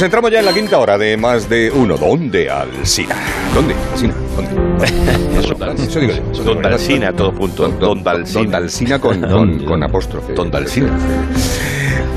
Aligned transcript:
Pues 0.00 0.06
entramos 0.06 0.30
ya 0.30 0.38
en 0.38 0.46
la 0.46 0.54
quinta 0.54 0.78
hora 0.78 0.96
de 0.96 1.14
más 1.18 1.46
de 1.46 1.70
uno. 1.70 1.98
¿Dónde, 1.98 2.48
Alsina? 2.48 3.16
¿Dónde, 3.52 3.74
Alsina? 3.92 4.14
¿Dónde? 4.34 4.86
Eso, 5.38 5.54
Eso 5.74 6.00
digo 6.00 6.14
yo. 6.14 6.42
Don 6.42 6.62
Dalsina, 6.62 7.12
todo 7.12 7.34
punto. 7.34 7.68
Don 7.68 8.02
Dalsina. 8.02 8.40
Don 8.40 8.50
Dalsina 8.50 8.98
con, 8.98 9.20
con, 9.20 9.62
con 9.66 9.82
apóstrofe. 9.82 10.32
Don 10.32 10.50
Dalsina. 10.50 10.98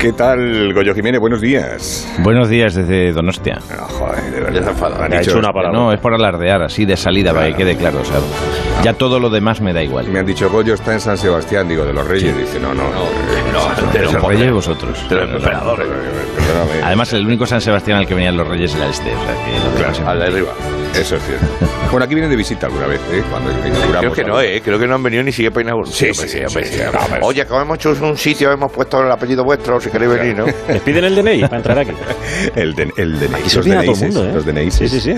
¿Qué 0.04 0.12
tal, 0.12 0.74
Goyo 0.74 0.94
Jiménez? 0.94 1.18
Buenos 1.18 1.40
días. 1.40 2.06
Buenos 2.18 2.50
días 2.50 2.74
desde 2.74 3.10
Donostia. 3.14 3.58
No, 3.74 3.84
joder, 3.84 4.22
de 4.32 4.40
verdad. 4.42 4.74
han 5.02 5.08
Me 5.10 5.16
ha 5.16 5.20
dicho- 5.20 5.30
hecho 5.30 5.38
una 5.38 5.50
palabra. 5.50 5.78
No, 5.78 5.92
es 5.94 5.98
por 5.98 6.12
alardear, 6.12 6.60
así 6.62 6.84
de 6.84 6.94
salida, 6.94 7.32
para 7.32 7.46
que 7.46 7.54
quede 7.54 7.74
claro. 7.74 8.02
O 8.02 8.04
sea, 8.04 8.18
ya 8.82 8.92
todo 8.92 9.18
lo 9.18 9.30
demás 9.30 9.62
me 9.62 9.72
da 9.72 9.82
igual. 9.82 10.06
Me 10.08 10.18
han 10.18 10.26
dicho, 10.26 10.50
Goyo 10.50 10.74
está 10.74 10.92
en 10.92 11.00
San 11.00 11.16
Sebastián, 11.16 11.66
digo, 11.70 11.86
de 11.86 11.94
los 11.94 12.06
Reyes. 12.06 12.36
Dice, 12.36 12.60
no, 12.60 12.74
no, 12.74 12.82
no. 12.82 13.00
no, 13.50 13.92
de 13.94 14.02
Los 14.02 14.22
reyes 14.22 14.52
vosotros. 14.52 15.08
De 15.08 15.16
los 15.16 15.30
emperadores. 15.30 15.88
Además, 16.84 17.10
el 17.14 17.24
único 17.26 17.46
San 17.46 17.62
Sebastián 17.62 17.96
al 17.96 18.06
que 18.06 18.12
venían 18.14 18.36
los 18.36 18.46
reyes 18.46 18.74
era 18.74 18.90
este. 18.90 19.10
O 19.10 19.24
sea, 19.24 19.34
que 19.46 19.58
lo 19.58 19.70
demás 19.80 20.00
Al 20.00 20.18
de 20.18 20.26
arriba. 20.26 20.50
Eso 20.98 21.16
es 21.16 21.22
cierto. 21.22 21.46
Bueno, 21.90 22.04
aquí 22.06 22.14
vienen 22.14 22.30
de 22.30 22.36
visita 22.36 22.66
alguna 22.66 22.86
vez, 22.86 23.00
¿eh? 23.12 23.22
Cuando. 23.30 23.50
Creo 24.00 24.12
que 24.12 24.24
no. 24.24 24.40
¿eh? 24.40 24.60
Creo 24.64 24.78
que 24.78 24.86
no 24.86 24.96
han 24.96 25.02
venido 25.02 25.22
ni 25.22 25.30
siquiera 25.30 25.52
para 25.52 25.64
inaugurar. 25.66 25.92
Sí, 25.92 26.06
hombre, 26.10 26.28
sí, 26.28 26.38
sí, 26.48 26.64
sí. 26.64 26.78
sí, 26.78 26.82
Oye, 27.22 27.46
que 27.46 27.54
hemos 27.54 27.76
hecho 27.76 27.90
un 28.00 28.16
sitio, 28.16 28.50
hemos 28.52 28.72
puesto 28.72 29.00
el 29.00 29.10
apellido 29.10 29.44
vuestro, 29.44 29.80
si 29.80 29.90
queréis 29.90 30.10
venir, 30.12 30.36
¿no? 30.36 30.46
Les 30.68 30.82
piden 30.82 31.04
el 31.04 31.14
DNI 31.14 31.42
para 31.42 31.56
entrar 31.58 31.78
aquí. 31.78 31.92
El, 32.56 32.74
de, 32.74 32.92
el 32.96 33.18
DNI. 33.18 33.34
Aquí 33.34 33.56
los 33.86 34.00
mundo, 34.00 34.24
¿eh? 34.24 34.32
Los 34.32 34.44
DNIs. 34.44 34.74
Sí, 34.74 34.88
sí, 34.88 35.00
sí. 35.00 35.14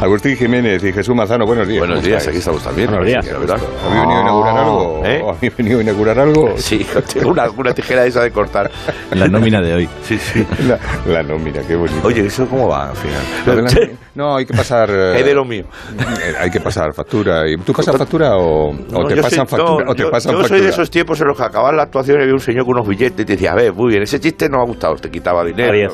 Agustín 0.00 0.36
Jiménez 0.36 0.82
y 0.82 0.92
Jesús 0.92 1.14
Mazano, 1.14 1.46
buenos 1.46 1.66
días. 1.68 1.78
Buenos 1.80 1.98
¿Cómo 1.98 2.08
días, 2.08 2.18
estáis? 2.18 2.28
aquí 2.28 2.38
estamos 2.38 2.62
también. 2.64 2.88
Buenos 2.88 3.06
días. 3.06 3.24
Sí, 3.24 3.30
la 3.32 3.38
verdad. 3.38 3.56
¿Habéis 3.84 4.00
venido 4.00 4.18
a 4.18 4.22
inaugurar 4.22 4.56
algo? 4.58 5.02
¿Eh? 5.04 5.22
¿Habéis 5.28 5.56
venido 5.56 5.78
a 5.78 5.82
inaugurar 5.82 6.18
algo? 6.18 6.54
Sí, 6.58 6.86
tengo 7.12 7.30
una, 7.30 7.50
una 7.50 7.72
tijera 7.74 8.04
esa 8.04 8.22
de 8.22 8.30
cortar. 8.30 8.70
La 9.12 9.28
nómina 9.28 9.60
de 9.60 9.74
hoy. 9.74 9.88
Sí, 10.02 10.18
sí. 10.18 10.44
La, 10.66 10.78
la 11.06 11.22
nómina, 11.22 11.60
qué 11.66 11.76
bonito. 11.76 12.06
Oye, 12.06 12.26
¿eso 12.26 12.46
cómo 12.48 12.68
va 12.68 12.90
al 12.90 12.96
final? 12.96 13.96
no, 14.14 14.36
hay 14.36 14.44
que 14.46 14.54
pasar. 14.54 14.90
Eh, 15.00 15.20
Es 15.20 15.24
de 15.24 15.34
lo 15.34 15.44
mío. 15.44 15.64
eh, 15.98 16.34
Hay 16.40 16.50
que 16.50 16.60
pasar 16.60 16.92
factura. 16.94 17.48
¿Y 17.48 17.56
¿Tú 17.58 17.72
pasas 17.72 17.96
factura 17.96 18.36
o, 18.36 18.70
o 18.70 18.74
No, 18.74 19.06
te 19.06 19.16
pasan 19.16 19.30
soy- 19.30 19.58
factura? 19.58 19.84
no, 19.84 19.90
o 19.90 19.94
te 19.94 20.02
yo, 20.02 20.10
pasan 20.10 20.32
yo 20.32 20.38
factura? 20.38 20.58
soy 20.58 20.60
de 20.66 20.70
esos 20.70 20.90
tiempos 20.90 21.20
en 21.20 21.28
los 21.28 21.36
que 21.36 21.42
acababa 21.44 21.72
la 21.72 21.82
actuación 21.84 22.18
y 22.18 22.22
había 22.22 22.34
un 22.34 22.40
señor 22.40 22.64
con 22.64 22.74
unos 22.74 22.88
billetes 22.88 23.20
y 23.20 23.24
te 23.24 23.32
decía, 23.32 23.52
a 23.52 23.54
ver, 23.56 23.72
muy 23.72 23.90
bien, 23.90 24.02
ese 24.02 24.20
chiste 24.20 24.48
no 24.48 24.58
me 24.58 24.62
ha 24.64 24.66
gustado, 24.66 24.94
te 24.96 25.10
quitaba 25.10 25.44
dinero. 25.44 25.92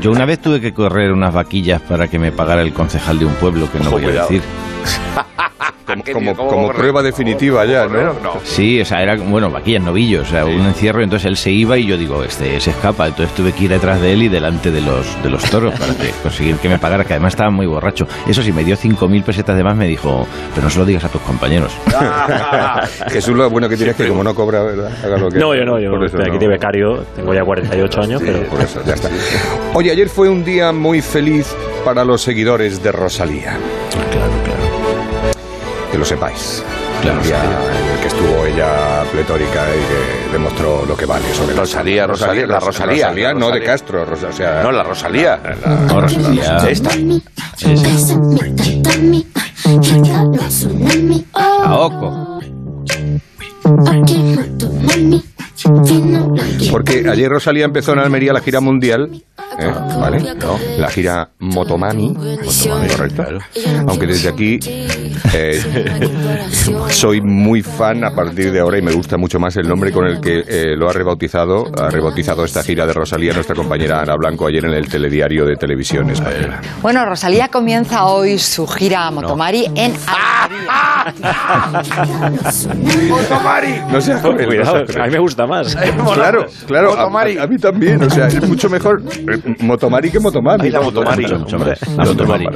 Yo 0.00 0.10
una 0.10 0.24
vez 0.24 0.40
tuve 0.40 0.60
que 0.60 0.72
correr 0.72 1.12
unas 1.12 1.32
vaquillas 1.34 1.80
para 1.82 2.08
que 2.08 2.18
me 2.18 2.32
pagara 2.32 2.62
el 2.62 2.72
concejal 2.72 3.18
de 3.18 3.24
un 3.26 3.34
pueblo 3.34 3.70
que 3.70 3.78
no 3.78 3.84
Ojo, 3.88 3.92
voy 3.92 4.02
a 4.02 4.06
cuidado. 4.06 4.28
decir. 4.28 4.42
Como, 6.12 6.72
prueba 6.72 7.02
definitiva 7.02 7.64
ya, 7.64 7.86
¿no? 7.86 8.14
No. 8.14 8.40
Sí, 8.44 8.80
o 8.80 8.84
sea, 8.84 9.02
era, 9.02 9.16
bueno, 9.16 9.50
vaquillas, 9.50 9.82
novillos, 9.82 10.28
o 10.28 10.30
sea, 10.30 10.44
un 10.44 10.66
encierro, 10.66 11.02
entonces 11.02 11.26
él 11.26 11.36
se 11.36 11.50
iba 11.50 11.76
y 11.78 11.86
yo 11.86 11.96
digo, 11.96 12.22
este 12.24 12.60
se 12.60 12.70
escapa, 12.70 13.08
entonces 13.08 13.34
tuve 13.34 13.52
que 13.52 13.64
ir 13.64 13.70
detrás 13.70 14.00
de 14.00 14.12
él 14.12 14.22
y 14.22 14.28
delante 14.28 14.70
de 14.70 14.80
los, 14.80 15.22
de 15.22 15.30
los 15.30 15.42
toros 15.50 15.78
para 15.78 15.94
que, 15.94 16.10
conseguir 16.22 16.56
que 16.56 16.68
me 16.68 16.78
pagara, 16.78 17.04
que 17.04 17.14
además 17.14 17.32
estaba 17.34 17.50
muy 17.50 17.66
borracho. 17.66 18.06
Eso 18.26 18.42
sí, 18.42 18.52
me 18.52 18.64
dio 18.64 18.76
5.000 18.76 19.22
pesetas 19.24 19.56
de 19.56 19.64
más, 19.64 19.76
me 19.76 19.86
dijo, 19.86 20.26
pero 20.54 20.64
no 20.64 20.70
se 20.70 20.78
lo 20.78 20.84
digas 20.84 21.04
a 21.04 21.08
tus 21.08 21.20
compañeros. 21.22 21.72
Jesús 23.10 23.36
lo 23.36 23.48
bueno 23.50 23.68
que 23.68 23.76
tiene 23.76 23.92
es 23.92 23.96
que 23.96 24.08
como 24.08 24.24
no 24.24 24.34
cobra, 24.34 24.62
¿verdad? 24.62 24.92
Haga 25.04 25.18
lo 25.18 25.28
que 25.30 25.38
No, 25.38 25.54
yo 25.54 25.64
no, 25.64 25.78
yo 25.78 25.90
Por 25.90 26.04
eso 26.04 26.16
estoy 26.16 26.30
aquí 26.30 26.38
de 26.38 26.48
becario, 26.48 27.04
tengo 27.16 27.34
ya 27.34 27.44
48 27.44 28.00
años, 28.00 28.22
pero 28.24 28.42
Por 28.44 28.60
eso, 28.60 28.82
ya 28.84 28.94
está. 28.94 29.08
Oye, 29.74 29.90
ayer 29.90 30.08
fue 30.08 30.28
un 30.28 30.44
día 30.44 30.72
muy 30.72 31.00
feliz 31.00 31.54
para 31.84 32.04
los 32.04 32.22
seguidores 32.22 32.82
de 32.82 32.92
Rosalía. 32.92 33.58
claro, 33.90 34.08
claro. 34.10 34.41
Que 35.92 35.98
lo 35.98 36.04
sepáis. 36.04 36.62
Claro, 37.02 37.20
el 37.20 37.26
día 37.26 37.38
en 37.42 37.94
el 37.94 38.00
que 38.00 38.08
estuvo 38.08 38.46
ella 38.46 39.02
pletórica 39.12 39.66
y 39.76 39.80
que 40.28 40.32
demostró 40.32 40.86
lo 40.86 40.96
que 40.96 41.04
vale. 41.04 41.24
Sobre 41.34 41.54
Rosalía, 41.54 42.06
Rosalía, 42.06 42.46
la 42.46 42.60
Rosalía, 42.60 43.06
Rosalía, 43.08 43.32
la 43.34 43.38
no 43.38 43.50
de. 43.50 43.62
Castro. 43.62 44.04
Rosa- 44.06 44.28
o 44.28 44.32
sea, 44.32 44.62
No, 44.62 44.72
la 44.72 44.82
Rosalía. 44.84 45.38
No, 45.88 46.00
Rosalía. 46.00 46.56
Esta. 46.68 46.90
Aoco. 51.34 52.40
Porque 56.70 57.04
ayer 57.08 57.28
Rosalía 57.28 57.64
empezó 57.64 57.92
en 57.92 58.00
Almería 58.00 58.32
la 58.32 58.40
gira 58.40 58.60
mundial, 58.60 59.08
¿eh? 59.58 59.70
¿vale? 60.00 60.18
La 60.78 60.88
gira 60.88 61.28
Motomami, 61.40 62.08
Motomami, 62.08 62.88
correcto. 62.88 63.22
Aunque 63.86 64.06
desde 64.06 64.28
aquí 64.28 64.58
eh, 65.34 65.60
soy 66.88 67.20
muy 67.20 67.62
fan 67.62 68.04
a 68.04 68.10
partir 68.10 68.52
de 68.52 68.60
ahora 68.60 68.78
y 68.78 68.82
me 68.82 68.92
gusta 68.92 69.16
mucho 69.16 69.38
más 69.38 69.56
el 69.56 69.68
nombre 69.68 69.92
con 69.92 70.06
el 70.06 70.20
que 70.20 70.42
eh, 70.46 70.76
lo 70.76 70.88
ha 70.88 70.92
rebautizado, 70.92 71.64
ha 71.78 71.90
rebautizado 71.90 72.44
esta 72.44 72.62
gira 72.62 72.86
de 72.86 72.92
Rosalía 72.92 73.32
nuestra 73.32 73.54
compañera 73.54 74.00
Ana 74.00 74.14
Blanco 74.16 74.46
ayer 74.46 74.64
en 74.64 74.74
el 74.74 74.88
telediario 74.88 75.44
de 75.44 75.56
televisión 75.56 76.10
española. 76.10 76.60
Bueno, 76.80 77.04
Rosalía 77.04 77.48
comienza 77.48 78.06
hoy 78.06 78.38
su 78.38 78.66
gira 78.66 79.10
Motomari 79.10 79.66
en 79.74 79.92
Almería. 80.06 81.02
No 83.92 84.00
seas 84.00 84.20
cruel, 84.20 84.36
no 84.36 84.46
cuidado, 84.46 84.72
seas 84.72 84.90
cruel. 84.90 85.02
a 85.02 85.06
mí 85.06 85.12
me 85.12 85.18
gusta 85.18 85.46
más. 85.46 85.51
Claro, 86.14 86.46
claro, 86.66 86.92
a, 86.92 86.96
Motomari. 86.96 87.36
a- 87.38 87.42
a 87.44 87.46
mí 87.46 87.56
también, 87.58 88.02
o 88.02 88.10
sea, 88.10 88.26
es 88.28 88.46
mucho 88.48 88.68
mejor 88.68 89.02
eh, 89.02 89.54
Motomari 89.60 90.10
que 90.10 90.20
Motomami. 90.20 90.64
Ay, 90.64 90.70
la. 90.70 90.80
Motomari. 90.80 91.26
Mucho, 91.34 91.58
La 91.58 92.04
Motomari. 92.04 92.46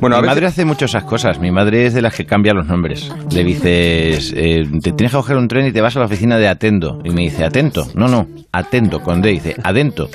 Bueno, 0.00 0.16
a 0.16 0.20
Mi 0.20 0.22
veces- 0.22 0.34
madre 0.36 0.46
hace 0.46 0.64
mucho 0.64 0.84
esas 0.86 1.04
cosas. 1.04 1.38
Mi 1.38 1.50
madre 1.50 1.86
es 1.86 1.94
de 1.94 2.02
las 2.02 2.14
que 2.14 2.24
cambia 2.24 2.52
los 2.54 2.66
nombres. 2.66 3.10
Le 3.32 3.44
dices, 3.44 4.32
eh, 4.36 4.64
te 4.82 4.92
tienes 4.92 5.12
que 5.12 5.16
coger 5.16 5.36
un 5.36 5.48
tren 5.48 5.66
y 5.66 5.72
te 5.72 5.80
vas 5.80 5.96
a 5.96 6.00
la 6.00 6.06
oficina 6.06 6.36
de 6.38 6.48
Atendo. 6.48 7.00
Y 7.04 7.10
me 7.10 7.22
dice, 7.22 7.44
¿Atento? 7.44 7.86
No, 7.94 8.08
no, 8.08 8.26
Atento, 8.52 9.00
con 9.00 9.20
D. 9.22 9.30
Dice, 9.30 9.56
Adento. 9.62 10.08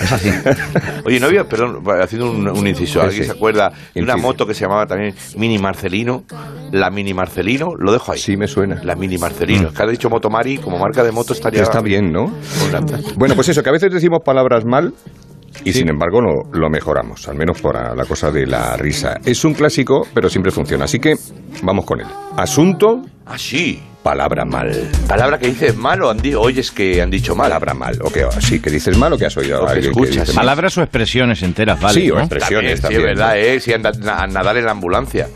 Es 0.00 0.12
así. 0.12 0.30
Oye, 1.04 1.20
no 1.20 1.26
había, 1.26 1.44
perdón, 1.44 1.82
haciendo 2.02 2.30
un, 2.30 2.48
un 2.48 2.66
inciso, 2.66 3.00
¿alguien 3.00 3.22
Sí. 3.24 3.30
se 3.30 3.32
acuerda 3.36 3.72
de 3.94 4.02
una 4.02 4.16
moto 4.16 4.46
que 4.46 4.54
se 4.54 4.62
llamaba 4.62 4.86
también 4.86 5.14
Mini 5.36 5.58
Marcelino? 5.58 6.24
La 6.72 6.90
Mini 6.90 7.14
Marcelino, 7.14 7.74
lo 7.78 7.92
dejo 7.92 8.12
ahí. 8.12 8.18
Sí, 8.18 8.36
me 8.36 8.46
suena. 8.48 8.80
La 8.82 8.94
Mini 8.96 9.18
Marcelino. 9.18 9.68
Es 9.68 9.74
que 9.74 9.82
ha 9.82 9.86
dicho 9.86 10.10
Motomari, 10.10 10.58
como 10.58 10.78
marca 10.78 11.02
de 11.04 11.12
moto 11.12 11.32
estaría... 11.32 11.62
Está 11.62 11.80
bien, 11.86 12.12
¿no? 12.12 12.26
Bueno, 13.16 13.34
pues 13.34 13.48
eso, 13.48 13.62
que 13.62 13.70
a 13.70 13.72
veces 13.72 13.90
decimos 13.92 14.20
palabras 14.24 14.64
mal 14.66 14.92
y 15.64 15.72
sin 15.72 15.88
embargo 15.88 16.20
lo, 16.20 16.52
lo 16.52 16.68
mejoramos, 16.68 17.26
al 17.28 17.36
menos 17.36 17.60
por 17.62 17.76
a- 17.76 17.94
la 17.94 18.04
cosa 18.04 18.30
de 18.30 18.46
la 18.46 18.76
risa. 18.76 19.16
Es 19.24 19.44
un 19.44 19.54
clásico, 19.54 20.06
pero 20.12 20.28
siempre 20.28 20.52
funciona. 20.52 20.84
Así 20.84 20.98
que 20.98 21.14
vamos 21.62 21.86
con 21.86 22.00
él. 22.00 22.06
Asunto, 22.36 23.00
Ah, 23.26 23.36
sí. 23.38 23.82
palabra 24.02 24.44
mal. 24.44 24.70
Palabra 25.08 25.36
que 25.36 25.48
dices 25.48 25.74
mal 25.76 26.00
o 26.02 26.10
han 26.10 26.20
oyes 26.36 26.70
que 26.70 27.02
han 27.02 27.10
dicho 27.10 27.34
mal. 27.34 27.48
Palabra 27.48 27.74
mal. 27.74 27.98
O 28.02 28.10
que 28.10 28.24
sí, 28.40 28.60
que 28.60 28.70
dices 28.70 28.96
mal 28.96 29.12
o 29.12 29.18
que 29.18 29.26
has 29.26 29.36
oído. 29.36 29.62
O 29.62 29.66
que 29.66 29.72
a 29.72 29.74
alguien 29.74 29.90
escuchas. 29.90 30.28
mal. 30.28 30.36
Palabras 30.36 30.78
o 30.78 30.82
expresiones 30.82 31.42
enteras, 31.42 31.80
¿vale? 31.80 32.00
Sí, 32.00 32.10
o 32.10 32.14
¿no? 32.14 32.20
expresiones 32.20 32.80
También, 32.80 32.80
también. 32.80 33.00
Sí, 33.02 33.08
es 33.10 33.16
verdad, 33.18 33.38
¿eh? 33.38 33.60
Sí, 33.60 33.72
anda- 33.72 33.92
na- 33.92 34.26
nadar 34.28 34.56
en 34.58 34.64
la 34.64 34.70
ambulancia. 34.70 35.26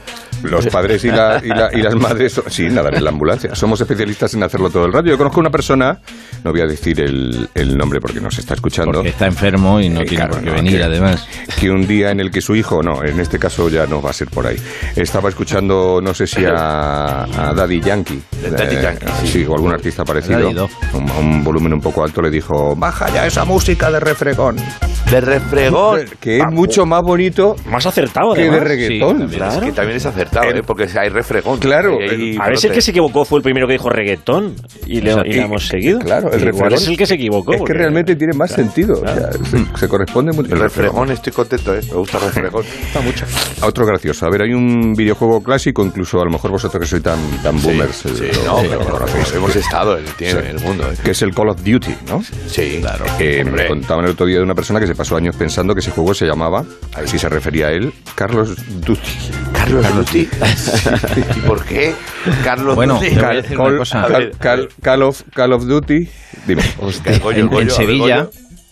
Los 0.43 0.69
padres 0.69 1.05
y, 1.05 1.09
la- 1.09 1.43
y 1.45 1.49
la- 1.49 1.69
y 1.71 1.83
las 1.83 1.95
madres, 1.97 2.41
sí, 2.49 2.67
nadar 2.71 2.95
en 2.95 3.05
la 3.05 3.11
ambulancia. 3.11 3.55
Somos 3.55 3.79
especialistas 3.83 4.33
en 4.33 4.43
hacerlo 4.43 4.71
todo 4.71 4.87
el 4.87 4.93
rato. 4.93 5.07
Yo 5.09 5.19
conozco 5.19 5.39
una 5.39 5.51
persona, 5.51 6.01
no 6.45 6.51
voy 6.53 6.63
a 6.63 6.67
decir 6.67 6.99
el, 7.01 7.47
el 7.55 7.77
nombre 7.77 8.01
porque 8.01 8.21
nos 8.23 8.39
está 8.39 8.55
escuchando. 8.55 8.93
Porque 8.93 9.11
está 9.11 9.27
enfermo 9.27 9.79
y 9.81 9.91
no 9.91 10.01
Eh, 10.01 10.05
tiene 10.05 10.17
claro, 10.17 10.31
por 10.37 10.41
qué 10.45 10.47
no, 10.49 10.55
venir, 10.57 10.79
que- 10.79 10.83
además. 10.85 11.29
que 11.59 11.71
un 11.71 11.87
día 11.87 12.11
en 12.11 12.21
el 12.21 12.31
que 12.31 12.41
su 12.41 12.57
hijo, 12.57 12.83
no, 12.83 13.05
en 13.05 13.21
este 13.21 13.39
caso 13.39 13.69
ya 13.69 13.87
no 13.87 14.01
va 14.01 14.11
a 14.11 14.13
ser 14.15 14.29
por 14.29 14.47
ahí, 14.47 14.57
estaba 14.97 15.29
escuchando, 15.29 16.01
no 16.03 16.15
sé 16.15 16.27
si 16.27 16.43
a, 16.47 17.25
a 17.25 17.53
Daddy 17.53 17.80
Yankee, 17.81 18.23
eh, 18.43 18.51
Daddy 18.51 18.77
Yankee, 18.81 19.07
sí. 19.21 19.27
sí, 19.29 19.47
o 19.47 19.55
algún 19.55 19.73
artista 19.73 20.05
parecido, 20.05 20.69
un, 20.95 21.11
a 21.11 21.19
un 21.19 21.45
volumen 21.45 21.73
un 21.73 21.81
poco 21.81 22.05
alto, 22.05 22.23
le 22.23 22.31
dijo, 22.31 22.75
baja 22.77 23.09
ya 23.11 23.27
esa 23.27 23.45
música 23.45 23.91
de 23.91 24.01
refregón, 24.01 24.57
De 25.11 25.21
refregón. 25.21 26.01
que 26.21 26.39
es 26.39 26.45
mucho 26.53 26.87
más 26.87 27.03
bonito 27.03 27.57
Más 27.69 27.85
acertado, 27.87 28.35
que 28.35 28.49
de 28.51 28.61
reggaetón. 28.61 29.29
Sí, 29.31 29.37
también. 29.39 29.43
Es 29.59 29.65
que 29.65 29.73
también 29.73 29.97
es 29.97 30.07
acertado, 30.07 30.51
El- 30.51 30.59
¿eh? 30.59 30.63
Porque 30.65 30.87
hay 30.99 31.09
refregón. 31.09 31.59
Claro, 31.59 31.99
Y 32.01 32.05
hay 32.09 32.37
A 32.41 32.47
ver 32.49 32.59
si 32.59 32.69
el 32.69 32.73
que 32.73 32.81
se 32.81 32.91
equivocó 32.93 33.25
fue 33.25 33.39
el 33.39 33.43
primero 33.43 33.67
que 33.67 33.73
dijo 33.75 33.89
reggaetón 33.91 34.55
y 34.87 35.01
le, 35.01 35.13
y 35.27 35.33
le 35.33 35.43
hemos 35.43 35.67
seguido. 35.67 35.99
Claro, 35.99 36.31
el 36.33 36.41
refregón 36.41 36.75
es 36.75 36.87
el 36.87 36.97
que 36.97 37.07
se 37.07 37.15
equivocó. 37.15 37.53
Es 37.55 37.63
que 37.63 37.73
realmente 37.73 38.15
tiene 38.17 38.35
más 38.35 38.53
sentido, 38.53 38.95
o 38.95 39.07
sea, 39.07 39.33
se, 39.33 39.79
se 39.79 39.89
corresponde 39.89 40.33
mucho. 40.33 40.53
El 40.55 40.61
refregón, 40.61 41.11
estoy 41.11 41.33
contento, 41.33 41.75
¿eh? 41.75 41.81
Me 41.91 41.97
gusta 41.97 42.19
el 42.19 42.25
refregón. 42.25 42.65
Está 42.87 43.01
mucho. 43.01 43.25
A 43.63 43.67
Otro 43.67 43.87
gracioso. 43.87 44.27
A 44.27 44.31
ver, 44.31 44.43
hay 44.43 44.53
un 44.53 44.93
videojuego 44.95 45.43
clásico, 45.43 45.85
incluso 45.85 46.21
a 46.21 46.25
lo 46.25 46.31
mejor 46.31 46.51
vosotros 46.53 46.81
que 46.81 46.87
sois 46.89 47.03
tan, 47.03 47.19
tan 47.43 47.61
boomers, 47.61 48.07
eh, 48.07 48.11
Sí, 48.15 48.39
lo- 48.45 48.45
no, 48.45 48.63
lo 48.63 48.69
pero 48.79 48.91
conocéis. 48.91 49.35
hemos 49.35 49.57
estado 49.57 49.99
en, 49.99 50.05
tiene- 50.17 50.33
Sí. 50.33 50.39
en 50.51 50.57
el 50.57 50.61
mundo. 50.63 50.85
¿eh? 50.91 50.95
que 51.03 51.11
es 51.13 51.23
el 51.23 51.35
Call 51.35 51.49
of 51.49 51.63
Duty, 51.65 51.95
¿no? 52.09 52.23
Sí, 52.47 52.79
claro. 52.81 53.05
Eh, 53.19 53.45
contaban 53.69 54.05
el 54.05 54.13
otro 54.13 54.27
día 54.27 54.37
de 54.39 54.43
una 54.45 54.55
persona 54.55 54.79
que 54.81 54.87
se 54.87 54.95
pasó 55.01 55.17
años 55.17 55.35
pensando 55.35 55.73
que 55.73 55.81
ese 55.81 55.93
juego 55.93 56.13
se 56.13 56.27
llamaba, 56.27 56.63
a 56.95 57.01
ver 57.01 57.09
si 57.09 57.19
se 57.19 57.27
refería 57.31 57.69
a 57.69 57.71
él, 57.71 57.91
Carlos 58.15 58.55
Duty. 58.85 59.01
Carlos 59.55 59.87
Duty. 59.97 60.29
¿Y 61.37 61.41
por 61.47 61.65
qué? 61.65 61.95
Carlos 62.45 62.77
Bueno, 62.77 62.97
Duty. 62.97 63.15
Cal- 63.17 63.43
Call- 64.39 64.69
Call 64.83 65.03
of, 65.03 65.23
Call 65.35 65.55
of 65.55 65.65
Duty. 65.65 66.07
Dime. 66.47 66.63
En, 67.35 67.71
Sevilla, 67.71 68.29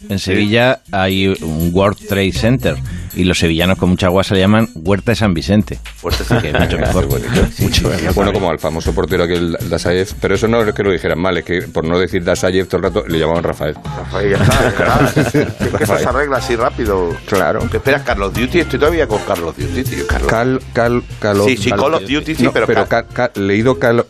en 0.07 0.19
Sevilla 0.19 0.81
hay 0.93 1.29
un 1.29 1.71
World 1.73 2.07
Trade 2.07 2.33
Center 2.33 2.77
Y 3.19 3.25
los 3.25 3.39
sevillanos 3.39 3.77
con 3.79 3.89
mucha 3.89 4.07
agua 4.07 4.23
se 4.23 4.35
le 4.35 4.41
llaman 4.41 4.69
Huerta 4.77 5.11
de 5.11 5.17
San 5.17 5.35
Vicente. 5.35 5.81
Pues 6.01 6.21
es 6.21 6.29
Que 6.41 6.51
es 6.51 6.59
mucho 6.61 6.79
mejor. 6.79 7.09
Mucho 7.59 7.91
bueno, 8.15 8.33
como 8.33 8.49
al 8.51 8.61
famoso 8.61 8.95
portero 8.95 9.25
aquel 9.25 9.57
Dasayev, 9.69 10.09
pero 10.21 10.37
eso 10.37 10.47
no 10.47 10.63
es 10.63 10.73
que 10.73 10.85
lo 10.85 10.93
dijeran 10.93 11.19
mal, 11.19 11.37
es 11.37 11.45
que 11.45 11.63
por 11.63 11.85
no 11.85 11.99
decir 11.99 12.23
Dasayev 12.23 12.69
todo 12.69 12.77
el 12.77 12.83
rato 12.85 13.05
le 13.09 13.19
llamaban 13.19 13.43
Rafael. 13.43 13.75
Rafael, 13.75 14.31
ya 14.31 14.37
está, 14.45 14.63
ya 14.63 14.69
está. 14.69 15.55
Es 15.65 15.77
que 15.77 15.85
eso 15.85 15.99
se 15.99 16.07
arregla 16.07 16.37
así 16.37 16.55
rápido. 16.55 17.11
Claro. 17.27 17.69
¿Qué 17.71 17.79
esperas, 17.79 18.03
Carlos 18.03 18.33
Duty? 18.33 18.61
Estoy 18.61 18.79
todavía 18.79 19.09
con 19.09 19.19
Carlos 19.23 19.57
Duty, 19.57 19.83
tío. 19.83 20.07
Carlos. 20.07 20.31
Cal, 20.31 20.61
cal, 20.73 21.03
calo, 21.19 21.45
Sí, 21.45 21.57
sí, 21.57 21.71
cal- 21.71 21.81
Call 21.81 21.95
of 21.95 22.03
Duty, 22.03 22.35
sí, 22.37 22.45
No, 22.45 22.53
pero 22.53 22.67
pero 22.69 22.87
Cal- 22.87 23.33
leído 23.35 23.81
Calo, 23.81 24.07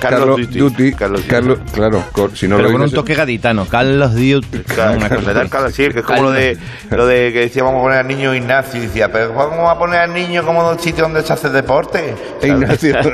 Carlos, 0.00 0.20
Carlos 0.40 0.50
Duty. 0.54 0.92
Carlos 0.92 1.22
Carlos, 1.28 1.58
Duty. 1.60 1.70
claro, 1.72 2.04
con- 2.12 2.34
si 2.36 2.48
no 2.48 2.56
Pero 2.56 2.68
lo 2.68 2.72
con 2.72 2.82
un 2.82 2.90
toque 2.90 3.14
gaditano. 3.14 3.66
Carlos 3.66 4.14
Diut. 4.14 4.46
Claro, 4.66 4.96
una 4.98 5.08
cosa 5.08 5.20
me 5.20 5.26
da 5.34 5.40
el 5.42 5.46
así. 5.46 5.50
calor, 5.50 5.72
sí, 5.72 5.88
que 5.90 5.98
es 6.00 6.04
como 6.04 6.22
lo 6.24 6.30
de, 6.32 6.58
lo 6.90 7.06
de 7.06 7.32
que 7.32 7.40
decía 7.40 7.62
vamos 7.62 7.80
a 7.80 7.82
poner 7.82 7.98
al 7.98 8.08
niño 8.08 8.34
Ignacio 8.34 8.82
y 8.82 8.86
decía, 8.86 9.12
pero 9.12 9.32
vamos 9.34 9.70
a 9.70 9.78
poner 9.78 10.00
al 10.00 10.12
niño 10.14 10.44
como 10.44 10.68
un 10.68 10.78
sitio 10.78 11.04
donde 11.04 11.22
se 11.22 11.32
hace 11.32 11.50
deporte. 11.50 12.14
Eh, 12.42 12.48
Ignacio. 12.48 12.96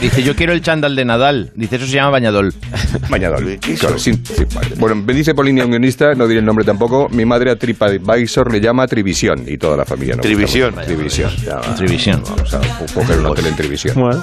Dice, 0.00 0.22
yo 0.22 0.36
quiero 0.36 0.52
el 0.52 0.60
chándal 0.60 0.94
de 0.94 1.06
Nadal. 1.06 1.50
Dice, 1.54 1.76
eso 1.76 1.86
se 1.86 1.92
llama 1.92 2.10
bañador. 2.10 2.52
Bañador. 3.08 3.42
¿Qué 3.58 3.74
Claro, 3.76 3.98
sí, 3.98 4.12
sí, 4.24 4.44
vale. 4.54 4.68
Bueno, 4.76 4.96
me 4.96 5.14
dice 5.14 5.34
Polinia, 5.34 5.64
un 5.64 5.70
guionista, 5.70 6.14
no 6.14 6.26
diré 6.28 6.40
el 6.40 6.44
nombre 6.46 6.66
tampoco. 6.66 7.08
Mi 7.10 7.24
madre 7.24 7.50
a 7.50 7.56
TripAdvisor 7.56 8.52
le 8.52 8.60
llama 8.60 8.86
Trivisión 8.86 9.44
y 9.46 9.56
toda 9.56 9.76
la 9.78 9.84
familia. 9.86 10.16
¿no? 10.16 10.20
Trivisión. 10.22 10.74
Trivisión. 10.84 11.30
Trivisión. 11.76 12.22
Vamos 12.28 12.54
a 12.54 12.60
coger 12.94 13.18
un 13.20 13.26
hotel 13.26 13.46
en 13.46 13.56
Trivisión. 13.56 13.94
Bueno, 13.98 14.22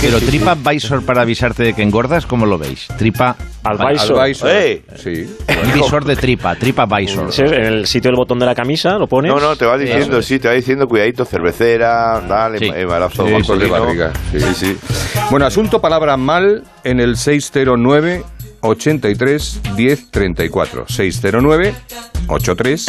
Pero 0.00 0.18
Tripa 0.38 0.52
Advisor 0.52 1.04
para 1.04 1.22
avisarte 1.22 1.64
de 1.64 1.74
que 1.74 1.82
engordas, 1.82 2.24
¿cómo 2.24 2.46
lo 2.46 2.58
veis? 2.58 2.86
Tripa 2.96 3.34
Advisor. 3.64 4.20
Advisor. 4.20 4.48
¡Eh! 4.52 4.84
Sí. 4.94 5.26
Un 5.64 5.72
visor 5.74 6.04
de 6.04 6.14
tripa, 6.14 6.54
Tripa 6.54 6.84
Advisor. 6.84 7.28
ese 7.30 7.44
es 7.46 7.52
en 7.52 7.64
el 7.64 7.86
sitio 7.88 8.08
del 8.10 8.16
botón 8.16 8.38
de 8.38 8.46
la 8.46 8.54
camisa 8.54 8.90
lo 8.98 9.08
pones. 9.08 9.34
No, 9.34 9.40
no, 9.40 9.56
te 9.56 9.66
va 9.66 9.76
diciendo, 9.76 10.22
sí, 10.22 10.38
te 10.38 10.46
va 10.46 10.54
diciendo, 10.54 10.86
cuidadito, 10.86 11.24
cervecera, 11.24 12.20
dale, 12.20 12.60
Sí. 12.60 12.70
embarazo 12.72 13.26
Sí, 13.26 13.32
por 13.48 13.58
de 13.58 13.66
barriga. 13.66 14.12
Sí, 14.30 14.38
sí. 14.54 14.76
Bueno, 15.32 15.44
asunto 15.44 15.80
palabra 15.80 16.16
mal 16.16 16.62
en 16.84 17.00
el 17.00 17.16
609 17.16 18.22
83 18.60 19.60
10 19.76 20.10
34. 20.10 20.84
609 20.88 21.74
83 22.28 22.86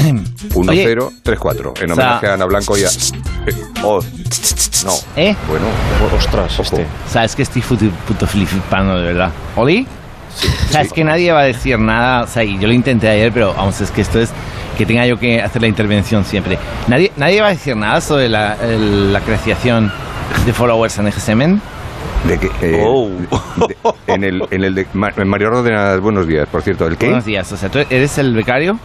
1034. 0.56 1.74
En 1.82 1.92
homenaje 1.92 2.28
a 2.28 2.34
Ana 2.34 2.46
Blanco 2.46 2.78
y 2.78 2.84
a. 2.84 2.88
Eh, 2.88 3.54
Oh, 3.84 4.02
no. 4.86 4.94
¿Eh? 5.16 5.36
bueno, 5.48 5.66
Ostras, 6.18 6.60
este. 6.60 6.86
Sabes 7.10 7.36
que 7.36 7.44
estoy 7.44 7.62
puto, 7.62 7.86
puto 8.08 8.28
flipando, 8.28 8.98
de 8.98 9.04
verdad. 9.06 9.32
¿Oli? 9.56 9.88
Sabes 10.70 10.92
que 10.94 11.04
nadie 11.04 11.32
va 11.32 11.42
a 11.42 11.44
decir 11.46 11.80
nada. 11.80 12.24
O 12.24 12.28
sea, 12.28 12.44
y 12.44 12.60
yo 12.60 12.68
lo 12.68 12.74
intenté 12.74 13.08
ayer, 13.08 13.32
pero 13.32 13.54
vamos, 13.54 13.80
es 13.82 13.90
que 13.92 14.02
esto 14.02 14.20
es 14.20 14.30
que 14.78 14.86
tenga 14.86 15.06
yo 15.06 15.18
que 15.18 15.42
hacer 15.42 15.62
la 15.62 15.68
intervención 15.68 16.24
siempre. 16.26 16.58
Nadie, 16.88 17.12
nadie 17.18 17.42
va 17.42 17.48
a 17.48 17.52
decir 17.52 17.76
nada 17.76 18.00
sobre 18.02 18.30
la, 18.30 18.56
el- 18.62 19.12
la 19.14 19.22
creación 19.22 19.92
de 20.46 20.54
followers 20.54 20.98
en 21.00 21.10
GSM. 21.10 21.60
De 22.28 22.38
que, 22.38 22.48
eh, 22.62 22.84
Oh. 22.86 23.10
de- 23.68 23.78
en 24.14 24.24
el, 24.24 24.44
en 24.52 24.64
el 24.64 24.76
de 24.76 24.86
Ma- 24.94 25.12
Mario 25.26 25.50
Ródenas, 25.52 26.00
buenos 26.00 26.28
días, 26.28 26.48
por 26.50 26.62
cierto. 26.62 26.86
¿El 26.88 26.98
qué? 26.98 27.08
Buenos 27.08 27.26
días. 27.26 27.52
O 27.52 27.58
sea, 27.58 27.70
¿tú 27.70 27.80
eres 27.80 28.18
el 28.18 28.34
becario? 28.36 28.78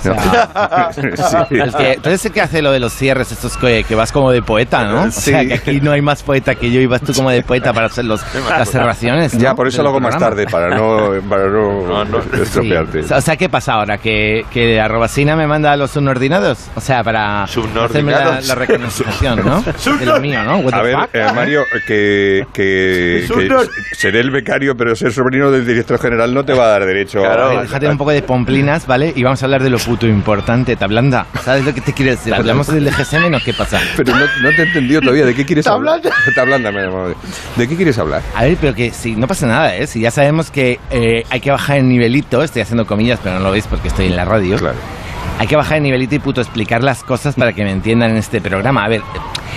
O 0.00 0.02
sea, 0.02 0.90
Sí. 0.92 1.00
el 1.60 1.72
que, 1.74 1.98
tú 2.02 2.08
eres 2.08 2.24
el 2.24 2.32
que 2.32 2.40
hace 2.40 2.62
lo 2.62 2.70
de 2.72 2.80
los 2.80 2.92
cierres, 2.92 3.32
estos 3.32 3.56
que, 3.56 3.84
que 3.84 3.94
vas 3.94 4.12
como 4.12 4.30
de 4.32 4.42
poeta, 4.42 4.84
¿no? 4.84 5.02
O 5.04 5.10
sea, 5.10 5.40
Sí. 5.42 5.48
que 5.48 5.54
aquí 5.54 5.80
no 5.80 5.92
hay 5.92 6.00
más 6.02 6.22
poeta 6.22 6.54
que 6.54 6.70
yo 6.70 6.80
y 6.80 6.86
vas 6.86 7.00
tú 7.02 7.12
como 7.12 7.30
de 7.30 7.42
poeta 7.42 7.72
para 7.72 7.86
hacer 7.86 8.04
los, 8.04 8.20
las 8.50 8.70
cerraciones. 8.70 9.34
¿no? 9.34 9.40
Ya, 9.40 9.54
por 9.54 9.66
eso 9.68 9.82
lo 9.82 9.90
hago 9.90 10.00
más 10.00 10.16
tarde, 10.18 10.46
para 10.46 10.68
no, 10.76 11.10
para 11.28 11.46
no, 11.48 11.86
No, 11.86 12.04
no. 12.04 12.22
Sí. 12.22 12.28
estropearte. 12.42 13.00
O 13.14 13.20
sea, 13.20 13.36
¿qué 13.36 13.48
pasa 13.48 13.74
ahora? 13.74 13.98
¿Que, 13.98 14.44
que 14.50 14.80
Arrobacina 14.80 15.36
me 15.36 15.46
manda 15.46 15.72
a 15.72 15.76
los 15.76 15.90
subordinados? 15.90 16.68
O 16.74 16.80
sea, 16.80 17.02
para 17.02 17.46
Subordinados. 17.46 17.90
hacerme 17.90 18.12
la, 18.12 18.40
la 18.40 19.36
¿no? 19.36 19.62
De 19.98 20.06
lo 20.06 20.20
mío, 20.20 20.42
¿no? 20.44 20.58
What 20.58 20.74
A 20.74 20.82
ver, 20.82 20.96
eh, 21.12 21.26
Mario, 21.34 21.62
que, 21.86 22.44
que, 22.52 23.26
seré 23.92 24.20
el 24.20 24.30
becario, 24.30 24.74
pero 24.76 24.94
ser 24.94 25.12
sobrino 25.12 25.50
del 25.50 25.66
director 25.66 25.98
general 25.98 26.32
no 26.34 26.44
te 26.44 26.52
va 26.54 26.64
a 26.64 26.68
dar 26.68 26.84
derecho 26.86 27.20
Claro. 27.20 27.58
a... 27.58 27.62
Déjate 27.62 27.88
un 27.88 27.98
poco 27.98 28.10
de 28.10 28.22
pomplinas, 28.22 28.86
¿vale? 28.86 29.12
Y 29.14 29.22
vamos 29.22 29.42
a 29.42 29.46
hablar 29.46 29.62
de 29.62 29.70
lo 29.70 29.78
puto 29.86 30.08
importante, 30.08 30.74
Tablanda. 30.74 31.26
¿Sabes 31.44 31.64
lo 31.64 31.72
que 31.72 31.80
te 31.80 31.92
quiero 31.92 32.10
decir? 32.10 32.34
¿Hablamos 32.34 32.66
del 32.66 32.90
GSM 32.90 33.32
o 33.32 33.38
qué 33.38 33.54
pasa? 33.54 33.78
Pero 33.96 34.16
no, 34.16 34.24
no 34.42 34.50
te 34.50 34.62
he 34.62 34.66
entendido 34.66 35.00
todavía. 35.00 35.24
¿De 35.24 35.32
qué 35.32 35.46
quieres 35.46 35.64
hablar? 35.68 36.02
Tablanda 36.34 36.72
me 36.72 36.82
llamado. 36.82 37.14
¿De 37.54 37.68
qué 37.68 37.76
quieres 37.76 37.96
hablar? 37.96 38.20
A 38.34 38.42
ver, 38.42 38.58
pero 38.60 38.74
que 38.74 38.90
si 38.90 39.14
no 39.14 39.28
pasa 39.28 39.46
nada, 39.46 39.76
¿eh? 39.76 39.86
Si 39.86 40.00
ya 40.00 40.10
sabemos 40.10 40.50
que 40.50 40.80
eh, 40.90 41.22
hay 41.30 41.40
que 41.40 41.52
bajar 41.52 41.76
el 41.76 41.88
nivelito, 41.88 42.42
estoy 42.42 42.62
haciendo 42.62 42.84
comillas, 42.84 43.20
pero 43.22 43.36
no 43.36 43.44
lo 43.44 43.52
veis 43.52 43.68
porque 43.68 43.86
estoy 43.86 44.06
en 44.06 44.16
la 44.16 44.24
radio. 44.24 44.56
Claro. 44.56 44.76
Hay 45.38 45.46
que 45.46 45.54
bajar 45.54 45.76
el 45.76 45.84
nivelito 45.84 46.16
y 46.16 46.18
puto 46.18 46.40
explicar 46.40 46.82
las 46.82 47.04
cosas 47.04 47.36
para 47.36 47.52
que 47.52 47.62
me 47.62 47.70
entiendan 47.70 48.10
en 48.10 48.16
este 48.16 48.40
programa. 48.40 48.84
A 48.84 48.88
ver, 48.88 49.02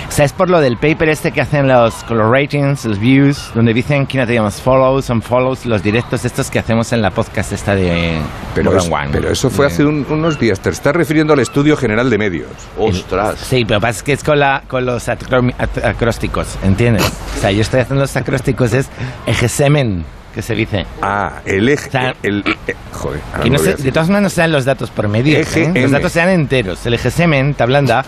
o 0.08 0.12
sea, 0.12 0.24
es 0.24 0.32
por 0.32 0.50
lo 0.50 0.60
del 0.60 0.76
paper 0.76 1.08
este 1.08 1.32
que 1.32 1.40
hacen 1.40 1.68
los 1.68 1.94
color 2.04 2.30
ratings, 2.32 2.84
los 2.84 2.98
views, 2.98 3.50
donde 3.54 3.72
dicen 3.74 4.06
quién 4.06 4.26
tenemos 4.26 4.60
follows, 4.60 5.10
unfollows, 5.10 5.66
los 5.66 5.82
directos 5.82 6.24
estos 6.24 6.50
que 6.50 6.58
hacemos 6.58 6.92
en 6.92 7.02
la 7.02 7.10
podcast 7.10 7.52
esta 7.52 7.74
de 7.74 8.18
Pero, 8.54 8.76
es- 8.76 8.88
One. 8.90 9.08
pero 9.12 9.30
eso 9.30 9.50
fue 9.50 9.66
De- 9.66 9.72
hace 9.72 9.84
un- 9.84 10.06
unos 10.08 10.38
días. 10.38 10.60
Te 10.60 10.70
estás 10.70 10.94
refiriendo 10.94 11.32
al 11.32 11.40
Estudio 11.40 11.76
General 11.76 12.08
de 12.10 12.18
Medios. 12.18 12.48
Ostras. 12.78 13.38
Sí, 13.38 13.64
pero 13.64 13.80
pasa 13.80 14.04
que 14.04 14.12
es 14.12 14.24
con, 14.24 14.38
la, 14.40 14.62
con 14.68 14.84
los 14.86 15.08
acrósticos, 15.08 16.56
¿entiendes? 16.62 17.04
O 17.36 17.40
sea, 17.40 17.50
yo 17.50 17.60
estoy 17.62 17.80
haciendo 17.80 18.02
los 18.02 18.16
acrósticos, 18.16 18.72
es 18.72 18.88
ejesemen, 19.26 20.04
que 20.34 20.42
se 20.42 20.54
dice. 20.54 20.86
Ah, 21.02 21.40
el 21.44 21.68
eje... 21.68 21.88
O 21.88 21.92
sea, 21.92 22.14
el, 22.22 22.44
eh, 22.66 22.74
joder, 22.92 23.20
no 23.50 23.58
sé- 23.58 23.74
de 23.74 23.92
todas 23.92 24.08
maneras 24.08 24.22
no 24.22 24.30
sean 24.30 24.52
los 24.52 24.64
datos 24.64 24.90
por 24.90 25.08
medio. 25.08 25.38
¿eh? 25.38 25.72
Los 25.74 25.90
datos 25.90 26.12
sean 26.12 26.28
enteros. 26.28 26.84
El 26.86 26.94
ejesemen, 26.94 27.54
tablanda. 27.54 28.04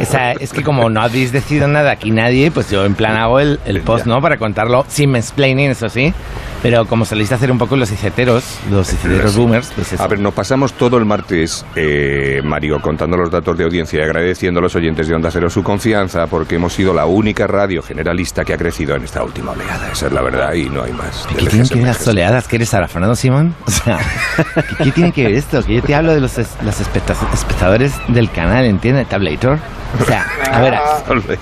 o 0.00 0.04
sea, 0.04 0.32
es 0.32 0.52
que 0.52 0.62
como 0.62 0.88
no 0.90 1.00
habéis 1.02 1.32
decidido 1.32 1.68
nada 1.68 1.92
aquí 1.92 2.10
nadie, 2.10 2.50
pues 2.50 2.70
yo 2.70 2.84
en 2.84 2.94
plan 2.94 3.16
hago 3.16 3.40
el, 3.40 3.60
el 3.64 3.80
post, 3.82 4.06
¿no? 4.06 4.20
Para 4.20 4.38
contarlo 4.38 4.84
sin 4.88 5.14
explaining, 5.16 5.70
eso 5.70 5.88
sí. 5.88 6.12
Pero 6.66 6.86
como 6.86 7.04
soléis 7.04 7.30
hacer 7.32 7.50
un 7.52 7.58
poco 7.58 7.76
los 7.76 7.90
iceteros, 7.92 8.44
los 8.70 8.92
iceteros 8.92 9.36
boomers, 9.36 9.70
pues 9.74 9.92
eso. 9.92 10.02
A 10.02 10.06
ver, 10.08 10.18
nos 10.20 10.34
pasamos 10.34 10.72
todo 10.72 10.96
el 10.98 11.04
martes, 11.04 11.64
eh, 11.76 12.40
Mario, 12.44 12.80
contando 12.80 13.16
los 13.16 13.30
datos 13.30 13.56
de 13.56 13.64
audiencia 13.64 14.00
y 14.00 14.02
agradeciendo 14.02 14.60
a 14.60 14.62
los 14.62 14.74
oyentes 14.74 15.06
de 15.08 15.14
Onda 15.14 15.30
Cero 15.30 15.48
su 15.48 15.62
confianza 15.62 16.26
porque 16.26 16.56
hemos 16.56 16.72
sido 16.72 16.92
la 16.92 17.06
única 17.06 17.46
radio 17.46 17.82
generalista 17.82 18.44
que 18.44 18.54
ha 18.54 18.56
crecido 18.56 18.96
en 18.96 19.04
esta 19.04 19.22
última 19.22 19.52
oleada. 19.52 19.90
Esa 19.92 20.06
es 20.06 20.12
la 20.12 20.22
verdad 20.22 20.52
y 20.54 20.68
no 20.68 20.82
hay 20.82 20.92
más. 20.92 21.26
¿Qué 21.28 21.46
tienen 21.46 21.68
que 21.68 21.76
ver 21.76 21.84
las 21.86 21.98
GSM. 21.98 22.04
soleadas? 22.04 22.48
¿Que 22.48 22.56
eres 22.56 22.68
Sara 22.68 22.88
Fernando 22.88 23.14
Simón? 23.16 23.54
O 23.66 23.70
sea, 23.70 23.98
¿qué, 24.82 24.90
tiene 24.90 25.12
que 25.12 25.24
ver 25.24 25.34
esto? 25.34 25.62
Que 25.64 25.74
yo 25.76 25.82
te 25.82 25.94
hablo 25.94 26.14
de 26.14 26.20
los, 26.20 26.36
es- 26.38 26.56
los 26.64 26.80
especta- 26.80 27.14
espectadores 27.32 27.92
del 28.08 28.30
canal, 28.30 28.64
¿entiendes? 28.64 29.08
Tablator. 29.08 29.58
O 30.00 30.04
sea, 30.04 30.26
a 30.52 30.60
ver, 30.60 30.74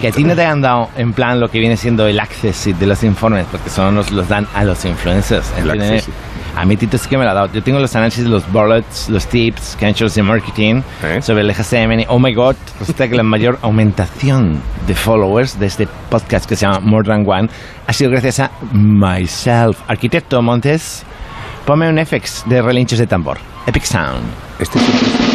que 0.01 0.09
a 0.09 0.11
ti 0.13 0.25
no 0.25 0.35
te 0.35 0.45
han 0.45 0.61
dado 0.61 0.91
en 0.97 1.13
plan 1.13 1.41
lo 1.41 1.49
que 1.49 1.59
viene 1.59 1.77
siendo 1.77 2.07
el 2.07 2.19
access 2.21 2.79
de 2.79 2.87
los 2.87 3.03
informes, 3.03 3.47
porque 3.51 3.71
son 3.71 3.95
los, 3.95 4.11
los 4.11 4.29
dan 4.29 4.47
a 4.55 4.65
los 4.65 4.85
influencers. 4.85 5.53
¿entiendes? 5.57 6.09
A 6.57 6.65
mí 6.65 6.77
Tito 6.77 6.97
sí 6.99 7.09
que 7.09 7.19
me 7.19 7.25
lo 7.25 7.31
ha 7.31 7.35
dado. 7.35 7.53
Yo 7.53 7.63
tengo 7.65 7.81
los 7.81 7.97
análisis, 7.97 8.25
los 8.27 8.51
bullets, 8.53 9.09
los 9.09 9.27
tips 9.27 9.75
que 9.77 9.87
han 9.87 9.91
hecho 9.91 10.05
los 10.05 10.15
de 10.15 10.23
marketing 10.23 10.83
¿Eh? 11.03 11.21
sobre 11.21 11.41
el 11.43 11.53
GSM. 11.53 12.05
Oh 12.09 12.21
my 12.21 12.33
god, 12.33 12.55
resulta 12.79 13.09
que 13.09 13.17
la 13.17 13.25
mayor 13.25 13.59
aumentación 13.63 14.61
de 14.87 14.95
followers 14.95 15.59
de 15.59 15.67
este 15.67 15.89
podcast 16.11 16.47
que 16.49 16.55
se 16.55 16.65
llama 16.67 16.79
More 16.79 17.09
Than 17.09 17.25
One 17.29 17.49
ha 17.89 17.93
sido 17.93 18.11
gracias 18.13 18.39
a 18.39 18.51
myself. 18.73 19.79
Arquitecto 19.89 20.41
Montes, 20.43 21.03
ponme 21.67 21.89
un 21.89 21.99
FX 22.05 22.45
de 22.47 22.63
relinchos 22.63 23.01
de 23.01 23.09
tambor. 23.09 23.39
Epic 23.67 23.83
Sound. 23.85 24.23
Este 24.61 24.79
es- 24.79 25.34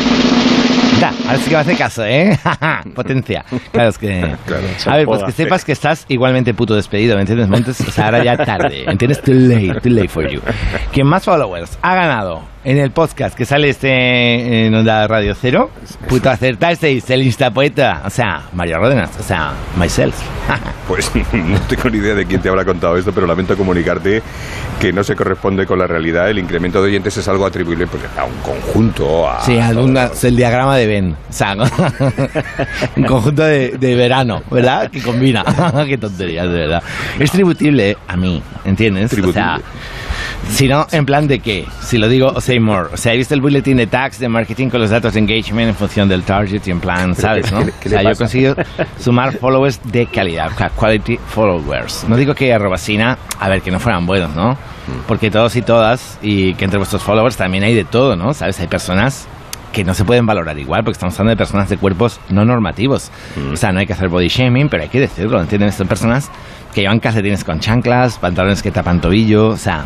Da, 1.09 1.27
ahora 1.27 1.37
sí 1.37 1.49
que 1.49 1.55
me 1.55 1.61
hace 1.61 1.75
caso, 1.75 2.05
¿eh? 2.05 2.37
Potencia. 2.95 3.43
Claro, 3.71 3.89
es 3.89 3.97
que... 3.97 4.35
Claro. 4.45 4.63
A 4.85 4.97
ver, 4.97 5.05
pues 5.05 5.23
que 5.23 5.31
sepas 5.31 5.65
que 5.65 5.71
estás 5.71 6.05
igualmente 6.07 6.53
puto 6.53 6.75
despedido, 6.75 7.15
¿me 7.15 7.21
entiendes? 7.21 7.47
Montes? 7.47 7.81
O 7.81 7.91
sea, 7.91 8.05
ahora 8.05 8.23
ya 8.23 8.37
tarde, 8.37 8.85
¿entiendes? 8.87 9.21
Too 9.21 9.33
late, 9.33 9.81
too 9.81 9.89
late 9.89 10.07
for 10.07 10.27
you. 10.29 10.41
Quien 10.91 11.07
más 11.07 11.23
followers 11.23 11.77
ha 11.81 11.95
ganado 11.95 12.43
en 12.63 12.77
el 12.77 12.91
podcast 12.91 13.35
que 13.35 13.45
sale 13.45 13.69
este 13.69 14.65
en 14.67 14.75
Onda 14.75 15.07
Radio 15.07 15.33
Cero, 15.39 15.69
puto 16.07 16.29
acertasteis, 16.29 17.09
el 17.09 17.23
instapoeta. 17.23 18.01
O 18.05 18.09
sea, 18.09 18.43
Mario 18.53 18.79
Ródenas, 18.79 19.11
o 19.19 19.23
sea, 19.23 19.53
myself. 19.77 20.15
Pues 20.89 21.11
no 21.33 21.59
tengo 21.67 21.87
ni 21.91 21.99
idea 21.99 22.15
de 22.15 22.25
quién 22.25 22.41
te 22.41 22.49
habrá 22.49 22.65
contado 22.65 22.97
esto, 22.97 23.11
pero 23.11 23.27
lamento 23.27 23.55
comunicarte 23.55 24.23
que 24.79 24.91
no 24.91 25.03
se 25.03 25.15
corresponde 25.15 25.67
con 25.67 25.77
la 25.77 25.85
realidad. 25.85 26.31
El 26.31 26.39
incremento 26.39 26.81
de 26.81 26.87
oyentes 26.87 27.15
es 27.15 27.27
algo 27.27 27.45
atribuible 27.45 27.85
pues, 27.85 28.01
a 28.17 28.23
un 28.23 28.33
conjunto. 28.37 29.29
A, 29.29 29.39
Sí, 29.45 29.59
alguna, 29.59 30.05
es 30.05 30.23
el 30.23 30.35
diagrama 30.35 30.75
de 30.75 30.87
Ben. 30.87 31.15
O 31.29 31.31
sea, 31.31 31.55
un 32.95 33.03
conjunto 33.03 33.43
de, 33.43 33.77
de 33.77 33.95
verano, 33.95 34.41
¿verdad? 34.49 34.89
Que 34.89 34.99
combina. 34.99 35.45
Qué 35.85 35.99
tonterías, 35.99 36.47
de 36.47 36.57
verdad. 36.57 36.83
Es 37.19 37.31
tributible 37.31 37.95
a 38.07 38.17
mí, 38.17 38.41
¿entiendes? 38.65 39.11
Tributible. 39.11 39.41
O 39.41 39.43
sea, 39.43 39.61
si 40.48 40.67
no, 40.67 40.88
en 40.91 41.05
plan 41.05 41.27
de 41.27 41.39
qué. 41.39 41.65
Si 41.81 41.98
lo 41.98 42.08
digo, 42.08 42.31
o 42.34 42.41
say 42.41 42.60
more. 42.60 42.89
O 42.93 42.98
sea, 42.98 43.13
he 43.13 43.17
visto 43.17 43.34
el 43.34 43.41
bulletin 43.41 43.77
de 43.77 43.88
tags 43.88 44.19
de 44.19 44.27
marketing 44.27 44.69
con 44.69 44.81
los 44.81 44.89
datos 44.89 45.13
de 45.13 45.19
engagement 45.19 45.69
en 45.69 45.75
función 45.75 46.10
del 46.10 46.24
target 46.24 46.62
y 46.65 46.72
en 46.72 46.79
plan, 46.79 47.15
¿sabes? 47.15 47.51
¿no? 47.51 47.65
¿qué 47.65 47.72
qué 47.79 47.89
o 47.89 47.91
sea, 47.91 48.03
yo 48.03 48.10
he 48.10 48.15
conseguido 48.15 48.55
sumar 49.00 49.38
followers 49.38 49.79
de 49.84 50.08
calidad, 50.08 50.51
o 50.53 50.58
sea, 50.58 50.69
quality 50.69 51.17
followers. 51.17 52.05
No 52.08 52.17
digo 52.17 52.34
que 52.34 52.53
arrobasina, 52.53 53.17
a 53.39 53.50
ver, 53.50 53.62
que 53.62 53.72
no 53.72 53.79
fueran 53.79 54.05
buenos, 54.05 54.36
¿no? 54.36 54.58
Porque 55.08 55.29
todos 55.29 55.55
y 55.55 55.62
todas, 55.62 56.17
y 56.22 56.55
que 56.55 56.65
entre 56.65 56.77
vuestros 56.77 57.03
followers 57.03 57.38
también 57.38 57.63
hay 57.63 57.75
de 57.75 57.86
todo, 57.86 58.15
¿no? 58.15 58.34
¿Sabes? 58.34 58.60
Hay 58.60 58.67
personas 58.67 59.27
que 59.72 59.84
no 59.84 59.93
se 59.93 60.03
pueden 60.03 60.25
valorar 60.25 60.58
igual, 60.58 60.84
porque 60.84 60.93
estamos 60.93 61.13
hablando 61.19 61.31
de 61.31 61.38
personas 61.38 61.69
de 61.69 61.77
cuerpos 61.77 62.19
no 62.29 62.43
normativos. 62.43 63.12
O 63.53 63.55
sea, 63.55 63.72
no 63.72 63.79
hay 63.79 63.86
que 63.86 63.93
hacer 63.93 64.10
body 64.10 64.27
shaming, 64.27 64.67
pero 64.67 64.84
hay 64.84 64.89
que 64.89 65.00
decirlo, 65.00 65.39
¿entienden? 65.39 65.72
Son 65.72 65.88
personas 65.88 66.31
que 66.74 66.81
llevan 66.81 67.00
calcetines 67.00 67.43
con 67.43 67.60
chanclas, 67.60 68.17
pantalones 68.17 68.63
que 68.63 68.72
tapan 68.72 69.00
tobillo, 69.00 69.50
o 69.50 69.58
sea... 69.58 69.86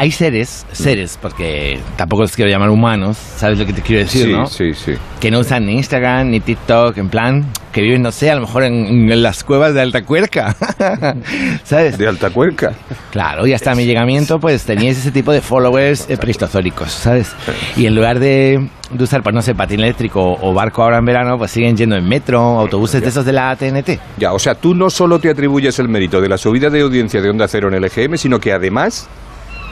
Hay 0.00 0.12
seres, 0.12 0.64
seres, 0.72 1.18
porque 1.20 1.78
tampoco 1.96 2.22
los 2.22 2.32
quiero 2.34 2.50
llamar 2.50 2.70
humanos, 2.70 3.18
¿sabes 3.36 3.58
lo 3.58 3.66
que 3.66 3.74
te 3.74 3.82
quiero 3.82 4.02
decir, 4.02 4.24
Sí, 4.28 4.32
no? 4.32 4.46
sí, 4.46 4.72
sí. 4.72 4.94
que 5.20 5.30
no 5.30 5.40
usan 5.40 5.66
ni 5.66 5.74
Instagram 5.74 6.30
ni 6.30 6.40
TikTok, 6.40 6.96
en 6.96 7.10
plan, 7.10 7.44
que 7.70 7.82
viven, 7.82 8.00
no 8.00 8.10
sé, 8.10 8.30
a 8.30 8.34
lo 8.34 8.40
mejor 8.40 8.62
en, 8.62 9.12
en 9.12 9.22
las 9.22 9.44
cuevas 9.44 9.74
de 9.74 9.82
Alta 9.82 10.02
Cuerca, 10.06 10.56
¿sabes? 11.64 11.98
De 11.98 12.08
alta 12.08 12.30
cuerca. 12.30 12.72
Claro, 13.10 13.46
y 13.46 13.52
hasta 13.52 13.74
mi 13.74 13.84
llegamiento, 13.84 14.40
pues 14.40 14.64
teníais 14.64 14.96
ese 14.96 15.10
tipo 15.10 15.32
de 15.32 15.42
followers 15.42 16.06
eh, 16.08 16.16
prehistoricos, 16.16 16.90
¿sabes? 16.92 17.32
Y 17.76 17.84
en 17.84 17.94
lugar 17.94 18.20
de, 18.20 18.70
de 18.90 19.04
usar, 19.04 19.22
pues 19.22 19.34
no 19.34 19.42
sé, 19.42 19.54
patín 19.54 19.80
eléctrico 19.80 20.38
o 20.40 20.54
barco 20.54 20.82
ahora 20.82 20.96
en 20.96 21.04
verano, 21.04 21.36
pues 21.36 21.50
siguen 21.50 21.76
yendo 21.76 21.96
en 21.96 22.08
metro, 22.08 22.40
autobuses 22.40 23.02
de 23.02 23.08
esos 23.08 23.26
de 23.26 23.32
la 23.34 23.54
TNT. 23.54 23.98
Ya, 24.16 24.32
o 24.32 24.38
sea, 24.38 24.54
tú 24.54 24.74
no 24.74 24.88
solo 24.88 25.18
te 25.18 25.28
atribuyes 25.28 25.78
el 25.78 25.88
mérito 25.90 26.22
de 26.22 26.28
la 26.30 26.38
subida 26.38 26.70
de 26.70 26.80
audiencia 26.80 27.20
de 27.20 27.28
Onda 27.28 27.46
Cero 27.48 27.68
en 27.68 27.74
el 27.74 27.84
EGM, 27.84 28.16
sino 28.16 28.40
que 28.40 28.52
además 28.54 29.06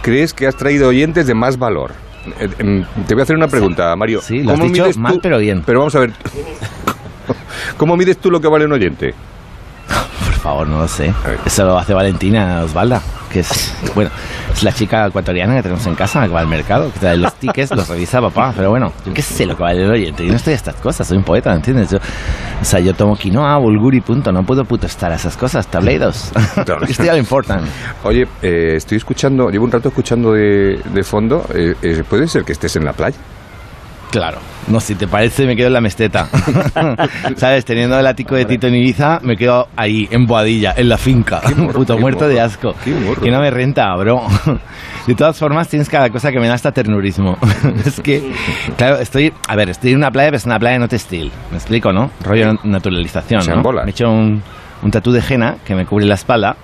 crees 0.08 0.32
que 0.32 0.46
has 0.46 0.56
traído 0.56 0.88
oyentes 0.88 1.26
de 1.26 1.34
más 1.34 1.58
valor. 1.58 1.92
Eh, 2.40 2.48
em, 2.58 2.84
Te 3.06 3.14
voy 3.14 3.20
a 3.20 3.24
hacer 3.24 3.36
una 3.36 3.48
pregunta, 3.48 3.94
Mario. 3.94 4.22
Sí, 4.22 4.42
lo 4.42 4.52
has 4.52 4.60
dicho 4.60 4.86
mal, 4.96 5.20
pero 5.22 5.38
bien. 5.38 5.62
Pero 5.66 5.80
vamos 5.80 5.94
a 5.94 6.00
ver. 6.00 6.12
¿Cómo 7.76 7.94
mides 7.96 8.16
tú 8.18 8.30
lo 8.30 8.40
que 8.40 8.48
vale 8.48 8.64
un 8.64 8.72
oyente? 8.72 9.14
Por 10.24 10.34
favor, 10.34 10.66
no 10.66 10.78
lo 10.78 10.88
sé. 10.88 11.12
Eso 11.44 11.64
lo 11.66 11.78
hace 11.78 11.92
Valentina 11.92 12.62
Osvalda, 12.64 13.02
que 13.28 13.40
es, 13.40 13.74
bueno, 13.94 14.10
es 14.52 14.62
la 14.62 14.72
chica 14.72 15.06
ecuatoriana 15.06 15.56
que 15.56 15.62
tenemos 15.62 15.86
en 15.86 15.94
casa, 15.94 16.22
que 16.22 16.28
va 16.28 16.40
al 16.40 16.48
mercado, 16.48 16.92
que 16.92 16.98
trae 16.98 17.16
los 17.16 17.34
tickets, 17.34 17.70
los 17.72 17.88
revisa 17.88 18.20
papá. 18.20 18.52
Pero 18.56 18.70
bueno, 18.70 18.92
yo 19.06 19.12
qué 19.14 19.22
sé 19.22 19.46
lo 19.46 19.56
que 19.56 19.62
vale 19.62 19.84
el 19.84 19.90
oyente. 19.90 20.24
Yo 20.24 20.30
no 20.30 20.36
estoy 20.36 20.54
a 20.54 20.56
estas 20.56 20.74
cosas, 20.76 21.06
soy 21.06 21.18
un 21.18 21.24
poeta, 21.24 21.50
¿me 21.50 21.56
entiendes? 21.56 21.90
Yo, 21.90 21.98
o 21.98 22.64
sea, 22.64 22.80
yo 22.80 22.94
tomo 22.94 23.16
quinoa, 23.16 23.56
bulgur 23.58 23.94
y 23.94 24.00
punto. 24.00 24.32
No 24.32 24.42
puedo 24.42 24.64
puto 24.64 24.86
estar 24.86 25.12
a 25.12 25.16
esas 25.16 25.36
cosas, 25.36 25.66
tableidos. 25.68 26.32
Esto 26.88 27.04
ya 27.04 27.12
lo 27.12 27.18
importan. 27.18 27.62
Oye, 28.04 28.26
eh, 28.42 28.74
estoy 28.76 28.98
escuchando, 28.98 29.50
llevo 29.50 29.64
un 29.64 29.70
rato 29.72 29.88
escuchando 29.88 30.32
de, 30.32 30.80
de 30.92 31.02
fondo. 31.02 31.44
eh, 31.54 31.74
eh, 31.82 32.02
¿Puede 32.08 32.26
ser 32.28 32.44
que 32.44 32.52
estés 32.52 32.76
en 32.76 32.84
la 32.84 32.92
playa? 32.92 33.16
Claro. 34.10 34.38
No, 34.68 34.80
si 34.80 34.94
te 34.94 35.06
parece, 35.06 35.46
me 35.46 35.56
quedo 35.56 35.68
en 35.68 35.72
la 35.74 35.80
mesteta. 35.80 36.28
¿Sabes? 37.36 37.64
Teniendo 37.64 37.98
el 37.98 38.06
ático 38.06 38.34
de 38.34 38.44
Tito 38.44 38.66
en 38.66 38.74
Ibiza, 38.74 39.20
me 39.22 39.36
quedo 39.36 39.68
ahí, 39.76 40.08
en 40.10 40.26
Boadilla, 40.26 40.74
en 40.76 40.88
la 40.88 40.98
finca. 40.98 41.40
morro, 41.56 41.72
Puto 41.72 41.98
muerto 41.98 42.20
morro, 42.20 42.32
de 42.32 42.40
asco. 42.40 42.74
Que 43.22 43.30
no 43.30 43.40
me 43.40 43.50
renta, 43.50 43.94
bro. 43.96 44.22
De 45.06 45.14
todas 45.14 45.38
formas, 45.38 45.68
tienes 45.68 45.88
cada 45.88 46.10
cosa 46.10 46.30
que 46.30 46.38
me 46.38 46.48
da 46.48 46.54
hasta 46.54 46.72
ternurismo. 46.72 47.38
es 47.86 48.00
que, 48.00 48.32
claro, 48.76 48.96
estoy. 48.98 49.32
A 49.48 49.56
ver, 49.56 49.70
estoy 49.70 49.92
en 49.92 49.96
una 49.96 50.10
playa, 50.10 50.28
pero 50.28 50.36
es 50.36 50.46
una 50.46 50.58
playa 50.58 50.78
no 50.78 50.88
textil. 50.88 51.32
¿Me 51.50 51.56
explico, 51.56 51.92
no? 51.92 52.10
Rollo 52.22 52.58
naturalización, 52.64 53.42
¿no? 53.46 53.72
Me 53.72 53.86
he 53.86 53.90
hecho 53.90 54.10
un, 54.10 54.42
un 54.82 54.90
tatú 54.90 55.12
de 55.12 55.22
henna 55.28 55.56
que 55.64 55.74
me 55.74 55.86
cubre 55.86 56.04
la 56.06 56.14
espalda 56.14 56.56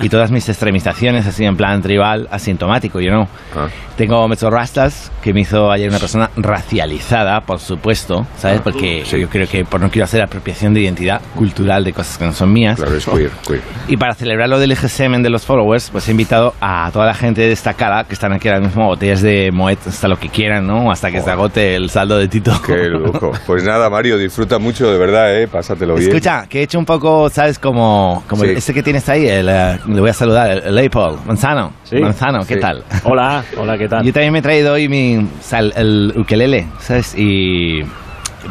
y 0.00 0.08
todas 0.08 0.30
mis 0.30 0.48
extremizaciones, 0.48 1.26
así 1.26 1.44
en 1.44 1.56
plan 1.56 1.82
tribal, 1.82 2.28
asintomático, 2.30 3.00
yo 3.00 3.10
no. 3.12 3.28
Ah. 3.56 3.68
Tengo 3.96 4.26
mesorrastas 4.28 5.10
que 5.22 5.34
me 5.34 5.40
hizo 5.40 5.70
ayer 5.72 5.88
una 5.90 5.98
persona 5.98 6.30
racializada, 6.36 7.40
por 7.40 7.58
supuesto, 7.58 8.26
¿sabes? 8.36 8.60
Porque 8.60 9.02
Sí. 9.04 9.18
yo 9.20 9.28
creo 9.28 9.48
que 9.48 9.64
por 9.64 9.80
no 9.80 9.90
quiero 9.90 10.04
hacer 10.04 10.22
apropiación 10.22 10.72
de 10.74 10.80
identidad 10.82 11.20
cultural 11.34 11.82
de 11.84 11.92
cosas 11.92 12.16
que 12.18 12.24
no 12.24 12.32
son 12.32 12.52
mías. 12.52 12.76
Claro, 12.76 12.94
es 12.96 13.04
queer, 13.06 13.30
queer. 13.46 13.60
Y 13.88 13.96
para 13.96 14.14
celebrar 14.14 14.48
lo 14.48 14.58
del 14.58 14.72
EGSM 14.72 15.22
de 15.22 15.30
los 15.30 15.44
followers, 15.44 15.90
pues 15.90 16.06
he 16.08 16.12
invitado 16.12 16.54
a 16.60 16.88
toda 16.92 17.06
la 17.06 17.14
gente 17.14 17.42
destacada 17.42 18.04
que 18.04 18.14
están 18.14 18.32
aquí 18.32 18.48
ahora 18.48 18.60
mismo, 18.60 18.86
botellas 18.86 19.20
de 19.22 19.50
Moet 19.52 19.78
hasta 19.86 20.06
lo 20.08 20.18
que 20.18 20.28
quieran, 20.28 20.66
¿no? 20.66 20.90
Hasta 20.92 21.10
que 21.10 21.20
se 21.20 21.30
agote 21.30 21.74
el 21.74 21.90
saldo 21.90 22.18
de 22.18 22.28
Tito. 22.28 22.52
Qué 22.64 22.88
lujo. 22.88 23.32
Pues 23.46 23.64
nada, 23.64 23.90
Mario, 23.90 24.16
disfruta 24.16 24.58
mucho, 24.58 24.90
de 24.92 24.98
verdad, 24.98 25.40
¿eh? 25.40 25.48
Pásatelo 25.48 25.94
bien. 25.96 26.08
Escucha, 26.08 26.46
que 26.48 26.60
he 26.60 26.62
hecho 26.62 26.78
un 26.78 26.84
poco, 26.86 27.28
¿sabes? 27.30 27.57
Como, 27.60 28.22
como 28.28 28.44
Sí. 28.44 28.50
ese 28.56 28.72
que 28.72 28.82
tienes 28.84 29.08
ahí, 29.08 29.26
el, 29.26 29.48
eh, 29.48 29.78
le 29.88 30.00
voy 30.00 30.10
a 30.10 30.14
saludar, 30.14 30.48
el, 30.50 30.58
el 30.64 30.74
Leopold, 30.76 31.26
Manzano. 31.26 31.72
Sí. 31.82 31.96
Manzano, 31.96 32.40
¿qué 32.46 32.54
Sí. 32.54 32.60
tal? 32.60 32.84
Hola, 33.04 33.42
hola, 33.56 33.76
¿qué 33.76 33.88
tal? 33.88 34.04
Yo 34.04 34.12
también 34.12 34.32
me 34.32 34.38
he 34.38 34.42
traído 34.42 34.74
hoy 34.74 34.88
mi, 34.88 35.16
o 35.16 35.26
sea, 35.42 35.58
el, 35.58 35.72
el 35.74 36.14
ukelele, 36.16 36.68
¿sabes? 36.78 37.14
Y 37.16 37.82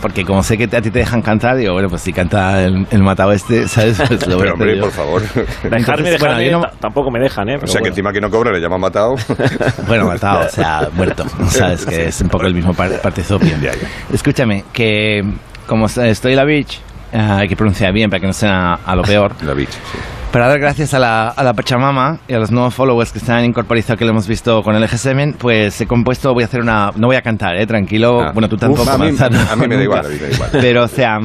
porque 0.02 0.26
como 0.26 0.44
sé 0.44 0.58
que 0.58 0.66
a 0.66 0.82
ti 0.82 0.92
te 0.92 1.00
dejan 1.00 1.22
cantar, 1.22 1.56
digo, 1.56 1.72
bueno, 1.72 1.88
pues 1.90 2.02
si 2.02 2.12
canta 2.12 2.62
el, 2.64 2.86
el 2.92 3.02
matado 3.02 3.32
este, 3.32 3.68
¿sabes? 3.70 3.98
Pues 4.06 4.28
lo 4.28 4.38
Pero 4.40 4.54
hombre, 4.54 4.76
yo. 4.76 4.84
por 4.84 4.92
favor. 4.92 5.22
Dejarme, 5.22 5.78
Entonces, 5.78 6.20
bueno, 6.20 6.38
dejarme, 6.38 6.46
yo 6.46 6.52
no- 6.60 6.62
ta- 6.66 6.74
tampoco 6.82 7.10
me 7.10 7.20
dejan, 7.22 7.48
¿eh? 7.50 7.56
O 7.56 7.60
Pero 7.60 7.68
sea, 7.72 7.78
que 7.80 7.84
bueno. 7.84 7.94
encima 7.94 8.12
que 8.12 8.20
no 8.20 8.30
cobra 8.30 8.52
le 8.52 8.60
llama 8.60 8.78
matado. 8.78 9.16
Bueno, 9.88 10.06
matado, 10.08 10.46
o 10.46 10.50
sea, 10.50 10.90
muerto, 10.94 11.24
¿sabes? 11.48 11.86
Que 11.86 12.10
es 12.10 12.20
un 12.20 12.28
poco 12.28 12.46
el 12.46 12.54
mismo 12.54 12.74
par- 12.74 13.00
partizopio. 13.02 13.50
Ya, 13.62 13.72
ya. 13.72 13.88
Escúchame, 14.14 14.66
que 14.74 15.24
como 15.66 15.86
estoy 15.86 16.32
en 16.34 16.38
la 16.38 16.44
beach, 16.44 16.80
eh, 17.12 17.18
hay 17.20 17.48
que 17.48 17.56
pronunciar 17.56 17.94
bien 17.94 18.10
para 18.10 18.20
que 18.20 18.28
no 18.28 18.34
sea 18.34 18.74
a 18.86 18.96
lo 18.96 19.04
peor. 19.04 19.34
La 19.44 19.54
bitch, 19.54 19.70
sí. 19.72 19.98
Para 20.32 20.50
dar 20.50 20.60
gracias 20.60 20.94
a 20.94 21.00
la, 21.00 21.30
a 21.30 21.42
la 21.44 21.54
Pachamama 21.54 22.20
y 22.28 22.34
a 22.34 22.40
los 22.40 22.52
nuevos 22.52 22.74
followers 22.76 23.12
que 23.14 23.18
están 23.20 23.46
incorporados 23.46 23.98
que 23.98 24.04
lo 24.04 24.12
hemos 24.12 24.28
visto 24.28 24.62
con 24.62 24.76
el 24.76 24.84
EGSM, 24.84 25.34
pues 25.38 25.80
he 25.80 25.88
compuesto, 25.88 26.34
voy 26.34 26.44
a 26.44 26.48
hacer 26.48 26.60
una... 26.60 26.92
No 26.96 27.08
voy 27.08 27.16
a 27.16 27.22
cantar, 27.22 27.56
¿eh? 27.56 27.66
Tranquilo. 27.66 28.22
Ah. 28.22 28.32
Bueno, 28.34 28.50
tú 28.50 28.58
tampoco, 28.58 28.84
Uf, 28.84 28.90
a 28.90 28.98
mí- 28.98 29.06
Manzano, 29.06 29.40
a 29.50 29.56
mí 29.56 29.68
me 29.68 29.78
da 29.78 29.84
igual, 29.84 30.06
a 30.06 30.10
mí 30.10 30.16
me 30.16 30.28
da 30.28 30.34
igual. 30.34 30.50
Pero, 30.62 30.84
o 30.84 30.88
sea, 30.90 31.18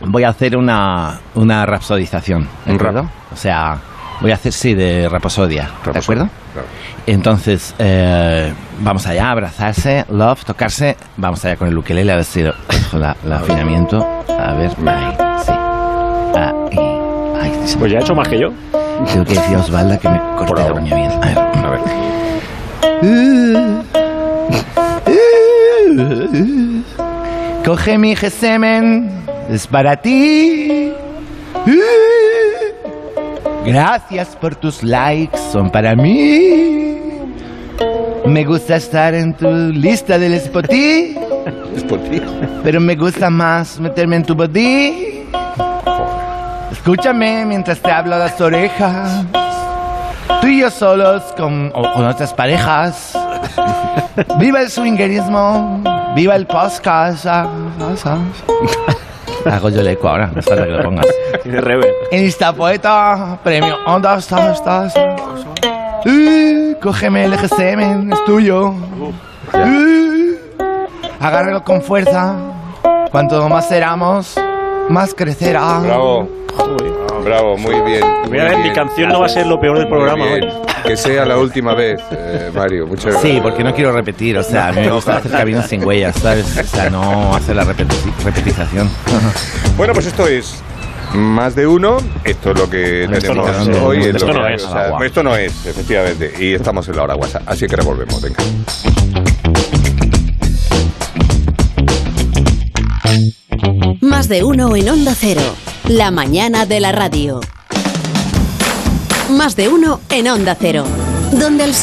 voy 0.00 0.24
a 0.24 0.30
hacer 0.30 0.56
una, 0.56 1.20
una 1.36 1.64
rapsodización, 1.64 2.48
¿de 2.66 2.72
Un 2.72 2.76
acuerdo? 2.76 3.02
rap. 3.02 3.10
O 3.32 3.36
sea, 3.36 3.78
voy 4.20 4.32
a 4.32 4.34
hacer, 4.34 4.52
sí, 4.52 4.74
de 4.74 5.08
raposodia, 5.08 5.62
¿de 5.62 5.68
Raposo. 5.84 5.98
acuerdo? 6.00 6.28
Claro. 6.52 6.68
Entonces, 7.06 7.74
eh, 7.78 8.52
vamos 8.80 9.06
allá, 9.06 9.30
abrazarse, 9.30 10.06
love, 10.10 10.44
tocarse. 10.44 10.96
Vamos 11.16 11.44
allá 11.44 11.56
con 11.56 11.68
el 11.68 11.78
ukelele, 11.78 12.12
a 12.12 12.16
ver 12.16 12.24
si 12.24 12.42
lo 12.42 12.52
cojo 12.94 12.98
la, 12.98 13.16
el 13.24 13.32
afinamiento. 13.32 14.06
A 14.28 14.54
ver, 14.54 14.70
ahí, 14.86 15.16
sí. 15.44 15.52
Ahí, 16.34 16.78
ahí, 17.40 17.52
sí. 17.64 17.76
Pues 17.78 17.92
ya 17.92 17.98
ha 17.98 18.00
hecho 18.02 18.14
más 18.14 18.28
que 18.28 18.38
yo. 18.38 18.48
Tengo 19.12 19.24
que 19.24 19.34
decir 19.34 19.56
a 19.56 19.60
Osvalda 19.60 19.98
que 19.98 20.08
me 20.08 20.20
corte 20.36 20.62
la 20.62 20.72
uña 20.72 20.96
bien. 20.96 21.10
A 21.10 21.20
ver. 21.20 21.38
A 21.38 21.70
ver. 21.70 21.80
Coge 27.64 27.98
mi 27.98 28.14
gesemen, 28.14 29.10
es 29.48 29.66
para 29.66 29.96
ti. 29.96 30.92
Gracias 33.64 34.36
por 34.36 34.54
tus 34.54 34.82
likes, 34.82 35.38
son 35.50 35.70
para 35.70 35.94
mí. 35.96 36.98
Me 38.26 38.44
gusta 38.44 38.76
estar 38.76 39.14
en 39.14 39.34
tu 39.34 39.48
lista 39.50 40.18
del 40.18 40.34
Spotify, 40.34 41.18
Es 41.74 41.84
por 41.84 41.98
ti. 42.00 42.20
pero 42.62 42.80
me 42.80 42.94
gusta 42.96 43.30
más 43.30 43.78
meterme 43.80 44.16
en 44.16 44.24
tu 44.24 44.34
body. 44.34 45.26
Escúchame 46.72 47.44
mientras 47.46 47.80
te 47.80 47.90
hablo 47.90 48.14
a 48.14 48.18
las 48.18 48.40
orejas. 48.40 49.24
Tú 50.40 50.46
y 50.48 50.60
yo 50.60 50.70
solos 50.70 51.22
con, 51.36 51.72
o 51.74 51.92
con 51.92 52.04
otras 52.06 52.32
parejas. 52.34 53.16
Viva 54.38 54.60
el 54.60 54.70
swingerismo, 54.70 55.82
viva 56.14 56.36
el 56.36 56.46
podcast. 56.46 57.26
ah, 57.26 57.48
ah, 57.80 57.94
ah. 58.04 58.18
Hago 59.50 59.68
yo 59.68 59.80
el 59.80 59.88
eco 59.88 60.08
ahora, 60.08 60.30
no 60.34 60.40
falta 60.42 60.64
que 60.64 60.70
lo 60.70 60.82
pongas. 60.82 61.06
En 62.10 62.24
esta 62.24 62.52
poeta, 62.52 63.38
premio 63.44 63.76
Onda, 63.86 64.16
estás, 64.16 64.58
estás. 64.58 64.94
Uh, 66.06 66.74
cógeme 66.80 67.24
el 67.24 67.34
EGSM, 67.34 68.12
es 68.12 68.24
tuyo. 68.24 68.68
Uh, 68.68 70.13
agárralo 71.24 71.64
con 71.64 71.82
fuerza. 71.82 72.36
Cuanto 73.10 73.48
más 73.48 73.70
éramos, 73.70 74.34
más 74.88 75.14
crecerá. 75.14 75.78
Bravo. 75.80 76.28
Bravo, 77.24 77.56
muy 77.56 77.74
bien. 77.80 78.02
Mira, 78.30 78.48
muy 78.48 78.56
mi 78.56 78.62
bien. 78.64 78.74
canción 78.74 79.08
no 79.08 79.20
va 79.20 79.26
a 79.26 79.28
ser 79.30 79.46
lo 79.46 79.58
peor 79.58 79.78
del 79.78 79.88
programa 79.88 80.24
hoy. 80.24 80.46
Que 80.84 80.96
sea 80.96 81.24
la 81.24 81.38
última 81.38 81.72
vez, 81.74 81.98
eh, 82.10 82.50
Mario. 82.54 82.86
Muchas 82.86 83.14
Sí, 83.14 83.28
gracias. 83.28 83.40
porque 83.42 83.64
no 83.64 83.74
quiero 83.74 83.92
repetir, 83.92 84.36
o 84.36 84.42
sea, 84.42 84.68
a 84.68 84.72
mí 84.72 84.82
me 84.82 84.90
gusta 84.90 85.16
hacer 85.16 85.30
caminos 85.30 85.66
sin 85.66 85.82
huellas, 85.84 86.14
¿sabes? 86.16 86.58
O 86.58 86.62
sea, 86.64 86.90
no 86.90 87.34
hacer 87.34 87.56
la 87.56 87.64
repeti- 87.64 88.12
repetización. 88.24 88.90
Bueno, 89.78 89.92
pues 89.94 90.06
esto 90.06 90.26
es 90.28 90.62
más 91.14 91.54
de 91.56 91.66
uno. 91.66 91.96
Esto 92.24 92.50
es 92.52 92.58
lo 92.58 92.68
que 92.70 93.04
Esto 93.04 93.18
tenemos 93.32 93.66
no 93.68 93.72
es, 93.74 93.82
hoy. 93.82 93.98
esto 94.04 94.16
es 94.30 94.36
no 94.36 94.44
que 94.46 94.54
es. 94.54 94.64
O 94.64 94.70
sea, 94.72 94.96
esto 95.06 95.22
no 95.22 95.36
es, 95.36 95.66
efectivamente. 95.66 96.32
Y 96.38 96.54
estamos 96.54 96.86
en 96.88 96.96
la 96.96 97.02
hora 97.04 97.16
WhatsApp. 97.16 97.42
Así 97.46 97.66
que 97.66 97.74
revolvemos, 97.76 98.20
venga. 98.22 98.38
Más 104.00 104.28
de 104.28 104.44
uno 104.44 104.74
en 104.76 104.88
Onda 104.88 105.14
Cero. 105.14 105.42
La 105.88 106.10
mañana 106.10 106.66
de 106.66 106.80
la 106.80 106.92
radio. 106.92 107.40
Más 109.30 109.56
de 109.56 109.68
uno 109.68 110.00
en 110.10 110.28
Onda 110.28 110.56
Cero. 110.58 110.84
Donde 111.32 111.64
el 111.64 111.74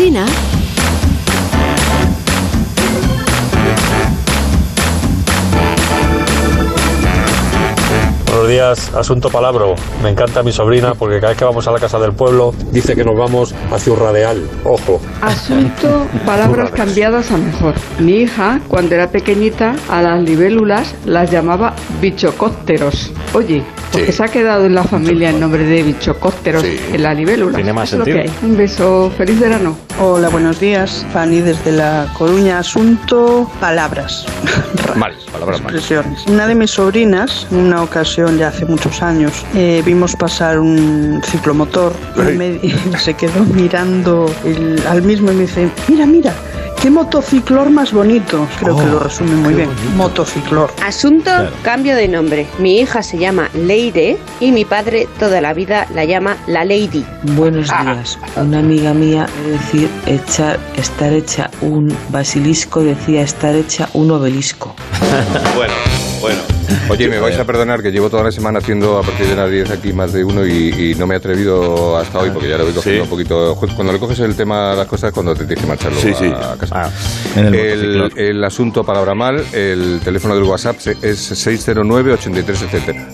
días, 8.52 8.94
asunto 8.94 9.30
palabro. 9.30 9.76
Me 10.04 10.10
encanta 10.10 10.44
mi 10.44 10.52
sobrina 10.52 10.94
porque 10.94 11.20
cada 11.20 11.30
vez 11.30 11.38
que 11.38 11.46
vamos 11.46 11.66
a 11.68 11.72
la 11.72 11.80
casa 11.80 11.98
del 12.00 12.12
pueblo 12.12 12.54
dice 12.72 12.96
que 12.96 13.04
nos 13.04 13.18
vamos 13.18 13.56
a 13.72 13.80
Ciurradeal. 13.80 14.44
Ojo. 14.66 15.00
Asunto, 15.22 16.06
palabras 16.26 16.72
cambiadas 16.72 17.32
a 17.32 17.38
mejor. 17.38 17.76
Mi 18.00 18.24
hija, 18.24 18.60
cuando 18.68 18.96
era 18.96 19.10
pequeñita, 19.10 19.76
a 19.88 20.02
las 20.02 20.22
libélulas 20.22 20.94
las 21.06 21.32
llamaba 21.32 21.76
bichocópteros. 22.02 23.14
Oye, 23.34 23.64
porque 23.92 24.12
se 24.12 24.24
ha 24.24 24.28
quedado 24.28 24.66
en 24.66 24.76
la 24.76 24.84
familia 24.84 25.30
el 25.30 25.40
nombre 25.40 25.64
de 25.64 25.84
bichocópteros 25.84 26.64
en 26.64 27.04
la 27.04 27.14
libélula. 27.14 27.56
Tiene 27.56 27.72
más 27.72 27.90
sentido. 27.90 28.20
Un 28.44 28.58
beso, 28.58 29.12
feliz 29.18 29.40
verano. 29.40 29.78
Hola, 30.04 30.30
buenos 30.30 30.60
días. 30.60 31.06
Fanny 31.14 31.42
desde 31.42 31.72
La 31.72 32.08
Coruña. 32.18 32.58
Asunto, 32.60 33.50
palabras. 33.60 34.26
Mal, 34.96 35.14
palabras 35.32 35.62
mal. 35.62 35.74
Expresiones. 35.76 36.26
Una 36.28 36.48
de 36.48 36.56
mis 36.56 36.72
sobrinas, 36.72 37.48
en 37.52 37.58
una 37.60 37.82
ocasión 37.84 38.38
ya 38.38 38.48
hace 38.50 38.66
muchos 38.66 39.02
años, 39.02 39.46
eh, 39.56 39.82
vimos 39.86 40.16
pasar 40.16 40.60
un 40.60 41.22
ciclomotor 41.24 41.94
y, 42.18 42.36
me- 42.36 42.60
se 42.98 43.14
quedó 43.14 43.44
mirando 43.46 44.26
el- 44.44 44.82
al 44.88 45.02
mismo 45.04 45.32
y 45.32 45.36
me 45.36 45.42
dice, 45.44 45.70
mira, 45.88 46.06
mira, 46.06 46.34
qué 46.82 46.90
motociclor 46.90 47.70
más 47.70 47.94
bonito. 47.94 48.48
Creo 48.60 48.76
que 48.76 48.86
lo 48.86 49.00
resume 49.00 49.36
muy 49.36 49.54
bien. 49.54 49.70
Motociclor. 49.96 50.74
Asunto, 50.84 51.32
cambio 51.64 51.96
de 51.96 52.08
nombre. 52.08 52.48
Mi 52.60 52.80
hija 52.80 53.04
se 53.04 53.18
llama 53.18 53.50
Leire 53.54 54.18
y 54.40 54.52
mi 54.52 54.66
padre 54.66 55.08
toda 55.20 55.42
la 55.42 55.54
vida 55.54 55.88
la 55.94 56.06
llama 56.06 56.38
la 56.48 56.66
Lady. 56.66 57.06
Buenos 57.36 57.68
días. 57.68 58.18
Una 58.36 58.60
amiga 58.60 58.94
mía, 58.94 59.28
de 59.44 59.52
decir 59.52 59.90
echar, 60.08 60.60
estar 60.76 61.14
hecha 61.14 61.52
un 61.62 61.96
basilisco, 62.10 62.84
decía 62.84 63.22
estar 63.22 63.56
hecha 63.56 63.90
un 63.94 64.12
obelisco. 64.12 64.76
Bueno, 65.56 65.74
bueno. 66.22 66.51
Oye, 66.90 67.08
me 67.10 67.20
vais 67.20 67.38
a 67.38 67.46
perdonar 67.46 67.82
que 67.82 67.92
llevo 67.92 68.10
toda 68.10 68.24
la 68.24 68.32
semana 68.32 68.60
haciendo 68.60 68.98
a 68.98 69.02
partir 69.04 69.28
de 69.28 69.36
las 69.36 69.50
10 69.50 69.72
aquí 69.72 69.94
más 69.94 70.14
de 70.14 70.24
uno 70.24 70.46
y, 70.46 70.92
y 70.92 70.96
no 70.96 71.08
me 71.08 71.16
he 71.16 71.18
atrevido 71.18 71.98
hasta 71.98 72.20
hoy 72.20 72.30
porque 72.32 72.50
ya 72.50 72.58
lo 72.58 72.66
voy 72.66 72.74
cogiendo 72.74 73.04
un 73.04 73.10
poquito. 73.10 73.56
Cuando 73.76 73.94
le 73.94 74.00
coges 74.00 74.20
el 74.20 74.36
tema 74.36 74.74
las 74.76 74.88
cosas 74.88 75.12
cuando 75.12 75.34
te 75.36 75.46
tienes 75.46 75.62
que 75.64 75.68
marchar 75.68 75.92
luego 75.92 76.08
Sí, 76.08 76.14
sí. 76.26 76.32
a 76.34 76.56
casa. 76.58 76.92
en 77.36 77.46
el 77.48 77.56
el, 77.56 78.12
el 78.18 78.44
asunto 78.44 78.84
palabra 78.84 79.14
mal, 79.16 79.44
el 79.54 80.00
teléfono 80.04 80.36
del 80.36 80.44
WhatsApp 80.44 80.78
es 81.02 81.20
609 81.20 82.14
83 82.14 82.62
etcétera. 82.64 83.08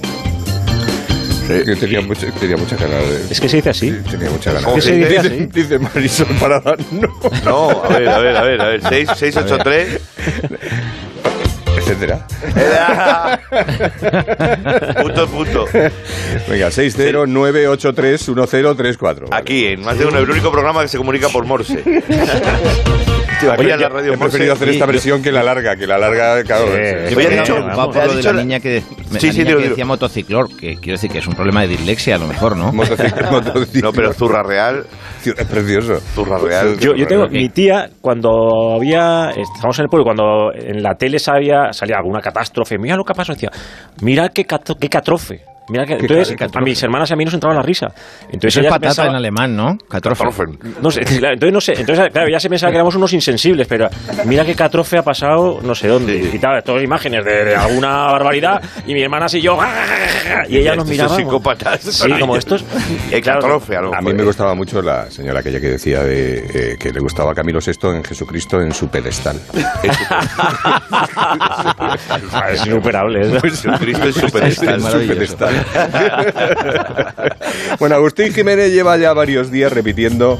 Que 1.47 1.77
tenía, 1.77 2.01
mucha, 2.01 2.27
tenía 2.41 2.57
mucha 2.57 2.75
ganas 2.75 3.07
de... 3.07 3.27
Es 3.31 3.39
que 3.39 3.47
se 3.47 3.55
dice 3.55 3.69
así. 3.69 3.89
Tenía 4.11 4.29
mucha 4.29 4.51
ganas. 4.51 4.65
¿Cómo 4.65 4.81
se 4.81 4.91
dice 4.97 5.07
dice, 5.07 5.19
así? 5.27 5.45
dice 5.53 5.79
Marisol 5.79 6.27
Parada, 6.41 6.75
no. 6.91 7.07
No, 7.45 7.69
a 7.85 7.87
ver, 7.97 8.09
a 8.09 8.19
ver, 8.19 8.35
a 8.35 8.43
ver, 8.43 8.61
a 8.61 8.65
ver. 8.67 8.81
6, 8.89 9.09
683. 9.15 9.99
Etcétera. 11.77 12.25
punto, 15.01 15.27
punto. 15.27 15.65
Venga, 16.47 16.69
609831034. 16.69 19.27
Aquí, 19.31 19.65
en 19.67 19.81
más 19.81 19.97
de 19.97 20.05
uno, 20.05 20.19
el 20.19 20.29
único 20.29 20.51
programa 20.51 20.81
que 20.81 20.87
se 20.87 20.97
comunica 20.97 21.29
por 21.29 21.45
Morse. 21.45 21.83
Oye, 23.57 23.77
la 23.77 23.89
radio 23.89 24.13
he 24.13 24.17
preferido 24.17 24.53
hacer 24.53 24.69
esta 24.69 24.85
versión 24.85 25.21
que 25.21 25.31
la 25.31 25.43
larga, 25.43 25.75
que 25.75 25.85
la 25.85 25.97
larga, 25.97 26.43
claro. 26.43 26.65
Me 26.67 27.25
ha 27.25 27.29
dicho- 27.29 27.55
por 27.55 27.95
lo 27.95 28.07
de 28.11 28.15
dicho 28.17 28.29
la 28.31 28.37
la- 28.37 28.43
niña 28.43 28.59
que, 28.59 28.81
Sí, 28.81 29.27
la 29.27 29.33
sí, 29.33 29.43
niña 29.43 29.55
que 29.57 29.69
decía 29.69 29.85
motociclor, 29.85 30.49
que 30.57 30.75
quiero 30.75 30.93
decir 30.93 31.11
que 31.11 31.19
es 31.19 31.27
un 31.27 31.35
problema 31.35 31.61
de 31.61 31.67
dislexia 31.69 32.15
a 32.15 32.17
lo 32.17 32.27
mejor, 32.27 32.55
¿no? 32.57 32.71
No, 33.81 33.91
pero 33.93 34.13
Zurra 34.13 34.43
Real. 34.43 34.85
Es 35.25 35.45
precioso. 35.45 35.99
Zurra 36.15 36.37
Real. 36.37 36.77
Yo, 36.79 36.95
yo 36.95 37.05
tengo, 37.07 37.27
mi 37.27 37.49
tía, 37.49 37.89
cuando 38.01 38.75
había, 38.75 39.29
estábamos 39.31 39.77
en 39.79 39.83
el 39.83 39.89
pueblo, 39.89 40.05
cuando 40.05 40.51
en 40.53 40.81
la 40.81 40.95
tele 40.95 41.19
salía, 41.19 41.71
salía 41.73 41.97
alguna 41.97 42.21
catástrofe, 42.21 42.77
mira 42.77 42.95
lo 42.95 43.03
que 43.03 43.13
pasó, 43.13 43.33
decía, 43.33 43.51
mira 44.01 44.29
qué, 44.29 44.45
qué 44.45 44.89
catrofe. 44.89 45.41
Mira 45.69 45.85
que, 45.85 45.93
entonces, 45.93 46.35
a 46.53 46.61
mis 46.61 46.81
hermanas 46.81 47.09
y 47.09 47.13
a 47.13 47.15
mí 47.15 47.25
nos 47.25 47.33
entraba 47.33 47.55
la 47.55 47.61
risa. 47.61 47.87
Entonces 48.25 48.57
Eso 48.57 48.61
es 48.61 48.67
patata 48.67 48.87
pensaba- 48.87 49.09
en 49.09 49.15
alemán, 49.15 49.55
¿no? 49.55 49.77
Catrofe. 49.89 50.23
No 50.81 50.91
sé, 50.91 51.01
claro, 51.01 51.33
entonces 51.33 51.53
no 51.53 51.61
sé, 51.61 51.73
entonces 51.77 52.09
claro, 52.11 52.29
ya 52.29 52.39
se 52.39 52.49
pensaba 52.49 52.71
que 52.71 52.77
éramos 52.77 52.95
unos 52.95 53.11
insensibles, 53.13 53.67
pero 53.67 53.89
mira 54.25 54.45
qué 54.45 54.55
catrofe 54.55 54.97
ha 54.97 55.03
pasado 55.03 55.59
no 55.61 55.75
sé 55.75 55.87
dónde. 55.87 56.17
Y 56.33 56.39
tal, 56.39 56.63
todas 56.63 56.83
imágenes 56.83 57.23
de, 57.25 57.45
de 57.45 57.55
alguna 57.55 58.11
barbaridad 58.11 58.61
y 58.85 58.93
mi 58.93 59.01
hermana 59.01 59.27
y 59.33 59.41
yo 59.41 59.57
y 60.47 60.57
ella 60.57 60.75
nos 60.75 60.87
miraba. 60.87 61.15
psicópatas. 61.15 61.81
Sí, 61.81 62.09
como 62.19 62.37
estos. 62.37 62.63
El 63.11 63.21
catrofe, 63.21 63.75
a 63.75 63.81
lo 63.81 63.93
A 63.93 64.01
mí 64.01 64.13
me 64.13 64.23
gustaba 64.23 64.55
mucho 64.55 64.81
la 64.81 65.09
señora 65.11 65.39
aquella 65.41 65.59
que 65.59 65.67
decía 65.69 66.01
de, 66.03 66.37
eh, 66.73 66.77
que 66.79 66.91
le 66.91 66.99
gustaba 66.99 67.31
a 67.31 67.35
Camilo 67.35 67.59
VI 67.59 67.89
en 67.95 68.03
Jesucristo 68.03 68.61
en 68.61 68.71
su 68.73 68.87
pedestal. 68.87 69.39
Es 72.53 72.65
insuperable. 72.65 73.27
¿eh? 73.27 73.39
Jesucristo 73.41 74.07
es 74.07 74.15
súper 74.15 74.43
En 74.45 74.51
su 74.53 74.65
maravilloso. 74.65 75.07
pedestal. 75.13 75.56
bueno, 77.79 77.95
Agustín 77.95 78.33
Jiménez 78.33 78.71
lleva 78.71 78.97
ya 78.97 79.13
varios 79.13 79.51
días 79.51 79.71
repitiendo 79.71 80.39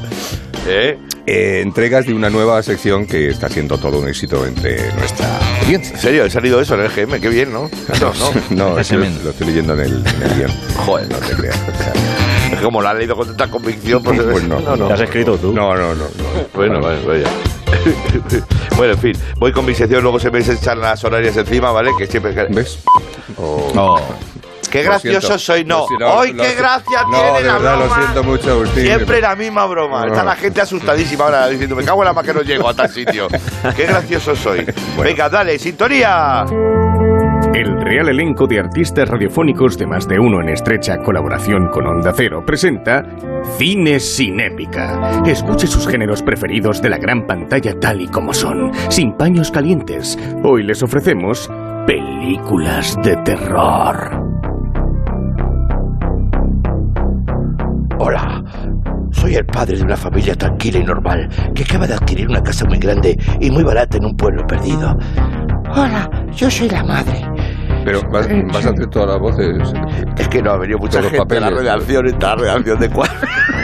¿Eh? 0.66 0.98
eh, 1.26 1.60
entregas 1.62 2.06
de 2.06 2.14
una 2.14 2.30
nueva 2.30 2.62
sección 2.62 3.06
que 3.06 3.28
está 3.28 3.48
siendo 3.48 3.78
todo 3.78 3.98
un 4.00 4.08
éxito 4.08 4.44
entre 4.46 4.92
nuestra 4.94 5.26
audiencia. 5.62 5.94
¿En 5.94 6.00
serio? 6.00 6.24
¿Ha 6.24 6.30
salido 6.30 6.60
eso 6.60 6.74
en 6.74 6.80
el 6.82 6.88
GM? 6.90 7.20
Qué 7.20 7.28
bien, 7.28 7.52
¿no? 7.52 7.70
No, 8.00 8.12
no. 8.50 8.76
No, 8.76 8.84
Semen. 8.84 9.18
lo 9.24 9.30
estoy 9.30 9.48
leyendo 9.48 9.74
en 9.74 9.80
el, 9.80 10.06
en 10.06 10.22
el 10.22 10.34
guion. 10.36 10.50
Joder. 10.86 11.08
No 11.08 11.16
te 11.18 11.34
creas. 11.34 11.56
o 11.56 11.82
sea, 11.82 11.92
Es 12.52 12.58
que 12.58 12.64
como 12.64 12.82
lo 12.82 12.88
has 12.88 12.96
leído 12.96 13.16
con 13.16 13.26
tanta 13.28 13.48
convicción, 13.48 14.02
pues, 14.02 14.20
Pues 14.20 14.44
no, 14.44 14.60
no, 14.60 14.76
no. 14.76 14.88
Lo 14.88 14.94
has 14.94 15.00
escrito 15.00 15.36
tú. 15.38 15.52
No, 15.52 15.74
no, 15.74 15.94
no. 15.94 16.04
no. 16.04 16.08
Bueno, 16.54 16.80
vale, 16.80 16.98
vaya. 17.06 17.28
bueno, 18.76 18.94
en 18.94 18.98
fin, 18.98 19.12
voy 19.38 19.52
con 19.52 19.64
mi 19.64 19.74
sección, 19.74 20.02
luego 20.02 20.18
se 20.18 20.30
me 20.30 20.40
echan 20.40 20.80
las 20.80 21.02
horarias 21.04 21.36
encima, 21.36 21.70
¿vale? 21.70 21.90
Que 21.98 22.06
siempre... 22.06 22.34
¿Ves? 22.50 22.78
Oh. 23.36 24.00
¡Qué 24.70 24.82
gracioso 24.82 25.38
soy! 25.38 25.64
No, 25.64 25.84
¡hoy 25.84 26.34
qué 26.34 26.54
gracia 26.54 27.02
No, 27.02 27.10
tiene 27.10 27.38
de 27.38 27.46
la 27.46 27.52
verdad, 27.54 27.78
lo 27.78 27.94
siento 27.94 28.24
mucho, 28.24 28.50
Agustín. 28.52 28.84
Siempre 28.84 29.20
la 29.20 29.36
misma 29.36 29.66
broma. 29.66 30.06
Está 30.06 30.24
la 30.24 30.36
gente 30.36 30.60
asustadísima 30.60 31.24
ahora 31.24 31.48
diciendo, 31.48 31.76
me 31.76 31.84
cago 31.84 32.02
en 32.02 32.06
la 32.06 32.12
más 32.12 32.24
que 32.24 32.34
no 32.34 32.42
llego 32.42 32.68
a 32.68 32.74
tal 32.74 32.88
sitio. 32.88 33.28
¡Qué 33.76 33.86
gracioso 33.86 34.36
soy! 34.36 34.66
Venga, 35.02 35.28
dale, 35.28 35.58
sintonía. 35.58 36.44
El 37.54 37.80
real 37.80 38.08
elenco 38.08 38.46
de 38.46 38.58
artistas 38.58 39.08
radiofónicos 39.08 39.78
de 39.78 39.86
más 39.86 40.06
de 40.06 40.18
uno 40.18 40.40
en 40.40 40.50
estrecha 40.50 40.98
colaboración 40.98 41.68
con 41.68 41.86
Onda 41.86 42.12
Cero 42.14 42.42
presenta 42.44 43.02
Cine 43.56 43.98
sin 44.00 44.40
épica. 44.40 45.22
Escuche 45.24 45.66
sus 45.66 45.86
géneros 45.86 46.22
preferidos 46.22 46.82
de 46.82 46.90
la 46.90 46.98
gran 46.98 47.26
pantalla 47.26 47.78
tal 47.80 48.00
y 48.00 48.08
como 48.08 48.34
son, 48.34 48.72
sin 48.90 49.12
paños 49.12 49.50
calientes. 49.50 50.18
Hoy 50.44 50.62
les 50.64 50.82
ofrecemos 50.82 51.50
películas 51.86 52.96
de 53.02 53.16
terror. 53.24 54.57
Hola, 58.00 58.42
soy 59.10 59.34
el 59.34 59.44
padre 59.46 59.76
de 59.76 59.82
una 59.82 59.96
familia 59.96 60.34
tranquila 60.34 60.78
y 60.78 60.84
normal 60.84 61.28
que 61.54 61.64
acaba 61.64 61.86
de 61.86 61.94
adquirir 61.94 62.28
una 62.28 62.42
casa 62.42 62.64
muy 62.66 62.78
grande 62.78 63.18
y 63.40 63.50
muy 63.50 63.64
barata 63.64 63.96
en 63.96 64.04
un 64.04 64.16
pueblo 64.16 64.46
perdido. 64.46 64.96
Hola, 65.74 66.08
yo 66.32 66.50
soy 66.50 66.68
la 66.68 66.84
madre. 66.84 67.26
Pero 67.84 68.00
vas, 68.12 68.28
vas 68.52 68.66
a 68.66 68.70
hacer 68.70 68.86
todas 68.90 69.08
las 69.08 69.18
voces. 69.18 69.74
Es 70.16 70.28
que 70.28 70.42
no 70.42 70.52
ha 70.52 70.58
venido 70.58 70.78
mucha 70.78 70.98
Todos 71.00 71.10
gente 71.12 71.18
los 71.18 71.26
a 71.38 71.40
la 71.40 71.56
papeles. 71.56 71.60
redacción, 71.64 72.06
esta 72.06 72.34
redacción 72.36 72.78
de 72.80 72.88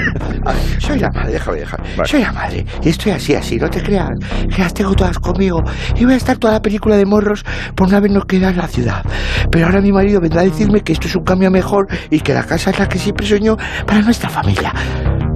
cuadro. 0.45 0.61
Soy 0.79 0.99
la 1.01 1.11
madre, 1.11 1.33
déjame, 1.33 1.59
déjame. 1.59 1.97
Vale. 1.97 2.09
Soy 2.09 2.21
la 2.21 2.33
madre 2.33 2.65
y 2.83 2.89
estoy 2.89 3.13
así, 3.13 3.35
así, 3.35 3.57
no 3.57 3.69
te 3.69 3.83
creas. 3.83 4.11
Que 4.55 4.63
las 4.63 4.75
tengo 4.75 4.95
todas 4.95 5.19
conmigo 5.19 5.63
y 5.97 6.05
voy 6.05 6.15
a 6.15 6.17
estar 6.17 6.37
toda 6.39 6.55
la 6.55 6.61
película 6.61 6.97
de 6.97 7.07
morros 7.07 7.45
por 7.75 7.89
una 7.89 8.01
vez 8.01 8.13
no 8.13 8.23
queda 8.23 8.51
en 8.51 8.59
la 8.59 8.69
ciudad. 8.69 9.05
Pero 9.51 9.67
ahora 9.67 9.81
mi 9.81 9.91
marido 9.91 10.21
vendrá 10.21 10.43
a 10.43 10.45
decirme 10.45 10.83
que 10.83 10.93
esto 10.93 11.09
es 11.09 11.17
un 11.17 11.25
cambio 11.25 11.51
mejor 11.51 11.89
y 12.11 12.21
que 12.21 12.35
la 12.35 12.45
casa 12.45 12.71
es 12.71 12.79
la 12.79 12.89
que 12.89 12.99
siempre 12.99 13.27
soñó 13.27 13.57
para 13.87 14.03
nuestra 14.03 14.29
familia. 14.29 14.73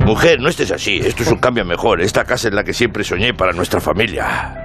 Mujer, 0.05 0.41
no 0.41 0.49
estés 0.49 0.71
así. 0.71 1.01
Esto 1.05 1.23
es 1.23 1.31
un 1.31 1.39
cambio 1.39 1.65
mejor. 1.65 2.01
Esta 2.01 2.25
casa 2.25 2.49
es 2.49 2.55
la 2.55 2.65
que 2.65 2.73
siempre 2.73 3.05
soñé 3.05 3.35
para 3.35 3.53
nuestra 3.53 3.81
familia. 3.81 4.65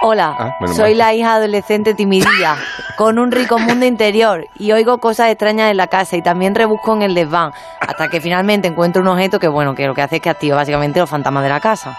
Hola, 0.00 0.36
Ah, 0.38 0.66
soy 0.68 0.90
mal. 0.90 0.98
la 0.98 1.14
hija 1.14 1.34
adolescente 1.34 1.92
timidilla, 1.94 2.56
con 2.96 3.18
un 3.18 3.32
rico 3.32 3.58
mundo 3.58 3.84
interior 3.84 4.46
y 4.56 4.70
oigo 4.72 4.98
cosas 4.98 5.28
extrañas 5.30 5.70
en 5.72 5.76
la 5.76 5.88
casa 5.88 6.16
y 6.16 6.22
también 6.22 6.54
rebusco 6.54 6.94
en 6.94 7.02
el 7.02 7.14
desván, 7.14 7.52
hasta 7.80 8.08
que 8.08 8.20
finalmente 8.20 8.68
encuentro 8.68 9.02
un 9.02 9.08
objeto 9.08 9.40
que, 9.40 9.48
bueno, 9.48 9.74
que 9.74 9.86
lo 9.88 9.94
que 9.94 10.02
hace 10.02 10.16
es 10.16 10.22
que 10.22 10.30
activa 10.30 10.54
básicamente 10.56 11.00
los 11.00 11.10
fantasmas 11.10 11.42
de 11.42 11.48
la 11.48 11.58
casa. 11.60 11.96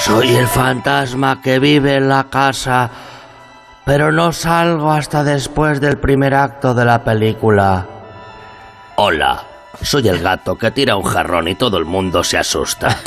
Soy 0.00 0.36
el 0.36 0.46
fantasma 0.46 1.40
que 1.42 1.58
vive 1.58 1.96
en 1.96 2.08
la 2.08 2.24
casa, 2.24 2.88
pero 3.84 4.12
no 4.12 4.32
salgo 4.32 4.92
hasta 4.92 5.24
después 5.24 5.80
del 5.80 5.98
primer 5.98 6.34
acto 6.34 6.72
de 6.72 6.84
la 6.84 7.02
película. 7.02 7.84
Hola, 8.94 9.42
soy 9.82 10.06
el 10.08 10.20
gato 10.20 10.56
que 10.56 10.70
tira 10.70 10.94
un 10.96 11.04
jarrón 11.04 11.48
y 11.48 11.56
todo 11.56 11.78
el 11.78 11.84
mundo 11.84 12.22
se 12.22 12.38
asusta. 12.38 12.96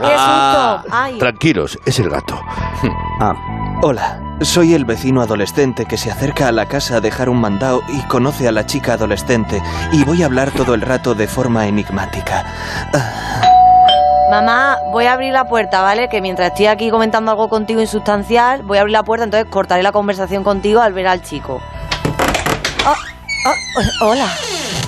¡Qué 0.00 0.08
susto! 0.08 0.84
¡Ay! 0.90 1.18
Tranquilos, 1.18 1.78
es 1.84 1.98
el 1.98 2.10
gato. 2.10 2.40
Ah, 3.18 3.34
hola. 3.80 4.20
Soy 4.42 4.74
el 4.74 4.84
vecino 4.84 5.22
adolescente 5.22 5.86
que 5.86 5.96
se 5.96 6.10
acerca 6.10 6.48
a 6.48 6.52
la 6.52 6.66
casa 6.66 6.96
a 6.96 7.00
dejar 7.00 7.30
un 7.30 7.40
mandado 7.40 7.80
y 7.88 8.02
conoce 8.08 8.46
a 8.46 8.52
la 8.52 8.66
chica 8.66 8.92
adolescente 8.92 9.62
y 9.90 10.04
voy 10.04 10.22
a 10.22 10.26
hablar 10.26 10.50
todo 10.50 10.74
el 10.74 10.82
rato 10.82 11.14
de 11.14 11.26
forma 11.26 11.66
enigmática. 11.66 12.44
Ah. 12.92 13.40
Mamá, 14.30 14.76
voy 14.90 15.06
a 15.06 15.14
abrir 15.14 15.32
la 15.32 15.44
puerta, 15.48 15.80
¿vale? 15.80 16.10
Que 16.10 16.20
mientras 16.20 16.48
estoy 16.48 16.66
aquí 16.66 16.90
comentando 16.90 17.30
algo 17.30 17.48
contigo 17.48 17.80
insustancial, 17.80 18.62
voy 18.64 18.76
a 18.76 18.80
abrir 18.82 18.92
la 18.92 19.02
puerta, 19.02 19.24
entonces 19.24 19.48
cortaré 19.48 19.82
la 19.82 19.92
conversación 19.92 20.44
contigo 20.44 20.82
al 20.82 20.92
ver 20.92 21.06
al 21.06 21.22
chico. 21.22 21.62
Oh, 22.86 22.94
oh, 23.48 24.08
hola. 24.10 24.28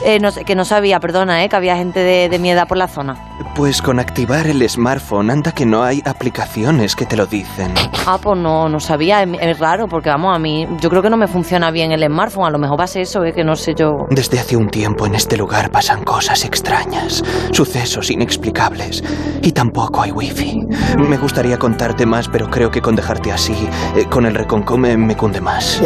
Eh, 0.05 0.19
no 0.21 0.31
sé, 0.31 0.45
que 0.45 0.55
no 0.55 0.65
sabía, 0.65 1.01
perdona, 1.01 1.45
¿eh? 1.45 1.49
Que 1.49 1.57
había 1.57 1.77
gente 1.77 2.01
de, 2.01 2.29
de 2.29 2.39
mi 2.39 2.51
edad 2.51 2.69
por 2.69 2.77
la 2.79 2.87
zona. 2.89 3.17
Pues 3.55 3.83
con 3.83 3.99
activar 3.99 4.47
el 4.47 4.67
smartphone, 4.69 5.31
anda 5.31 5.53
que 5.53 5.67
no 5.67 5.83
hay 5.83 6.01
aplicaciones 6.05 6.95
que 6.95 7.05
te 7.05 7.17
lo 7.17 7.27
dicen. 7.27 7.75
Ah, 8.07 8.19
pues 8.23 8.39
no, 8.39 8.69
no 8.69 8.79
sabía. 8.79 9.23
Es, 9.23 9.29
es 9.41 9.59
raro, 9.59 9.87
porque 9.89 10.09
vamos, 10.11 10.35
a 10.35 10.39
mí, 10.39 10.67
yo 10.81 10.89
creo 10.89 11.03
que 11.03 11.11
no 11.11 11.17
me 11.17 11.27
funciona 11.27 11.71
bien 11.71 11.91
el 11.91 12.05
smartphone. 12.07 12.47
A 12.47 12.51
lo 12.51 12.59
mejor 12.59 12.79
va 12.79 12.85
a 12.85 12.87
ser 12.87 13.03
eso, 13.03 13.25
¿eh? 13.25 13.33
Que 13.33 13.43
no 13.43 13.57
sé 13.57 13.75
yo. 13.75 14.07
Desde 14.11 14.39
hace 14.39 14.57
un 14.57 14.69
tiempo 14.69 15.07
en 15.07 15.15
este 15.15 15.37
lugar 15.37 15.71
pasan 15.71 16.05
cosas 16.05 16.45
extrañas, 16.45 17.25
sucesos 17.53 18.11
inexplicables. 18.11 19.03
Y 19.43 19.53
tampoco 19.53 20.03
hay 20.03 20.13
wifi. 20.13 20.61
Me 20.97 21.17
gustaría 21.17 21.59
contarte 21.59 22.07
más, 22.07 22.29
pero 22.29 22.49
creo 22.49 22.71
que 22.71 22.81
con 22.81 22.95
dejarte 22.95 23.33
así, 23.33 23.69
eh, 23.97 24.05
con 24.09 24.27
el 24.27 24.35
reconcome, 24.35 24.97
me 24.97 25.17
cunde 25.17 25.41
más. 25.41 25.83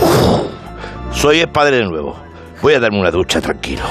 Soy 1.13 1.41
el 1.41 1.49
padre 1.49 1.77
de 1.79 1.85
nuevo. 1.85 2.17
Voy 2.63 2.75
a 2.75 2.81
darme 2.81 3.01
una 3.01 3.11
ducha 3.11 3.41
tranquilo. 3.41 3.83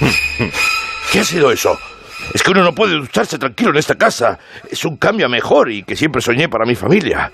¿Qué 1.12 1.20
ha 1.20 1.24
sido 1.24 1.52
eso? 1.52 1.78
Es 2.32 2.42
que 2.42 2.50
uno 2.50 2.62
no 2.62 2.74
puede 2.74 2.94
ducharse 2.94 3.38
tranquilo 3.38 3.70
en 3.70 3.76
esta 3.76 3.96
casa. 3.96 4.38
Es 4.70 4.84
un 4.84 4.96
cambio 4.96 5.26
a 5.26 5.28
mejor 5.28 5.70
y 5.70 5.82
que 5.82 5.96
siempre 5.96 6.22
soñé 6.22 6.48
para 6.48 6.64
mi 6.64 6.74
familia. 6.74 7.30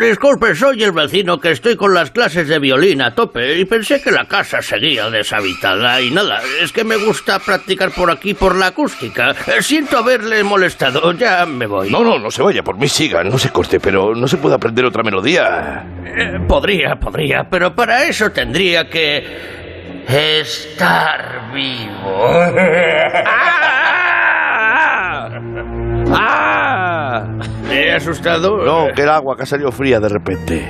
Disculpe, 0.00 0.54
soy 0.54 0.82
el 0.82 0.92
vecino 0.92 1.40
que 1.40 1.50
estoy 1.50 1.76
con 1.76 1.94
las 1.94 2.10
clases 2.10 2.48
de 2.48 2.58
violín 2.58 3.02
a 3.02 3.14
tope 3.14 3.58
y 3.58 3.64
pensé 3.64 4.00
que 4.02 4.10
la 4.10 4.24
casa 4.26 4.62
seguía 4.62 5.10
deshabitada 5.10 6.00
y 6.00 6.10
nada, 6.10 6.40
es 6.62 6.72
que 6.72 6.84
me 6.84 6.96
gusta 6.96 7.38
practicar 7.38 7.90
por 7.90 8.10
aquí 8.10 8.34
por 8.34 8.56
la 8.56 8.68
acústica. 8.68 9.34
Eh, 9.46 9.62
Siento 9.62 9.98
haberle 9.98 10.42
molestado, 10.44 11.12
ya 11.12 11.46
me 11.46 11.66
voy. 11.66 11.90
No, 11.90 12.02
no, 12.02 12.18
no 12.18 12.30
se 12.30 12.42
vaya, 12.42 12.62
por 12.62 12.76
mí 12.76 12.88
siga, 12.88 13.22
no 13.24 13.38
se 13.38 13.50
corte, 13.50 13.80
pero 13.80 14.14
no 14.14 14.26
se 14.28 14.36
puede 14.36 14.54
aprender 14.54 14.84
otra 14.84 15.02
melodía. 15.02 15.84
Eh, 16.04 16.38
podría, 16.46 16.96
podría, 16.96 17.48
pero 17.48 17.74
para 17.74 18.04
eso 18.04 18.30
tendría 18.30 18.88
que 18.88 19.60
estar 20.08 21.52
vivo. 21.52 22.30
¡Ah! 26.12 27.24
¿Me 27.68 27.86
he 27.86 27.92
asustado? 27.94 28.58
No, 28.64 28.92
que 28.94 29.02
el 29.02 29.08
agua 29.10 29.36
que 29.36 29.42
ha 29.42 29.46
salido 29.46 29.70
fría 29.72 30.00
de 30.00 30.08
repente. 30.08 30.68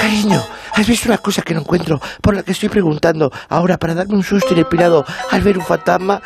Cariño, 0.00 0.40
¿has 0.74 0.86
visto 0.86 1.08
una 1.08 1.18
cosa 1.18 1.42
que 1.42 1.54
no 1.54 1.60
encuentro 1.60 2.00
por 2.22 2.34
la 2.36 2.42
que 2.42 2.52
estoy 2.52 2.68
preguntando 2.68 3.30
ahora 3.48 3.76
para 3.76 3.94
darme 3.94 4.14
un 4.14 4.22
susto 4.22 4.52
inespirado 4.54 5.04
al 5.30 5.40
ver 5.42 5.58
un 5.58 5.64
fantasma? 5.64 6.20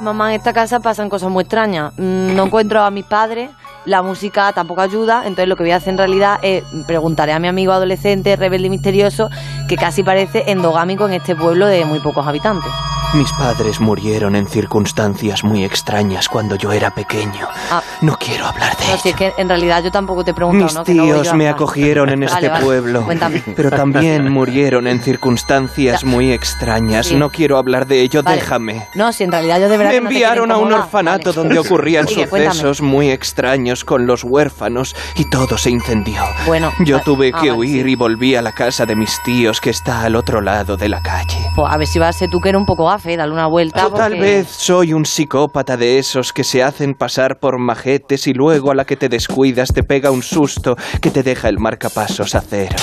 Mamá, 0.00 0.30
en 0.32 0.36
esta 0.40 0.52
casa 0.54 0.80
pasan 0.80 1.10
cosas 1.10 1.28
muy 1.30 1.42
extrañas. 1.42 1.92
Mm, 1.98 2.34
No 2.34 2.44
encuentro 2.46 2.80
a 2.82 2.90
mis 2.90 3.04
padres, 3.04 3.50
la 3.84 4.00
música 4.02 4.50
tampoco 4.52 4.80
ayuda, 4.80 5.22
entonces 5.24 5.48
lo 5.48 5.56
que 5.56 5.62
voy 5.64 5.72
a 5.72 5.76
hacer 5.76 5.90
en 5.90 5.98
realidad 5.98 6.38
es 6.42 6.64
preguntaré 6.86 7.32
a 7.32 7.38
mi 7.38 7.48
amigo 7.48 7.72
adolescente, 7.72 8.34
rebelde 8.36 8.68
y 8.68 8.70
misterioso, 8.70 9.28
que 9.68 9.76
casi 9.76 10.02
parece 10.02 10.44
endogámico 10.50 11.06
en 11.06 11.14
este 11.14 11.36
pueblo 11.36 11.66
de 11.66 11.84
muy 11.84 11.98
pocos 12.00 12.26
habitantes. 12.26 12.70
Mis 13.12 13.32
padres 13.32 13.80
murieron 13.80 14.36
en 14.36 14.46
circunstancias 14.46 15.42
muy 15.42 15.64
extrañas 15.64 16.28
cuando 16.28 16.54
yo 16.54 16.70
era 16.70 16.90
pequeño. 16.94 17.48
Ah. 17.68 17.82
No 18.02 18.16
quiero 18.16 18.46
hablar 18.46 18.76
de 18.76 18.86
No, 18.86 18.98
si 18.98 19.08
es 19.08 19.16
que 19.16 19.32
en 19.36 19.48
realidad 19.48 19.82
yo 19.82 19.90
tampoco 19.90 20.22
te 20.22 20.30
he 20.30 20.34
preguntado, 20.34 20.66
Mis 20.66 20.74
¿no? 20.74 20.84
Que 20.84 20.94
no 20.94 21.02
voy 21.02 21.12
tíos 21.14 21.26
yo 21.26 21.32
a 21.32 21.34
me 21.34 21.48
acogieron 21.48 22.08
en 22.10 22.20
Vale, 22.20 22.32
este 22.32 22.48
vale. 22.48 22.64
pueblo, 22.64 23.04
Cuéntame. 23.04 23.42
pero 23.56 23.70
también 23.72 24.30
murieron 24.30 24.86
en 24.86 25.00
circunstancias 25.00 26.04
muy 26.04 26.30
extrañas. 26.30 27.06
Sí. 27.08 27.16
No 27.16 27.30
quiero 27.30 27.58
hablar 27.58 27.88
de 27.88 28.00
ello, 28.00 28.22
Vale. 28.22 28.36
déjame. 28.36 28.86
No, 28.94 29.12
si 29.12 29.24
en 29.24 29.32
realidad 29.32 29.60
yo 29.60 29.68
de 29.68 29.76
verdad 29.76 29.90
Me 29.92 29.96
que 29.98 30.02
no 30.04 30.10
enviaron 30.10 30.52
a 30.52 30.58
un 30.58 30.72
orfanato 30.72 31.30
Vale. 31.30 31.36
donde 31.36 31.58
ocurrían 31.66 32.06
Sigue, 32.06 32.28
cuéntame. 32.28 32.54
sucesos 32.54 32.80
muy 32.80 33.10
extraños 33.10 33.84
con 33.84 34.06
los 34.06 34.22
huérfanos 34.22 34.94
y 35.16 35.28
todo 35.28 35.58
se 35.58 35.70
incendió. 35.70 36.22
Bueno, 36.46 36.70
Yo 36.84 37.00
tuve 37.00 37.32
ah, 37.34 37.40
que 37.40 37.48
vale, 37.50 37.58
huir 37.58 37.88
y 37.88 37.96
volví 37.96 38.36
a 38.36 38.42
la 38.42 38.52
casa 38.52 38.86
de 38.86 38.94
mis 38.94 39.20
tíos 39.24 39.60
que 39.60 39.70
está 39.70 40.02
al 40.02 40.14
otro 40.14 40.40
lado 40.40 40.76
de 40.76 40.88
la 40.88 41.02
calle. 41.02 41.38
Pues 41.56 41.72
a 41.72 41.76
ver 41.76 41.88
si 41.88 41.98
vas 41.98 42.14
a 42.14 42.18
ser 42.20 42.30
tú 42.30 42.38
que 42.40 42.50
eres 42.50 42.60
un 42.60 42.66
poco 42.66 42.88
dale 43.04 43.32
una 43.32 43.46
vuelta. 43.46 43.82
Tal 43.82 43.90
porque- 44.12 44.20
vez 44.20 44.48
soy 44.48 44.92
un 44.92 45.04
psicópata 45.06 45.76
de 45.76 45.98
esos 45.98 46.32
que 46.32 46.44
se 46.44 46.62
hacen 46.62 46.94
pasar 46.94 47.38
por 47.38 47.58
majetes 47.58 48.26
y 48.26 48.34
luego 48.34 48.70
a 48.70 48.74
la 48.74 48.84
que 48.84 48.96
te 48.96 49.08
descuidas 49.08 49.72
te 49.72 49.82
pega 49.82 50.10
un 50.10 50.22
susto 50.22 50.76
que 51.00 51.10
te 51.10 51.22
deja 51.22 51.48
el 51.48 51.58
marcapasos 51.58 52.34
a 52.34 52.40
cero. 52.40 52.76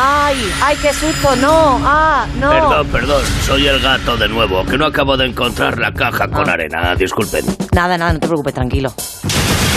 ¡Ay! 0.00 0.36
¡Ay, 0.62 0.76
qué 0.80 0.92
susto! 0.92 1.36
¡No! 1.36 1.78
¡Ah! 1.84 2.26
¡No! 2.40 2.50
Perdón, 2.50 2.86
perdón, 2.88 3.22
soy 3.44 3.66
el 3.66 3.78
gato 3.80 4.16
de 4.16 4.28
nuevo, 4.28 4.64
que 4.64 4.78
no 4.78 4.86
acabo 4.86 5.16
de 5.16 5.26
encontrar 5.26 5.78
la 5.78 5.92
caja 5.92 6.28
con 6.28 6.48
arena, 6.48 6.94
disculpen. 6.96 7.44
Nada, 7.74 7.98
nada, 7.98 8.14
no 8.14 8.18
te 8.20 8.26
preocupes, 8.26 8.54
tranquilo. 8.54 8.92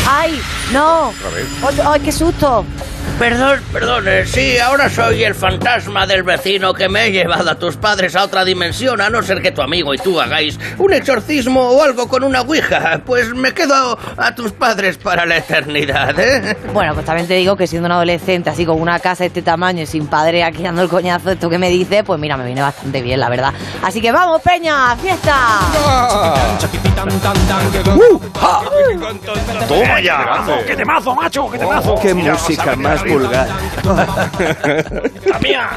¡Ay! 0.07 0.39
¡No! 0.71 1.11
¡Ay, 1.67 1.77
ay, 1.85 1.99
qué 1.99 2.11
susto! 2.11 2.63
Perdón, 3.20 3.62
perdón, 3.72 4.08
eh, 4.10 4.26
sí, 4.26 4.58
ahora 4.58 4.89
soy 4.89 5.24
el 5.24 5.34
fantasma 5.34 6.06
del 6.06 6.24
vecino 6.24 6.74
que 6.74 6.89
me 6.89 7.06
he 7.06 7.12
llevado 7.13 7.50
a 7.50 7.56
tus 7.56 7.78
padres 7.78 8.13
a 8.18 8.26
otra 8.26 8.44
dimensión, 8.44 9.00
a 9.00 9.10
no 9.10 9.24
ser 9.24 9.41
que 9.41 9.54
tu 9.54 9.62
amigo 9.62 9.94
y 9.94 9.98
tú 9.98 10.20
hagáis 10.20 10.60
un 10.78 10.91
exorcismo 10.91 11.62
o 11.62 11.82
algo 11.82 12.10
con 12.10 12.26
una 12.26 12.41
ouija. 12.41 13.02
Pues 13.06 13.34
me 13.34 13.54
quedo 13.54 13.98
a 14.18 14.36
tus 14.36 14.52
padres 14.52 14.98
para 14.98 15.26
la 15.26 15.38
eternidad, 15.38 16.20
¿eh? 16.20 16.58
Bueno, 16.74 16.94
pues 16.94 17.06
también 17.06 17.26
te 17.26 17.36
digo 17.36 17.56
que 17.56 17.68
siendo 17.68 17.86
un 17.86 17.94
adolescente 17.94 18.50
así 18.50 18.65
con 18.65 18.82
una 18.82 19.00
casa 19.00 19.24
de 19.24 19.28
este 19.28 19.41
tamaño 19.41 19.84
y 19.84 19.86
sin 19.86 20.08
padre 20.08 20.44
aquí 20.44 20.63
dando 20.63 20.82
el 20.82 20.89
coñazo 20.89 21.32
esto 21.32 21.50
que 21.50 21.58
me 21.58 21.70
dice, 21.70 22.04
pues 22.04 22.20
mira, 22.20 22.36
me 22.36 22.46
viene 22.46 22.62
bastante 22.62 23.02
bien, 23.02 23.22
la 23.22 23.30
verdad. 23.30 23.54
Así 23.82 24.02
que 24.02 24.12
vamos, 24.12 24.41
Peña, 24.41 24.94
fiesta. 24.98 25.60
¡Toma 29.68 30.02
ya! 30.02 30.44
¡Qué 30.68 30.76
temazo, 30.76 31.15
macho! 31.15 31.50
¡Qué 31.50 31.58
temazo! 31.60 31.96
¡Qué 32.02 32.13
música 32.13 32.72
a 32.74 32.76
más 32.95 33.12
vulgar! 33.12 33.47
¡La 35.25 35.39
mía! 35.39 35.69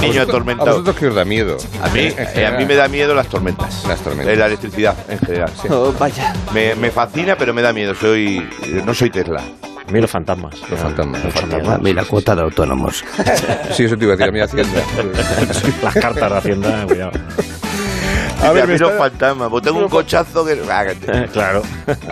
Niño 0.00 0.20
¿A 0.20 0.24
atormentado. 0.24 0.70
vosotros 0.72 0.96
qué 0.96 1.06
os 1.08 1.14
da 1.14 1.24
miedo? 1.24 1.56
A 1.82 1.88
mí, 1.90 2.00
eh, 2.16 2.46
a 2.46 2.52
mí 2.58 2.64
me 2.64 2.74
da 2.74 2.88
miedo 2.88 3.14
las 3.14 3.26
tormentas. 3.28 3.84
Las 3.86 4.00
tormentas. 4.00 4.32
Eh, 4.34 4.36
La 4.36 4.46
electricidad, 4.46 4.96
en 5.08 5.18
general. 5.18 5.50
sí. 5.60 5.68
Oh, 5.70 5.92
vaya. 5.98 6.32
Me, 6.52 6.74
me 6.74 6.90
fascina, 6.90 7.36
pero 7.36 7.52
me 7.54 7.62
da 7.62 7.72
miedo. 7.72 7.94
Soy, 7.94 8.48
no 8.84 8.94
soy 8.94 9.10
Tesla. 9.10 9.40
A 9.86 9.90
mí 9.90 10.00
los 10.02 10.10
fantasmas. 10.10 10.54
Los 10.70 10.78
fantasmas. 10.80 11.24
Los 11.24 11.32
fantasmas. 11.32 11.80
Mira, 11.80 12.04
cuota 12.04 12.34
de 12.36 12.42
autónomos. 12.42 13.02
Sí, 13.72 13.84
eso 13.84 13.96
te 13.96 14.04
iba 14.04 14.14
a 14.14 14.16
decir 14.16 14.28
a 14.28 14.32
mi 14.32 14.40
hacienda. 14.40 14.80
Las 15.82 15.94
cartas 15.94 16.30
de 16.30 16.36
Hacienda, 16.36 16.84
cuidado. 16.86 17.12
A 18.42 18.52
ver, 18.52 18.80
los 18.80 18.92
fantasmas. 18.92 19.48
Pues 19.50 19.64
tengo 19.64 19.78
un 19.80 19.88
cochazo 19.88 20.44
que. 20.44 20.52
Hágate. 20.70 21.26
claro. 21.32 21.62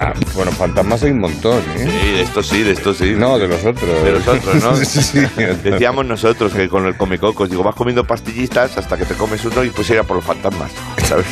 Ah, 0.01 0.13
bueno, 0.35 0.51
fantasmas 0.53 1.03
hay 1.03 1.13
un 1.13 1.21
montón, 1.21 1.59
¿eh? 1.77 1.79
Sí, 1.79 2.11
de 2.13 2.23
estos 2.23 2.47
sí, 2.49 2.63
de 2.63 2.73
estos 2.73 2.97
sí. 2.97 3.15
No, 3.17 3.39
de 3.39 3.49
los 3.49 3.65
otros. 3.65 4.03
De 4.03 4.13
los 4.13 4.27
otros, 4.27 4.63
¿no? 4.63 4.77
sí, 4.85 5.01
sí. 5.03 5.21
Decíamos 5.63 6.05
nosotros 6.05 6.53
que 6.53 6.69
con 6.69 6.87
el 6.87 6.97
comecocos, 6.97 7.49
digo, 7.49 7.63
vas 7.63 7.75
comiendo 7.75 8.05
pastillitas 8.05 8.77
hasta 8.77 8.97
que 8.97 9.05
te 9.05 9.15
comes 9.15 9.45
uno 9.45 9.63
y 9.65 9.71
pues 9.71 9.89
ir 9.91 9.99
a 9.99 10.03
por 10.03 10.17
los 10.17 10.25
fantasmas, 10.25 10.71
¿sabes? 11.05 11.27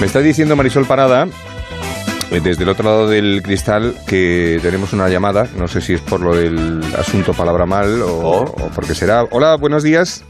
Me 0.00 0.06
está 0.06 0.20
diciendo 0.20 0.54
Marisol 0.56 0.86
Parada, 0.86 1.26
eh, 2.30 2.40
desde 2.42 2.62
el 2.62 2.68
otro 2.68 2.84
lado 2.84 3.08
del 3.08 3.42
cristal, 3.42 3.94
que 4.06 4.58
tenemos 4.62 4.92
una 4.92 5.08
llamada. 5.08 5.48
No 5.56 5.68
sé 5.68 5.80
si 5.80 5.94
es 5.94 6.00
por 6.00 6.20
lo 6.20 6.34
del 6.34 6.82
asunto 6.98 7.32
palabra 7.34 7.66
mal 7.66 8.00
o, 8.02 8.08
Oh. 8.08 8.44
o 8.44 8.68
porque 8.74 8.94
será. 8.94 9.24
Hola, 9.30 9.56
buenos 9.56 9.82
días. 9.82 10.24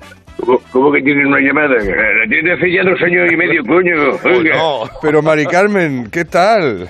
¿Cómo, 0.72 0.90
que 0.92 1.02
tienen 1.02 1.26
una 1.26 1.40
llamada? 1.40 1.74
La 1.76 2.28
tiene 2.28 2.52
hace 2.52 2.72
ya 2.72 2.82
dos 2.82 3.00
años 3.02 3.30
y 3.30 3.36
medio, 3.36 3.64
coño. 3.64 3.94
Oiga, 4.24 4.56
Oh, 4.62 4.84
no. 4.86 4.90
Pero 5.00 5.22
Mari 5.22 5.46
Carmen, 5.46 6.08
¿qué 6.10 6.24
tal? 6.24 6.88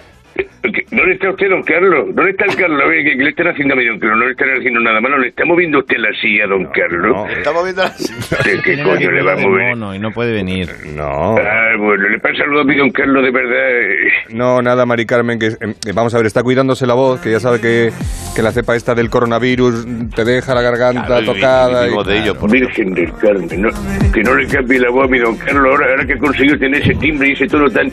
¿Qué- 0.62 0.84
¿dónde 0.90 1.12
está 1.14 1.30
usted, 1.30 1.48
don 1.50 1.62
Carlos? 1.62 2.06
¿Dónde 2.14 2.30
está 2.32 2.44
el 2.46 2.56
Carlos? 2.56 2.80
¿qué, 2.90 3.04
qué 3.16 3.22
le 3.24 3.30
están 3.30 3.48
haciendo 3.48 3.74
a 3.74 3.76
mi 3.76 3.86
don 3.86 3.98
Carlos? 3.98 4.18
No 4.18 4.24
le 4.26 4.30
están 4.32 4.48
haciendo 4.58 4.80
nada 4.80 5.00
malo. 5.00 5.18
¿Le 5.18 5.28
está 5.28 5.44
moviendo 5.44 5.78
usted 5.78 5.96
la 5.98 6.12
silla, 6.20 6.46
don 6.46 6.66
Carlos? 6.66 7.30
Estamos 7.36 7.64
viendo 7.64 7.82
las... 7.82 8.38
¿Qué, 8.44 8.60
qué 8.64 8.82
coño 8.82 9.10
le 9.10 9.22
va 9.22 9.32
a 9.32 9.36
mover? 9.36 9.76
No, 9.76 9.86
no, 9.86 9.94
y 9.94 9.98
no 9.98 10.10
puede 10.12 10.32
venir. 10.32 10.68
No. 10.94 11.36
Ah, 11.38 11.76
bueno, 11.78 12.08
le 12.08 12.18
pasa 12.18 12.44
algo 12.44 12.60
a 12.60 12.64
mi 12.64 12.76
don 12.76 12.90
Carlos 12.90 13.22
de 13.24 13.30
verdad. 13.30 13.70
eh. 13.70 14.12
No, 14.30 14.62
nada, 14.62 14.86
Mari 14.86 15.06
Carmen, 15.06 15.38
que 15.38 15.46
eh, 15.48 15.74
vamos 15.94 16.14
a 16.14 16.18
ver, 16.18 16.26
está 16.26 16.42
cuidándose 16.42 16.86
la 16.86 16.94
voz, 16.94 17.20
que 17.20 17.30
ya 17.30 17.40
sabe 17.40 17.60
que, 17.60 17.90
que 18.34 18.42
la 18.42 18.52
cepa 18.52 18.76
esta 18.76 18.94
del 18.94 19.10
coronavirus 19.10 19.86
te 20.14 20.24
deja 20.24 20.54
la 20.54 20.62
garganta 20.62 21.06
Claro, 21.06 21.22
y- 21.22 21.26
tocada. 21.26 21.80
y 21.82 21.82
y- 21.82 21.84
vivimos 21.86 22.06
de 22.06 22.18
ello, 22.18 22.38
por 22.38 22.50
Virgen 22.50 22.94
del 22.94 23.12
Carmen, 23.14 23.62
no, 23.62 23.68
que 24.12 24.22
no 24.22 24.34
le 24.34 24.46
cambie 24.46 24.78
la 24.78 24.90
voz 24.90 25.04
a 25.06 25.08
mi 25.08 25.18
don 25.18 25.36
Carlos 25.36 25.64
ahora, 25.66 25.86
ahora 25.90 26.06
que 26.06 26.12
ha 26.14 26.18
conseguido 26.18 26.58
tener 26.58 26.80
ese 26.82 26.94
timbre 26.94 27.28
y 27.28 27.32
ese 27.32 27.46
tono 27.48 27.68
tan... 27.70 27.90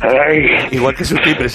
Ay, 0.00 0.46
Igual 0.72 0.94
que 0.94 1.04
su 1.04 1.16
timbre, 1.16 1.48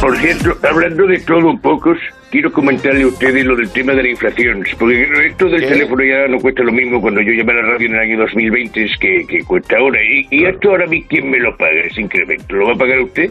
Por 0.00 0.16
cierto, 0.18 0.56
hablando 0.66 1.06
de 1.06 1.18
todo 1.20 1.46
un 1.48 1.60
poco, 1.60 1.92
quiero 2.30 2.52
comentarle 2.52 3.02
a 3.02 3.06
ustedes 3.08 3.44
lo 3.44 3.56
del 3.56 3.70
tema 3.70 3.92
de 3.92 4.02
la 4.02 4.08
inflación. 4.10 4.64
Porque 4.78 5.06
esto 5.26 5.46
del 5.46 5.60
¿Qué? 5.60 5.66
teléfono 5.66 6.02
ya 6.02 6.28
no 6.28 6.38
cuesta 6.38 6.62
lo 6.62 6.72
mismo 6.72 7.00
cuando 7.00 7.20
yo 7.20 7.32
llamé 7.32 7.52
a 7.52 7.56
la 7.56 7.72
radio 7.72 7.86
en 7.88 7.94
el 7.94 8.00
año 8.00 8.18
2020 8.18 8.84
es 8.84 8.98
que, 8.98 9.26
que 9.28 9.44
cuesta 9.44 9.76
ahora. 9.76 9.98
Y, 10.02 10.26
y 10.30 10.44
esto 10.46 10.70
ahora 10.70 10.84
a 10.84 10.88
mí, 10.88 11.04
¿quién 11.08 11.30
me 11.30 11.38
lo 11.38 11.56
paga 11.56 11.80
ese 11.88 12.00
incremento? 12.00 12.56
¿Lo 12.56 12.66
va 12.68 12.72
a 12.72 12.78
pagar 12.78 13.00
usted? 13.00 13.30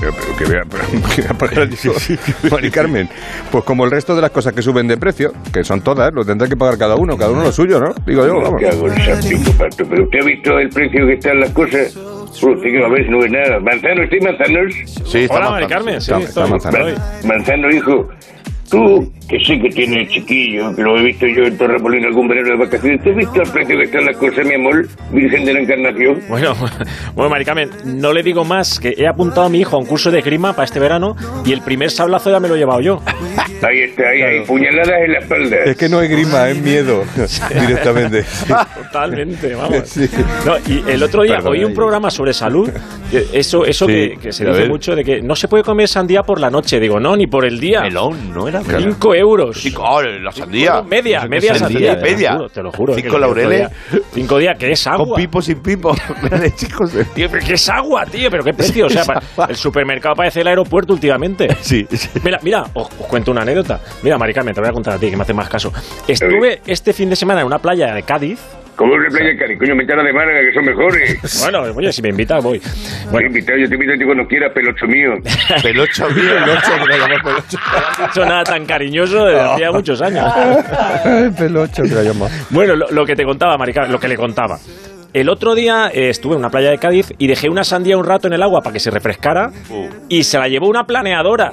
Pero, 0.00 0.12
pero 0.12 0.36
que 0.36 0.44
vea, 0.44 0.62
pero 0.70 0.84
que 1.14 1.22
vea 1.22 1.34
para 1.34 1.64
eso. 1.64 1.92
Mari 2.50 2.70
Carmen, 2.70 3.08
pues 3.50 3.64
como 3.64 3.84
el 3.84 3.90
resto 3.90 4.14
de 4.14 4.22
las 4.22 4.30
cosas 4.30 4.52
que 4.52 4.62
suben 4.62 4.86
de 4.86 4.96
precio, 4.96 5.32
que 5.52 5.64
son 5.64 5.80
todas, 5.80 6.12
lo 6.12 6.24
tendrá 6.24 6.48
que 6.48 6.56
pagar 6.56 6.78
cada 6.78 6.96
uno, 6.96 7.16
cada 7.16 7.32
uno 7.32 7.42
lo 7.42 7.52
suyo, 7.52 7.80
¿no? 7.80 7.94
Digo 8.06 8.26
yo, 8.26 8.40
vamos. 8.40 8.62
Pero 8.62 10.04
usted 10.04 10.20
ha 10.20 10.24
visto 10.24 10.58
el 10.58 10.68
precio 10.68 11.06
que 11.06 11.14
están 11.14 11.40
las 11.40 11.50
cosas. 11.50 11.98
Usted 12.30 12.62
que 12.62 12.78
lo 12.78 12.90
ves, 12.90 13.08
no 13.08 13.18
ve 13.18 13.28
nada. 13.30 13.58
Manzano, 13.60 14.02
¿estoy 14.02 14.20
manzanos? 14.20 14.74
Sí, 15.04 15.26
Hola, 15.30 15.50
Mari 15.50 15.66
Carmen. 15.66 16.00
Sí, 16.00 16.12
estoy, 16.12 16.52
estoy. 16.56 16.94
Manzano, 17.26 17.70
hijo. 17.70 18.08
Tú, 18.70 19.12
que 19.28 19.38
sé 19.40 19.58
que 19.58 19.68
tienes 19.70 20.08
chiquillo, 20.10 20.74
que 20.74 20.82
lo 20.82 20.98
he 20.98 21.02
visto 21.04 21.26
yo 21.26 21.44
en 21.44 21.56
Torrepolín 21.56 22.04
algún 22.04 22.28
verano 22.28 22.50
de 22.50 22.56
vacaciones, 22.56 23.02
¿tú 23.02 23.10
has 23.10 23.16
visto 23.16 23.42
el 23.42 23.50
precio 23.50 23.76
que 23.78 23.84
están 23.84 24.04
las 24.04 24.16
cosas, 24.16 24.46
mi 24.46 24.54
amor? 24.54 24.86
Virgen 25.10 25.44
de 25.44 25.54
la 25.54 25.60
Encarnación. 25.60 26.20
Bueno, 26.28 26.54
bueno, 27.14 27.30
Mari 27.30 27.44
Carmen, 27.44 27.70
no 27.84 28.12
le 28.12 28.22
digo 28.22 28.44
más 28.44 28.78
que 28.78 28.94
he 28.96 29.06
apuntado 29.06 29.46
a 29.46 29.48
mi 29.48 29.60
hijo 29.60 29.76
a 29.76 29.78
un 29.78 29.86
curso 29.86 30.10
de 30.10 30.20
grima 30.20 30.52
para 30.52 30.64
este 30.64 30.80
verano 30.80 31.16
y 31.44 31.52
el 31.52 31.62
primer 31.62 31.90
sablazo 31.90 32.30
ya 32.30 32.40
me 32.40 32.48
lo 32.48 32.56
he 32.56 32.58
llevado 32.58 32.80
yo. 32.80 33.02
Ahí 33.60 33.80
está, 33.80 34.08
ahí, 34.08 34.22
ahí, 34.22 34.44
puñaladas 34.46 35.02
en 35.04 35.12
la 35.12 35.18
espalda. 35.18 35.56
Es 35.64 35.76
que 35.76 35.88
no 35.88 36.00
es 36.00 36.08
grima, 36.08 36.48
es 36.48 36.62
miedo 36.62 37.02
directamente. 37.60 38.24
Totalmente, 38.84 39.54
vamos. 39.54 39.96
No, 40.46 40.58
y 40.58 40.84
el 40.88 41.02
otro 41.02 41.24
día 41.24 41.36
Perdona, 41.38 41.50
oí 41.50 41.64
un 41.64 41.74
programa 41.74 42.08
sobre 42.08 42.32
salud, 42.32 42.70
eso, 43.32 43.64
eso 43.64 43.86
Sí, 43.86 43.92
que, 43.92 44.18
que 44.22 44.32
se 44.32 44.44
dice 44.44 44.68
mucho 44.68 44.94
de 44.94 45.02
que 45.02 45.22
no 45.22 45.34
se 45.34 45.48
puede 45.48 45.64
comer 45.64 45.88
sandía 45.88 46.22
por 46.22 46.40
la 46.40 46.50
noche. 46.50 46.78
Digo, 46.78 47.00
no, 47.00 47.16
ni 47.16 47.26
por 47.26 47.44
el 47.44 47.58
día. 47.58 47.80
Melón, 47.80 48.32
¿no 48.32 48.46
era? 48.46 48.57
Cinco 48.64 49.14
euros. 49.14 49.56
Cinco, 49.60 49.82
oh, 49.84 50.02
la 50.02 50.32
sandía. 50.32 50.82
Media, 50.82 51.18
Eso 51.18 51.24
que 51.24 51.30
media 51.30 51.54
sandía, 51.54 51.92
sandía. 51.94 52.10
media. 52.12 52.30
Te 52.30 52.34
lo 52.34 52.38
juro, 52.38 52.48
te 52.50 52.62
lo 52.62 52.72
juro. 52.72 52.94
Cinco 52.94 53.14
que 53.14 53.18
laureles. 53.20 53.68
Cinco 54.12 54.38
días, 54.38 54.58
que 54.58 54.70
es 54.72 54.86
agua. 54.86 55.06
Con 55.06 55.16
pipo, 55.16 55.42
sin 55.42 55.60
pipo. 55.60 55.94
Chicos, 56.56 56.92
Tío, 57.14 57.28
pero 57.30 57.44
¿qué 57.46 57.54
es 57.54 57.68
agua, 57.68 58.04
tío? 58.06 58.30
¿Pero 58.30 58.44
qué 58.44 58.52
precio? 58.54 58.86
O 58.86 58.90
sea, 58.90 59.04
el 59.48 59.56
supermercado 59.56 60.14
parece 60.14 60.40
el 60.40 60.48
aeropuerto 60.48 60.92
últimamente. 60.92 61.48
Sí. 61.60 61.86
Mira, 62.24 62.38
mira, 62.42 62.64
os, 62.74 62.86
os 62.98 63.06
cuento 63.08 63.30
una 63.30 63.42
anécdota. 63.42 63.80
Mira, 64.02 64.16
Mari 64.16 64.32
Carmen, 64.32 64.54
te 64.54 64.60
voy 64.60 64.70
a 64.70 64.72
contar 64.72 64.94
a 64.94 64.98
ti, 64.98 65.10
que 65.10 65.16
me 65.16 65.22
hace 65.22 65.34
más 65.34 65.48
caso. 65.48 65.72
Estuve 66.06 66.60
este 66.66 66.92
fin 66.92 67.10
de 67.10 67.16
semana 67.16 67.40
en 67.40 67.46
una 67.46 67.58
playa 67.58 67.92
de 67.92 68.02
Cádiz. 68.04 68.38
Como 68.78 68.94
una 68.94 69.08
playa 69.08 69.30
de 69.30 69.36
Cari, 69.36 69.58
coño, 69.58 69.74
mentara 69.74 70.04
de 70.04 70.12
Málaga, 70.12 70.38
que 70.40 70.54
son 70.54 70.64
mejores. 70.64 71.18
Bueno, 71.42 71.62
oye, 71.74 71.92
si 71.92 72.00
me 72.00 72.10
invitas, 72.10 72.42
voy. 72.44 72.62
Bueno, 73.10 73.26
invitado, 73.26 73.58
yo 73.58 73.68
te 73.68 73.74
invito 73.74 73.92
a 73.92 73.98
ti 73.98 74.04
cuando 74.04 74.26
quieras, 74.28 74.52
pelocho 74.52 74.86
mío. 74.86 75.14
Pelocho 75.62 76.08
mío, 76.10 76.30
pelocho, 76.44 76.84
que 76.84 76.86
lo 76.86 76.96
llamas 76.96 77.22
pelocho. 77.24 77.58
No 77.98 78.04
he 78.04 78.06
hecho 78.06 78.24
nada 78.24 78.44
tan 78.44 78.64
cariñoso 78.66 79.26
desde 79.26 79.40
hacía 79.40 79.72
muchos 79.72 80.00
años. 80.00 80.32
Pelocho 81.36 81.82
que 81.82 81.88
la 81.88 82.02
llama. 82.04 82.28
Bueno, 82.50 82.76
lo, 82.76 82.88
lo 82.88 83.04
que 83.04 83.16
te 83.16 83.24
contaba, 83.24 83.58
Maricar, 83.58 83.90
lo 83.90 83.98
que 83.98 84.06
le 84.06 84.16
contaba. 84.16 84.58
El 85.12 85.28
otro 85.28 85.56
día 85.56 85.90
eh, 85.92 86.10
estuve 86.10 86.34
en 86.34 86.38
una 86.38 86.50
playa 86.50 86.70
de 86.70 86.78
Cádiz 86.78 87.12
y 87.18 87.26
dejé 87.26 87.48
una 87.48 87.64
sandía 87.64 87.96
un 87.98 88.04
rato 88.04 88.28
en 88.28 88.34
el 88.34 88.42
agua 88.42 88.60
para 88.62 88.74
que 88.74 88.80
se 88.80 88.90
refrescara 88.90 89.50
y 90.08 90.22
se 90.22 90.38
la 90.38 90.46
llevó 90.46 90.68
una 90.68 90.86
planeadora. 90.86 91.52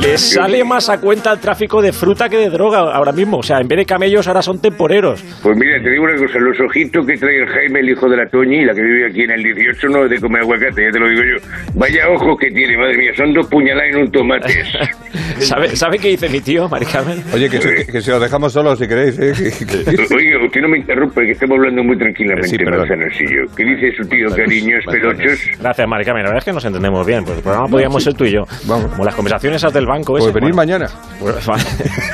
Le 0.00 0.18
sale 0.18 0.64
más 0.64 0.88
a 0.88 1.00
cuenta 1.00 1.32
el 1.32 1.38
tráfico 1.40 1.80
de 1.82 1.92
fruta 1.92 2.28
que 2.28 2.36
de 2.36 2.48
droga 2.50 2.78
ahora 2.92 3.12
mismo. 3.12 3.38
O 3.38 3.42
sea, 3.42 3.58
en 3.60 3.68
vez 3.68 3.78
de 3.78 3.84
camellos 3.86 4.26
ahora 4.28 4.42
son 4.42 4.60
temporeros. 4.60 5.22
Pues 5.42 5.56
mira, 5.56 5.82
te 5.82 5.90
digo 5.90 6.04
una 6.04 6.16
cosa, 6.16 6.38
los 6.38 6.58
ojitos 6.60 7.06
que 7.06 7.16
trae 7.16 7.38
el 7.42 7.48
Jaime, 7.48 7.80
el 7.80 7.90
hijo 7.90 8.08
de 8.08 8.16
la 8.16 8.26
Toñi, 8.28 8.64
la 8.64 8.74
que 8.74 8.82
vive 8.82 9.06
aquí 9.10 9.22
en 9.22 9.30
el 9.32 9.42
18, 9.42 9.88
no 9.88 10.04
es 10.04 10.10
de 10.10 10.20
comer 10.20 10.42
aguacate, 10.42 10.84
ya 10.84 10.90
te 10.90 10.98
lo 10.98 11.08
digo 11.08 11.22
yo. 11.22 11.46
Vaya 11.74 12.08
ojos 12.08 12.36
que 12.40 12.50
tiene, 12.50 12.76
madre 12.76 12.96
mía, 12.98 13.12
son 13.16 13.32
dos 13.32 13.46
puñaladas 13.48 13.90
en 13.94 14.00
un 14.02 14.10
tomate. 14.12 14.64
¿Sabe, 15.40 15.74
¿Sabe 15.76 15.98
qué 15.98 16.08
dice 16.08 16.28
mi 16.28 16.40
tío, 16.40 16.68
Mari 16.68 16.86
Carmen? 16.86 17.22
Oye, 17.34 17.48
que, 17.48 17.60
se- 17.60 17.86
que 17.86 18.00
se 18.00 18.10
lo 18.10 18.20
dejamos 18.20 18.52
solo 18.52 18.76
si 18.76 18.86
queréis. 18.86 19.18
¿eh? 19.18 19.32
Oiga, 20.14 20.44
usted 20.44 20.60
no 20.60 20.68
me 20.68 20.78
interrumpe, 20.78 21.24
que 21.24 21.32
estamos 21.32 21.56
hablando 21.58 21.82
muy 21.82 21.96
tranquilamente, 21.98 22.48
Sí. 22.48 23.24
¿Qué 23.56 23.64
dice 23.64 23.92
su 23.96 24.08
tío, 24.08 24.28
cariños, 24.34 24.84
pelochos? 24.86 25.40
Gracias, 25.60 25.88
Mari 25.88 26.04
Carmen. 26.04 26.24
La 26.24 26.30
verdad 26.30 26.38
es 26.38 26.44
que 26.44 26.52
nos 26.52 26.64
entendemos 26.64 27.06
bien. 27.06 27.24
Pues 27.24 27.38
el 27.38 27.42
programa 27.42 27.68
podríamos 27.68 28.02
ser 28.04 28.14
tú 28.14 28.24
y 28.24 28.32
yo. 28.32 28.42
Como 28.66 29.04
las 29.04 29.14
conversaciones 29.14 29.49
esas 29.54 29.72
del 29.72 29.86
banco. 29.86 30.12
Pues 30.12 30.24
ese, 30.24 30.32
venir 30.32 30.54
bueno. 30.54 30.56
mañana. 30.56 30.88
Pues, 31.18 31.44
vale. 31.46 31.62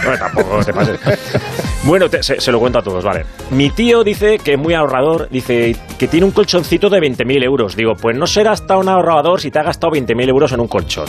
Bueno, 0.05 0.19
tampoco 0.19 0.65
te 0.65 0.73
pases. 0.73 1.01
Bueno, 1.85 2.09
te- 2.09 2.23
se, 2.23 2.41
se 2.41 2.51
lo 2.53 2.59
cuento 2.59 2.79
a 2.79 2.83
todos, 2.83 3.05
vale. 3.05 3.25
Mi 3.51 3.71
tío 3.71 4.03
dice 4.03 4.39
que 4.39 4.55
es 4.55 4.59
muy 4.59 4.75
ahorrador, 4.75 5.29
dice 5.31 5.77
que 5.99 6.09
tiene 6.09 6.27
un 6.27 6.33
colchoncito 6.33 6.91
de 6.91 6.99
20.000 7.01 7.45
euros. 7.45 7.77
Digo, 7.77 7.95
pues 7.95 8.17
no 8.17 8.27
serás 8.27 8.67
tan 8.67 8.89
ahorrador 8.89 9.41
si 9.41 9.51
te 9.51 9.59
ha 9.59 9.63
gastado 9.63 9.93
20.000 9.93 10.29
euros 10.29 10.53
en 10.53 10.61
un 10.61 10.69
colchón, 10.69 11.07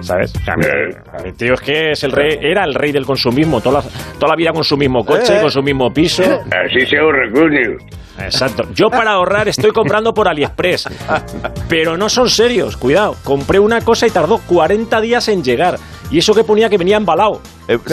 ¿sabes? 0.00 0.32
O 0.36 0.44
sea, 0.44 0.54
mi, 0.56 0.64
mi 1.24 1.32
tío 1.32 1.54
es 1.54 1.60
que 1.60 1.90
es 1.92 2.04
el 2.04 2.12
rey, 2.12 2.38
era 2.40 2.64
el 2.64 2.74
rey 2.74 2.92
del 2.92 3.04
consumismo, 3.04 3.60
toda 3.60 3.82
la, 3.82 3.88
toda 4.18 4.28
la 4.30 4.36
vida 4.36 4.52
con 4.52 4.62
su 4.64 4.76
mismo 4.76 5.04
coche, 5.04 5.38
Eh. 5.38 5.40
con 5.40 5.50
su 5.50 5.62
mismo 5.62 5.92
piso. 5.92 6.22
Así 6.22 6.86
se 6.86 6.98
ahorra, 6.98 7.28
coño. 7.32 7.76
Exacto. 8.24 8.64
Yo 8.74 8.88
para 8.90 9.12
ahorrar 9.12 9.48
estoy 9.48 9.70
comprando 9.72 10.12
por 10.12 10.28
AliExpress. 10.28 10.88
Pero 11.68 11.96
no 11.96 12.08
son 12.08 12.28
serios, 12.28 12.76
cuidado. 12.76 13.16
Compré 13.24 13.58
una 13.58 13.80
cosa 13.80 14.06
y 14.06 14.10
tardó 14.10 14.38
40 14.38 15.00
días 15.00 15.28
en 15.28 15.42
llegar. 15.42 15.78
Y 16.10 16.18
eso 16.18 16.34
que 16.34 16.42
ponía 16.42 16.68
que 16.68 16.76
venía 16.76 16.96
embalado. 16.96 17.40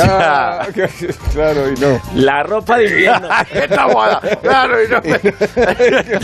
Ah, 0.02 0.66
que- 0.74 0.90
claro, 1.34 1.72
y 1.72 1.80
no. 1.80 2.02
La 2.16 2.42
ropa 2.42 2.78
de 2.80 2.86
invierno. 2.90 3.30
Está 3.54 3.86
guada, 3.86 4.20
claro, 4.42 4.84
y 4.84 4.88
no. 4.90 5.02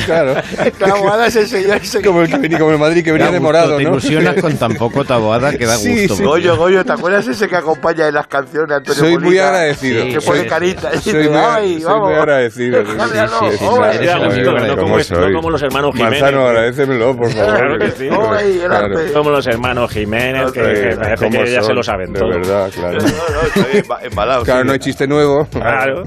Claro. 0.06 0.36
Está 0.66 0.96
guada 0.98 1.28
ese 1.28 1.46
señor. 1.46 1.78
ese 1.78 2.00
que- 2.00 2.08
Como 2.08 2.22
el, 2.24 2.30
que 2.30 2.38
venía- 2.39 2.58
como 2.58 2.72
el 2.72 2.80
Madrid 2.80 3.04
que 3.04 3.12
venía 3.12 3.28
Da 3.28 3.32
de 3.34 3.38
gusto, 3.38 3.48
morado, 3.48 3.78
Te 3.78 3.84
¿no? 3.84 3.89
ilusionas 3.92 4.42
con 4.42 4.58
tan 4.58 4.74
poco 4.74 5.06
taboada 5.06 5.56
que 5.56 5.68
da 5.68 5.76
Sí, 5.78 6.02
gusto. 6.08 6.16
sí. 6.16 6.24
Goyo, 6.24 6.58
Goyo, 6.58 6.84
¿te 6.84 6.94
acuerdas 6.94 7.28
ese 7.28 7.48
que 7.48 7.56
acompaña 7.58 8.08
en 8.08 8.16
las 8.16 8.26
canciones 8.26 8.76
Antonio 8.78 9.00
Soy 9.00 9.12
muy 9.13 9.24
Molina? 9.26 9.48
agradecido. 9.50 10.04
Que 10.06 10.20
Sí, 10.22 10.28
pone 10.28 10.42
sí. 10.42 10.48
carita. 10.48 10.89
y 10.96 10.98
Soy 10.98 11.13
dice, 11.13 11.30
muy, 11.30 11.39
"Ay, 11.39 11.74
soy 11.76 11.84
vamos". 11.92 12.10
muy 12.10 12.18
agradecido. 12.18 12.84
Sí, 12.86 12.92
sí, 12.92 13.58
sí, 13.60 13.66
bonito, 13.98 14.32
sí, 14.32 14.42
no 14.68 14.76
como 14.78 14.98
no 14.98 15.34
como 15.36 15.50
los 15.52 15.62
hermanos 15.64 15.96
Jiménez. 15.96 16.22
Manzano, 16.22 16.48
agradécemelo, 16.48 17.16
por 17.16 17.30
favor. 17.32 17.56
Claro 17.58 17.78
que 17.80 17.92
sí. 17.92 18.10
Ay, 18.12 18.62
Claro. 18.66 18.96
Como 19.14 19.30
los 19.32 19.48
hermanos 19.48 19.92
Jiménez, 19.92 20.52
que, 20.52 20.62
que 20.62 20.96
parece 20.96 21.26
¿Cómo 21.26 21.44
que 21.44 21.52
ya 21.52 21.60
son? 21.60 21.68
se 21.68 21.74
lo 21.74 21.84
saben 21.84 22.14
De 22.14 22.20
todo. 22.20 22.30
verdad, 22.30 22.70
claro. 22.74 22.98
No, 23.00 23.08
no, 23.08 23.96
embalado. 24.04 24.44
Claro, 24.44 24.62
sí. 24.62 24.68
no 24.68 24.74
hay 24.74 24.80
chiste 24.80 25.08
nuevo. 25.08 25.46
Claro. 25.52 26.04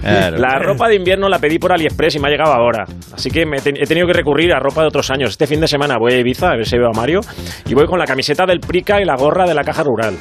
Claro. 0.00 0.36
La 0.38 0.58
ropa 0.58 0.88
de 0.88 0.96
invierno 0.96 1.28
la 1.28 1.38
pedí 1.38 1.58
por 1.58 1.72
AliExpress 1.72 2.16
y 2.16 2.18
me 2.18 2.28
ha 2.28 2.30
llegado 2.30 2.52
ahora. 2.52 2.84
Así 3.14 3.30
que 3.30 3.46
me 3.46 3.58
he 3.58 3.86
tenido 3.86 4.06
que 4.06 4.12
recurrir 4.12 4.52
a 4.52 4.58
ropa 4.58 4.82
de 4.82 4.88
otros 4.88 5.10
años. 5.10 5.30
Este 5.30 5.46
fin 5.46 5.60
de 5.60 5.68
semana 5.68 5.96
voy 5.98 6.12
a 6.14 6.18
Ibiza, 6.18 6.48
a 6.50 6.56
ver 6.56 6.66
si 6.66 6.76
veo 6.76 6.88
a 6.92 6.96
Mario. 6.96 7.20
Y 7.66 7.74
voy 7.74 7.86
con 7.86 7.98
la 7.98 8.04
camiseta 8.06 8.46
del 8.46 8.60
Prica 8.60 9.00
y 9.00 9.04
la 9.04 9.14
gorra 9.16 9.46
de 9.46 9.54
la 9.54 9.62
caja 9.62 9.82
rural. 9.82 10.14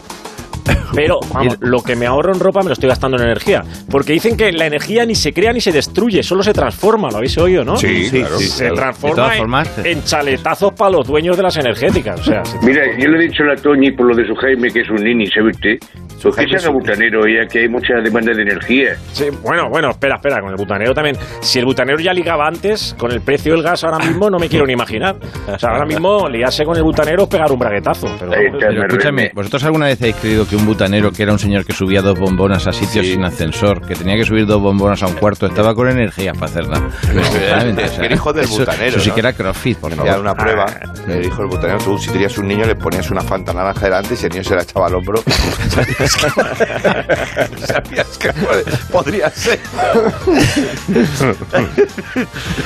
Pero, 0.93 1.19
vamos, 1.33 1.57
lo 1.61 1.81
que 1.81 1.95
me 1.95 2.05
ahorro 2.05 2.33
en 2.33 2.39
ropa 2.39 2.59
me 2.61 2.67
lo 2.67 2.73
estoy 2.73 2.89
gastando 2.89 3.17
en 3.17 3.23
energía. 3.23 3.63
Porque 3.89 4.11
dicen 4.13 4.35
que 4.35 4.51
la 4.51 4.65
energía 4.65 5.05
ni 5.05 5.15
se 5.15 5.31
crea 5.33 5.53
ni 5.53 5.61
se 5.61 5.71
destruye, 5.71 6.21
solo 6.23 6.43
se 6.43 6.53
transforma, 6.53 7.09
¿lo 7.09 7.17
habéis 7.17 7.37
oído, 7.37 7.63
no? 7.63 7.77
Sí, 7.77 8.07
claro. 8.11 8.37
Se 8.39 8.71
transforma 8.71 9.31
en- 9.33 9.37
formas, 9.39 9.77
en, 9.85 10.03
chaletazos 10.03 10.73
para 10.73 10.91
los 10.91 11.07
dueños 11.07 11.37
de 11.37 11.43
las 11.43 11.55
energéticas. 11.57 12.19
O 12.19 12.23
sea, 12.23 12.43
se- 12.45 12.57
Mira, 12.65 12.81
yo 12.99 13.07
le 13.09 13.17
he 13.23 13.27
dicho 13.29 13.43
a 13.43 13.47
la 13.47 13.55
Toñi 13.55 13.91
por 13.91 14.07
lo 14.07 14.15
de 14.15 14.27
su 14.27 14.35
Jaime, 14.35 14.69
que 14.69 14.81
es 14.81 14.89
un 14.89 15.03
nini, 15.03 15.27
¿sabe 15.27 15.51
usted? 15.51 15.77
Pues 16.21 16.37
haga 16.37 16.57
es 16.57 16.67
un- 16.67 16.73
butanero, 16.73 17.21
ya 17.27 17.47
que 17.47 17.59
hay 17.59 17.69
mucha 17.69 17.95
demanda 18.03 18.33
de 18.33 18.41
energía. 18.43 18.95
Sí, 19.11 19.25
bueno, 19.43 19.69
bueno, 19.69 19.89
espera, 19.91 20.15
espera, 20.15 20.39
con 20.41 20.49
el 20.51 20.55
butanero 20.55 20.93
también. 20.93 21.17
Si 21.41 21.59
el 21.59 21.65
butanero 21.65 21.99
ya 21.99 22.13
ligaba 22.13 22.47
antes, 22.47 22.95
con 22.97 23.11
el 23.11 23.21
precio 23.21 23.53
del 23.53 23.63
gas 23.63 23.83
ahora 23.83 23.99
mismo 23.99 24.29
no 24.29 24.37
me 24.37 24.47
quiero 24.49 24.65
ni 24.65 24.73
imaginar. 24.73 25.15
O 25.47 25.57
sea, 25.59 25.69
ahora 25.71 25.85
mismo 25.85 26.27
liarse 26.29 26.63
con 26.63 26.75
el 26.77 26.83
butanero 26.83 27.23
es 27.23 27.29
pegar 27.29 27.51
un 27.51 27.59
braguetazo. 27.59 28.07
Pero, 28.19 28.31
está, 28.33 28.57
Pero 28.59 28.73
me 28.73 28.87
escúchame. 28.87 29.31
¿vosotros 29.33 29.63
alguna 29.63 29.85
vez 29.87 29.99
habéis 30.01 30.15
creído 30.17 30.47
que 30.47 30.55
un 30.55 30.65
butanero, 30.65 31.11
que 31.11 31.23
era 31.23 31.31
un 31.33 31.39
señor 31.39 31.65
que 31.65 31.73
subía 31.73 32.01
dos 32.01 32.17
bombonas 32.19 32.67
a 32.67 32.71
sitios 32.71 33.07
sin 33.07 33.23
ascensor, 33.23 33.85
que 33.85 33.95
tenía 33.95 34.15
que 34.15 34.23
subir 34.25 34.45
dos 34.45 34.61
bombonas 34.61 35.01
a 35.03 35.07
un 35.07 35.13
cuarto, 35.13 35.45
estaba 35.47 35.73
con 35.73 35.89
energía 35.89 36.33
para 36.33 36.45
hacer 36.45 36.67
nada? 36.67 36.87
Verdaderamente, 37.13 37.83
es 37.85 37.91
que 37.91 38.05
el 38.05 38.13
hijo 38.13 38.33
del 38.33 38.43
eso, 38.45 38.59
butanero, 38.59 38.87
Eso 38.89 38.99
sí 38.99 39.09
¿no? 39.09 39.15
que 39.15 39.19
era 39.21 39.33
crossfit, 39.33 39.77
por 39.77 39.91
Hacía 39.91 40.05
favor. 40.05 40.21
una 40.21 40.33
prueba, 40.35 40.65
le 41.07 41.19
dijo 41.19 41.41
el 41.41 41.47
butanero, 41.47 41.79
tú 41.79 41.97
si 41.97 42.09
tenías 42.11 42.37
un 42.37 42.47
niño 42.47 42.65
le 42.65 42.75
ponías 42.75 43.09
una 43.11 43.21
fanta 43.21 43.53
naranja 43.53 43.85
delante 43.85 44.13
y 44.13 44.17
si 44.17 44.25
el 44.27 44.31
niño 44.33 44.43
se 44.43 44.55
la 44.55 44.63
echaba 44.63 44.87
al 44.87 44.95
hombro, 44.95 45.21
sabías 46.19 46.57
que, 46.57 47.65
sabías 47.67 48.17
que 48.17 48.33
puede- 48.33 48.63
podría 48.91 49.29
ser. 49.29 49.59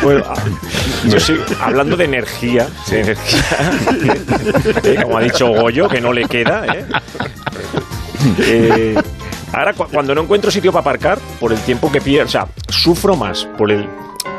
Bueno, 0.01 0.23
ah, 0.29 0.35
yo 1.05 1.19
sí, 1.19 1.35
hablando 1.59 1.95
de 1.95 2.05
energía, 2.05 2.67
de 2.89 3.01
energía, 3.01 3.41
eh, 4.83 4.99
como 5.03 5.17
ha 5.17 5.21
dicho 5.21 5.47
Goyo, 5.49 5.87
que 5.87 6.01
no 6.01 6.11
le 6.13 6.25
queda, 6.25 6.65
¿eh? 6.67 6.85
Eh, 8.39 8.95
ahora, 9.53 9.73
cu- 9.73 9.87
cuando 9.91 10.15
no 10.15 10.21
encuentro 10.21 10.49
sitio 10.51 10.71
para 10.71 10.81
aparcar, 10.81 11.19
por 11.39 11.51
el 11.53 11.59
tiempo 11.59 11.91
que 11.91 12.01
pierdo, 12.01 12.27
o 12.27 12.31
sea, 12.31 12.47
sufro 12.69 13.15
más 13.15 13.45
por 13.57 13.71
el. 13.71 13.87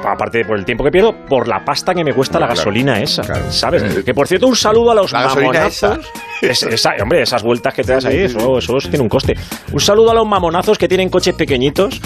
Aparte 0.04 0.38
de 0.38 0.44
por 0.44 0.56
el 0.58 0.64
tiempo 0.64 0.84
que 0.84 0.90
pierdo, 0.90 1.12
por 1.28 1.48
la 1.48 1.64
pasta 1.64 1.92
que 1.94 2.04
me 2.04 2.12
cuesta 2.12 2.38
la 2.38 2.46
Claro, 2.46 2.58
gasolina 2.58 3.00
esa, 3.00 3.22
claro. 3.22 3.50
¿sabes? 3.50 3.82
Que 4.04 4.14
por 4.14 4.28
cierto, 4.28 4.46
un 4.46 4.54
saludo 4.54 4.92
a 4.92 4.94
los 4.94 5.10
La 5.12 5.24
mamonazos. 5.26 5.98
Es- 6.40 6.62
esa- 6.62 6.92
hombre, 7.02 7.22
esas 7.22 7.42
vueltas 7.42 7.74
que 7.74 7.82
te 7.82 7.92
das 7.92 8.04
ahí, 8.04 8.18
eso, 8.18 8.58
eso 8.58 8.74
tiene 8.88 9.00
un 9.00 9.08
coste. 9.08 9.34
Un 9.72 9.80
saludo 9.80 10.12
a 10.12 10.14
los 10.14 10.26
mamonazos 10.26 10.78
que 10.78 10.86
tienen 10.86 11.08
coches 11.08 11.34
pequeñitos, 11.34 12.00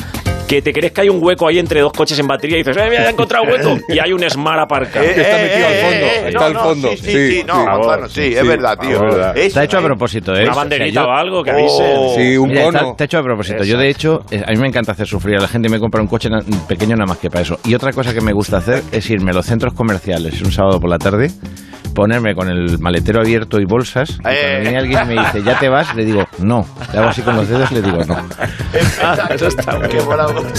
que 0.48 0.62
te 0.62 0.72
crees 0.72 0.92
que 0.92 1.02
hay 1.02 1.08
un 1.08 1.22
hueco 1.22 1.46
ahí 1.46 1.60
entre 1.60 1.80
dos 1.80 1.92
coches 1.92 2.18
en 2.18 2.26
batería 2.26 2.56
y 2.56 2.62
dices, 2.64 2.76
¡eh, 2.76 2.86
mira, 2.90 3.06
he 3.06 3.10
encontrado 3.10 3.44
hueco! 3.44 3.78
Y 3.88 3.98
hay 4.00 4.12
un 4.12 4.28
Smart 4.28 4.60
aparcado. 4.62 5.04
Que 5.06 5.20
está 5.20 5.36
metido 5.36 5.66
al 5.66 5.74
fondo, 5.74 6.06
eh, 6.06 6.22
está 6.26 6.38
no, 6.40 6.44
al 6.46 6.52
no, 6.52 6.60
fondo. 6.60 6.88
Sí, 6.90 6.96
sí, 6.96 7.02
sí, 7.12 7.30
Sí, 7.40 7.44
no, 7.46 7.54
sí. 7.60 7.66
Manzano, 7.66 8.08
sí, 8.08 8.14
Sí, 8.14 8.34
es 8.36 8.46
verdad, 8.48 8.78
tío. 8.78 9.00
verdad. 9.00 9.36
Está 9.38 9.62
hecho 9.64 9.76
a 9.78 9.80
¿eh? 9.80 9.84
propósito, 9.84 10.32
¿eh? 10.34 10.42
Una 10.42 10.50
O 10.50 10.54
sea, 10.54 10.62
banderita 10.62 11.00
yo- 11.02 11.06
o 11.08 11.12
algo 11.12 11.42
que 11.44 11.50
Oh. 11.52 11.54
avise. 11.54 12.14
Sí, 12.16 12.36
un 12.36 12.48
Mira, 12.48 12.60
está, 12.66 12.78
cono. 12.80 12.90
está 12.92 13.04
hecho 13.04 13.18
a 13.18 13.22
propósito. 13.22 13.62
Yo, 13.64 13.78
de 13.78 13.88
hecho, 13.90 14.24
eh, 14.32 14.42
a 14.44 14.50
mí 14.50 14.56
me 14.56 14.66
encanta 14.66 14.90
hacer 14.92 15.06
sufrir 15.06 15.36
a 15.36 15.40
la 15.40 15.48
gente 15.48 15.68
y 15.68 15.70
me 15.70 15.78
compra 15.78 16.00
un 16.00 16.08
coche 16.08 16.28
pequeño 16.68 16.96
nada 16.96 17.06
más 17.06 17.18
que 17.18 17.30
para 17.30 17.42
eso. 17.42 17.58
Y 17.70 17.74
otra 17.76 17.92
cosa 17.92 18.12
que 18.12 18.20
me 18.20 18.32
gusta 18.32 18.56
hacer 18.56 18.82
es 18.90 19.08
irme 19.10 19.30
a 19.30 19.34
los 19.34 19.46
centros 19.46 19.74
comerciales 19.74 20.42
un 20.42 20.50
sábado 20.50 20.80
por 20.80 20.90
la 20.90 20.98
tarde, 20.98 21.30
ponerme 21.94 22.34
con 22.34 22.48
el 22.48 22.80
maletero 22.80 23.20
abierto 23.20 23.60
y 23.60 23.64
bolsas. 23.64 24.10
Y 24.10 24.14
Eh. 24.14 24.18
cuando 24.24 24.60
viene 24.62 24.76
alguien 24.78 25.00
y 25.02 25.14
me 25.14 25.22
dice, 25.22 25.42
¿ya 25.44 25.56
te 25.56 25.68
vas? 25.68 25.94
Le 25.94 26.04
digo, 26.04 26.24
no. 26.40 26.66
Le 26.92 26.98
hago 26.98 27.08
así 27.10 27.22
con 27.22 27.36
los 27.36 27.48
dedos 27.48 27.70
le 27.70 27.80
digo, 27.80 27.98
no. 28.08 28.16
Eso 29.30 29.46
está. 29.46 29.78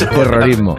Terrorismo. 0.10 0.78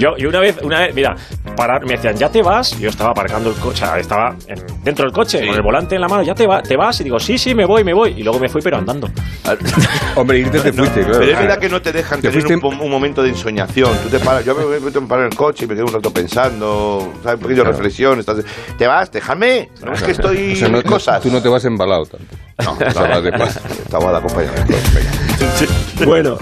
Yo, 0.00 0.14
y 0.16 0.26
una 0.26 0.40
vez, 0.40 0.56
una 0.62 0.80
vez, 0.80 0.94
mira, 0.94 1.14
parar, 1.56 1.84
me 1.84 1.92
decían, 1.92 2.16
¿ya 2.16 2.28
te 2.30 2.42
vas? 2.42 2.78
Yo 2.78 2.88
estaba 2.88 3.10
aparcando 3.10 3.50
el 3.50 3.56
coche, 3.56 3.84
estaba 3.98 4.34
en- 4.48 4.64
dentro 4.82 5.04
del 5.04 5.12
coche, 5.12 5.46
con 5.46 5.54
el 5.54 5.62
volante 5.62 5.94
en 5.96 6.00
la 6.00 6.08
mano, 6.08 6.22
¿ya 6.22 6.34
te, 6.34 6.46
va, 6.46 6.62
te 6.62 6.76
vas? 6.76 7.00
Y 7.00 7.04
digo, 7.04 7.20
sí, 7.20 7.36
sí, 7.38 7.54
me 7.54 7.64
voy, 7.66 7.84
me 7.84 7.92
voy. 7.92 8.14
Y 8.16 8.22
luego 8.22 8.38
me 8.40 8.48
fui, 8.48 8.62
pero 8.62 8.78
andando. 8.78 9.08
Hombre, 10.16 10.38
irte 10.38 10.60
te 10.60 10.72
fuiste, 10.72 11.00
claro. 11.02 11.18
Pero 11.18 11.32
es 11.32 11.38
verdad 11.38 11.58
que 11.58 11.68
no 11.68 11.82
te 11.82 11.92
dejan 11.92 12.20
Te 12.20 12.30
tener 12.30 12.56
un, 12.64 12.80
un 12.80 12.90
momento 12.90 13.22
de 13.22 13.30
ensoñación. 13.30 13.90
Tú 14.02 14.08
te 14.08 14.18
paras, 14.20 14.44
yo 14.44 14.54
me 14.54 14.64
me 14.72 14.80
meto 14.86 14.98
en 14.98 15.06
parar 15.08 15.26
el 15.26 15.34
coche 15.36 15.64
y 15.64 15.68
me 15.68 15.74
quedo 15.74 15.86
un 15.86 15.92
rato 15.92 16.12
pensando, 16.12 17.12
¿sabes? 17.22 17.36
Un 17.36 17.42
poquillo 17.42 17.64
de 17.64 17.70
reflexión. 17.70 18.18
estás- 18.18 18.44
te 18.76 18.86
vas, 18.86 19.10
déjame. 19.12 19.70
No, 19.84 19.92
es 19.92 20.02
que 20.02 20.12
estoy 20.12 20.52
O 20.52 20.56
sea, 20.56 20.68
no- 20.68 20.78
en 20.78 20.82
cosas. 20.84 21.22
Tú 21.22 21.30
no 21.30 21.40
te 21.42 21.48
vas 21.48 21.64
embalado 21.64 22.04
tanto. 22.04 22.36
No, 22.64 22.72
O 23.04 23.08
vas 23.08 23.22
de 23.22 23.32
paz. 23.32 23.60
Estaba 23.84 24.10
de 24.12 24.18
acompañamiento. 24.18 24.74
Bueno, 26.06 26.36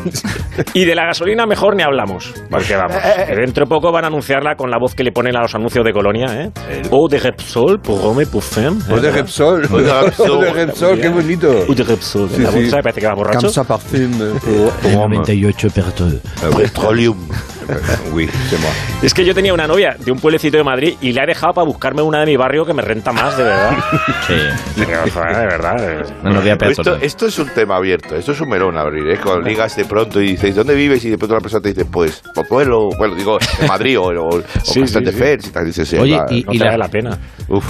y 0.74 0.84
de 0.84 0.94
la 0.94 1.06
gasolina 1.06 1.46
mejor 1.46 1.74
ni 1.76 1.82
hablamos. 1.82 2.32
Porque 2.50 2.76
vamos, 2.76 2.96
que 3.26 3.34
dentro 3.34 3.64
de 3.64 3.68
poco 3.68 3.92
van 3.92 4.04
a 4.04 4.06
anunciarla 4.08 4.56
con 4.56 4.70
la 4.70 4.78
voz 4.78 4.94
que 4.94 5.02
le 5.04 5.12
ponen 5.12 5.36
a 5.36 5.40
los 5.42 5.54
anuncios 5.54 5.84
de 5.84 5.92
Colonia, 5.92 6.26
¿eh? 6.44 6.50
Eau 6.90 7.08
de 7.08 7.18
Repsol, 7.18 7.80
pour 7.80 8.02
homme, 8.04 8.26
pour 8.26 8.42
femme. 8.42 8.78
¿eh? 8.88 8.92
Eau 8.92 9.00
de 9.00 9.10
Repsol. 9.10 9.66
Eau 9.70 9.78
de 9.80 9.92
Repsol. 10.02 10.28
Eau 10.30 10.40
de 10.42 10.52
Repsol, 10.52 11.00
qué 11.00 11.08
bonito. 11.08 11.48
Eau 11.66 11.74
de 11.74 11.82
Repsol. 11.82 12.28
Sí, 12.30 12.42
la. 12.42 12.50
¿sabes? 12.50 12.72
Parece 12.82 13.00
que 13.00 13.06
va 13.06 13.14
borracho. 13.14 13.48
Pour 13.52 14.72
homme. 14.96 15.16
98 15.16 15.68
Pertol. 15.74 16.20
Petroleum. 16.56 17.16
Es 19.02 19.14
que 19.14 19.24
yo 19.24 19.34
tenía 19.34 19.54
una 19.54 19.66
novia 19.66 19.96
de 19.98 20.12
un 20.12 20.18
pueblecito 20.18 20.56
de 20.58 20.64
Madrid 20.64 20.94
y 21.00 21.12
la 21.12 21.24
he 21.24 21.26
dejado 21.26 21.52
para 21.54 21.66
buscarme 21.66 22.02
una 22.02 22.20
de 22.20 22.26
mi 22.26 22.36
barrio 22.36 22.64
que 22.64 22.74
me 22.74 22.82
renta 22.82 23.12
más, 23.12 23.36
de 23.36 23.44
verdad. 23.44 23.78
Sí. 24.26 24.34
De 24.76 24.86
verdad. 24.86 26.06
Una 26.22 26.32
novia 26.34 26.56
Esto, 27.00 27.26
es 27.26 27.38
un 27.38 27.48
tema 27.48 27.76
abierto, 27.76 28.14
esto 28.14 28.32
es 28.32 28.40
un 28.40 28.48
melón 28.48 28.76
a 28.76 28.82
abrir, 28.82 29.08
¿eh? 29.08 29.18
Cuando 29.22 29.48
ligas 29.48 29.74
de 29.76 29.84
pronto 29.84 30.20
y 30.20 30.32
dices, 30.32 30.54
¿dónde 30.54 30.74
vives? 30.74 31.04
Y 31.04 31.10
de 31.10 31.18
pronto 31.18 31.34
la 31.34 31.40
persona 31.40 31.62
te 31.62 31.70
dice, 31.70 31.84
pues, 31.86 32.22
Pozuelo, 32.34 32.88
bueno, 32.98 33.14
digo, 33.14 33.38
en 33.60 33.66
Madrid 33.66 33.98
o, 33.98 34.04
o, 34.04 34.36
o 34.36 34.42
Sí, 34.62 34.80
Castel 34.80 34.86
sí, 34.86 35.04
de 35.06 35.12
sí. 35.12 35.18
Fers 35.18 35.46
y 35.46 35.50
tal. 35.50 35.64
Dices, 35.66 35.88
sí, 35.88 35.96
Oye, 35.96 36.16
va, 36.16 36.26
y, 36.30 36.42
No 36.44 36.52
y 36.52 36.58
te 36.58 36.64
la, 36.64 36.70
vale 36.72 36.78
la 36.78 36.88
pena. 36.88 37.18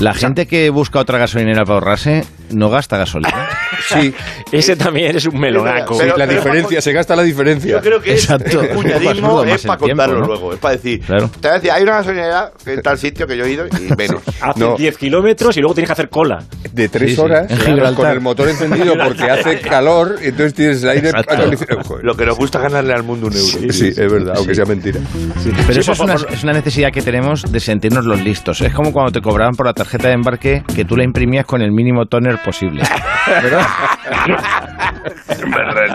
la 0.01 0.15
gente 0.15 0.47
que 0.47 0.71
busca 0.71 0.99
otra 1.01 1.19
gasolinera 1.19 1.65
para 1.65 1.75
ahorrarse 1.75 2.25
no 2.51 2.69
gasta 2.69 2.97
gasolina. 2.99 3.49
Sí, 3.89 4.15
Ese 4.53 4.77
también 4.77 5.17
es 5.17 5.27
un 5.27 5.39
melonaco. 5.39 5.97
Pero- 5.99 6.17
la 6.17 6.27
pero- 6.27 6.41
diferencia, 6.41 6.81
se 6.81 6.93
gasta 6.93 7.15
la 7.17 7.23
diferencia. 7.23 7.71
Yo 7.73 7.81
creo 7.81 8.01
que 8.01 8.15
es, 8.15 8.25
Exacto. 8.25 8.61
el 8.63 8.69
cuñadismo 8.71 9.45
es 9.45 9.63
para 9.65 9.79
tiempo, 9.79 10.03
contarlo 10.03 10.21
¿no? 10.21 10.27
luego, 10.27 10.53
es 10.55 10.59
para 10.59 10.75
decir, 10.77 11.01
Claro. 11.01 11.29
te 11.29 11.49
voy 11.49 11.51
a 11.51 11.55
decir, 11.55 11.71
hay 11.71 11.83
una 11.83 11.93
gasolinera 11.93 12.53
en 12.67 12.83
tal 12.83 12.99
sitio 12.99 13.27
que 13.27 13.37
yo 13.37 13.45
he 13.45 13.51
ido 13.53 13.67
y 13.67 13.95
menos. 13.99 14.23
Hace 14.41 14.61
No. 14.61 14.77
10 14.77 14.97
kilómetros 14.99 15.57
y 15.57 15.61
luego 15.61 15.75
tienes 15.75 15.89
que 15.89 15.93
hacer 15.93 16.09
cola. 16.09 16.45
de 16.73 16.89
tres 16.89 17.11
Sí, 17.11 17.17
sí. 17.17 17.21
horas 17.21 17.51
En 17.51 17.95
con 17.95 18.07
el 18.07 18.21
motor 18.21 18.49
encendido 18.49 18.95
porque 19.05 19.25
hace 19.25 19.61
calor, 19.61 20.17
entonces 20.23 20.55
tienes 20.55 20.83
el 20.85 20.89
aire. 20.91 21.11
Lo 22.03 22.15
que 22.15 22.25
nos 22.27 22.37
gusta 22.39 22.61
ganarle 22.61 22.93
al 22.93 23.03
mundo 23.03 23.27
un 23.27 23.33
euro. 23.35 23.73
Sí, 23.73 23.89
es 23.89 23.97
verdad, 23.97 24.35
aunque 24.37 24.55
sea 24.55 24.65
mentira. 24.65 25.01
Pero 25.67 25.83
Sí, 25.83 25.91
eso 25.91 25.93
es 25.93 26.43
una 26.45 26.53
necesidad 26.53 26.91
que 26.93 27.03
tenemos 27.03 27.43
de 27.51 27.61
sentirnos 27.61 28.05
los 28.05 28.21
listos. 28.23 28.61
Es 28.61 28.73
como 28.73 28.93
cuando 28.93 29.13
te 29.13 29.21
cobraban 29.21 29.55
por 29.55 29.67
la 29.67 29.73
tarjeta 29.73 30.09
de 30.09 30.15
embarque 30.15 30.63
que 30.75 30.85
tú 30.85 30.97
la 30.97 31.05
imprimías 31.05 31.45
con 31.45 31.61
el 31.63 31.73
mínimo 31.73 32.07
toner 32.07 32.39
posible. 32.45 32.83
¿Verdad? 33.27 33.67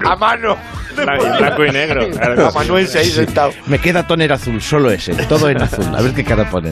A 0.05 0.15
mano. 0.15 0.55
Blanco 0.95 1.25
blanco 1.37 1.65
y 1.65 1.71
negro. 1.71 2.09
claro. 2.09 2.47
A 2.47 2.51
Manuel 2.51 2.87
ahí 2.95 3.05
sentado. 3.05 3.51
Me 3.67 3.79
queda 3.79 4.03
toner 4.07 4.31
azul, 4.31 4.61
solo 4.61 4.89
ese, 4.91 5.13
todo 5.27 5.49
en 5.49 5.61
azul. 5.61 5.85
A 5.93 6.01
ver 6.01 6.13
qué 6.13 6.23
cara 6.23 6.49
ponen. 6.49 6.71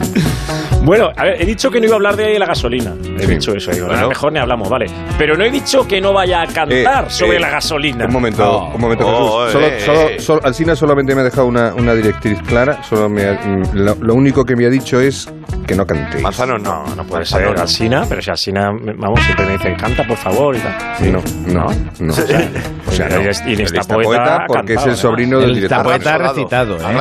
Bueno, 0.82 1.10
a 1.16 1.24
ver, 1.24 1.42
he 1.42 1.44
dicho 1.46 1.70
que 1.70 1.78
no 1.80 1.86
iba 1.86 1.94
a 1.94 1.96
hablar 1.96 2.16
de 2.16 2.38
la 2.38 2.46
gasolina. 2.46 2.92
He 3.18 3.26
Sí. 3.26 3.26
dicho 3.34 3.52
eso. 3.54 3.70
Digo, 3.70 3.86
Bueno. 3.86 4.04
"Ah, 4.04 4.08
mejor 4.08 4.32
ni 4.32 4.38
hablamos, 4.38 4.68
vale. 4.68 4.86
Pero 5.18 5.36
no 5.36 5.44
he 5.44 5.50
dicho 5.50 5.86
que 5.86 6.00
no 6.00 6.12
vaya 6.12 6.42
a 6.42 6.46
cantar 6.46 7.04
Eh, 7.04 7.10
sobre 7.10 7.36
eh, 7.36 7.40
la 7.40 7.50
gasolina. 7.50 8.06
Un 8.06 8.12
momento, 8.12 8.50
Oh. 8.50 8.74
un 8.74 8.80
momento, 8.80 9.04
Oh, 9.06 9.46
Jesús. 9.46 9.52
Solo, 9.52 9.66
eh, 9.66 9.80
solo, 9.80 10.08
solo- 10.20 10.40
Alsina 10.44 10.76
solamente 10.76 11.14
me 11.14 11.20
ha 11.20 11.24
dejado 11.24 11.46
una, 11.46 11.74
una 11.74 11.94
directriz 11.94 12.38
clara. 12.46 12.82
Solo 12.82 13.08
me 13.08 13.24
ha- 13.24 13.40
lo, 13.72 13.94
lo 14.00 14.14
único 14.14 14.44
que 14.44 14.56
me 14.56 14.66
ha 14.66 14.70
dicho 14.70 15.00
es 15.00 15.30
que 15.64 15.74
no 15.74 15.86
cantéis. 15.86 16.22
Manzano 16.22 16.58
no. 16.58 16.84
No, 16.94 17.04
puede 17.04 17.20
Manzano 17.20 17.46
ser 17.46 17.54
no. 17.56 17.60
Alsina, 17.62 18.04
pero 18.08 18.22
si 18.22 18.30
Alsina, 18.30 18.70
vamos, 18.96 19.20
siempre 19.24 19.46
me 19.46 19.52
dice, 19.52 19.74
canta, 19.76 20.04
por 20.06 20.16
favor, 20.16 20.56
y 20.56 20.60
tal. 20.60 21.12
No, 21.12 21.22
no, 21.46 21.66
no. 22.00 22.12
O 22.12 22.16
sea, 22.16 22.48
O 22.86 22.90
sea, 22.92 23.08
no. 23.08 23.22
y 23.22 23.26
es- 23.28 23.40
El 23.42 23.60
esta 23.60 23.80
esta 23.80 23.94
poeta 23.96 24.36
ha 24.36 24.46
porque 24.46 24.72
es 24.74 24.78
cantado, 24.78 24.90
el 24.90 24.96
sobrino 24.96 25.38
del 25.40 25.48
El 25.50 25.54
director. 25.56 25.78
tapoeta 25.78 26.14
ha 26.14 26.18
Rapsodado. 26.18 26.34
recitado, 26.34 26.76
¿eh? 26.76 26.82
Ha 26.84 26.88
Ha 26.88 26.92
¿eh? 26.92 26.96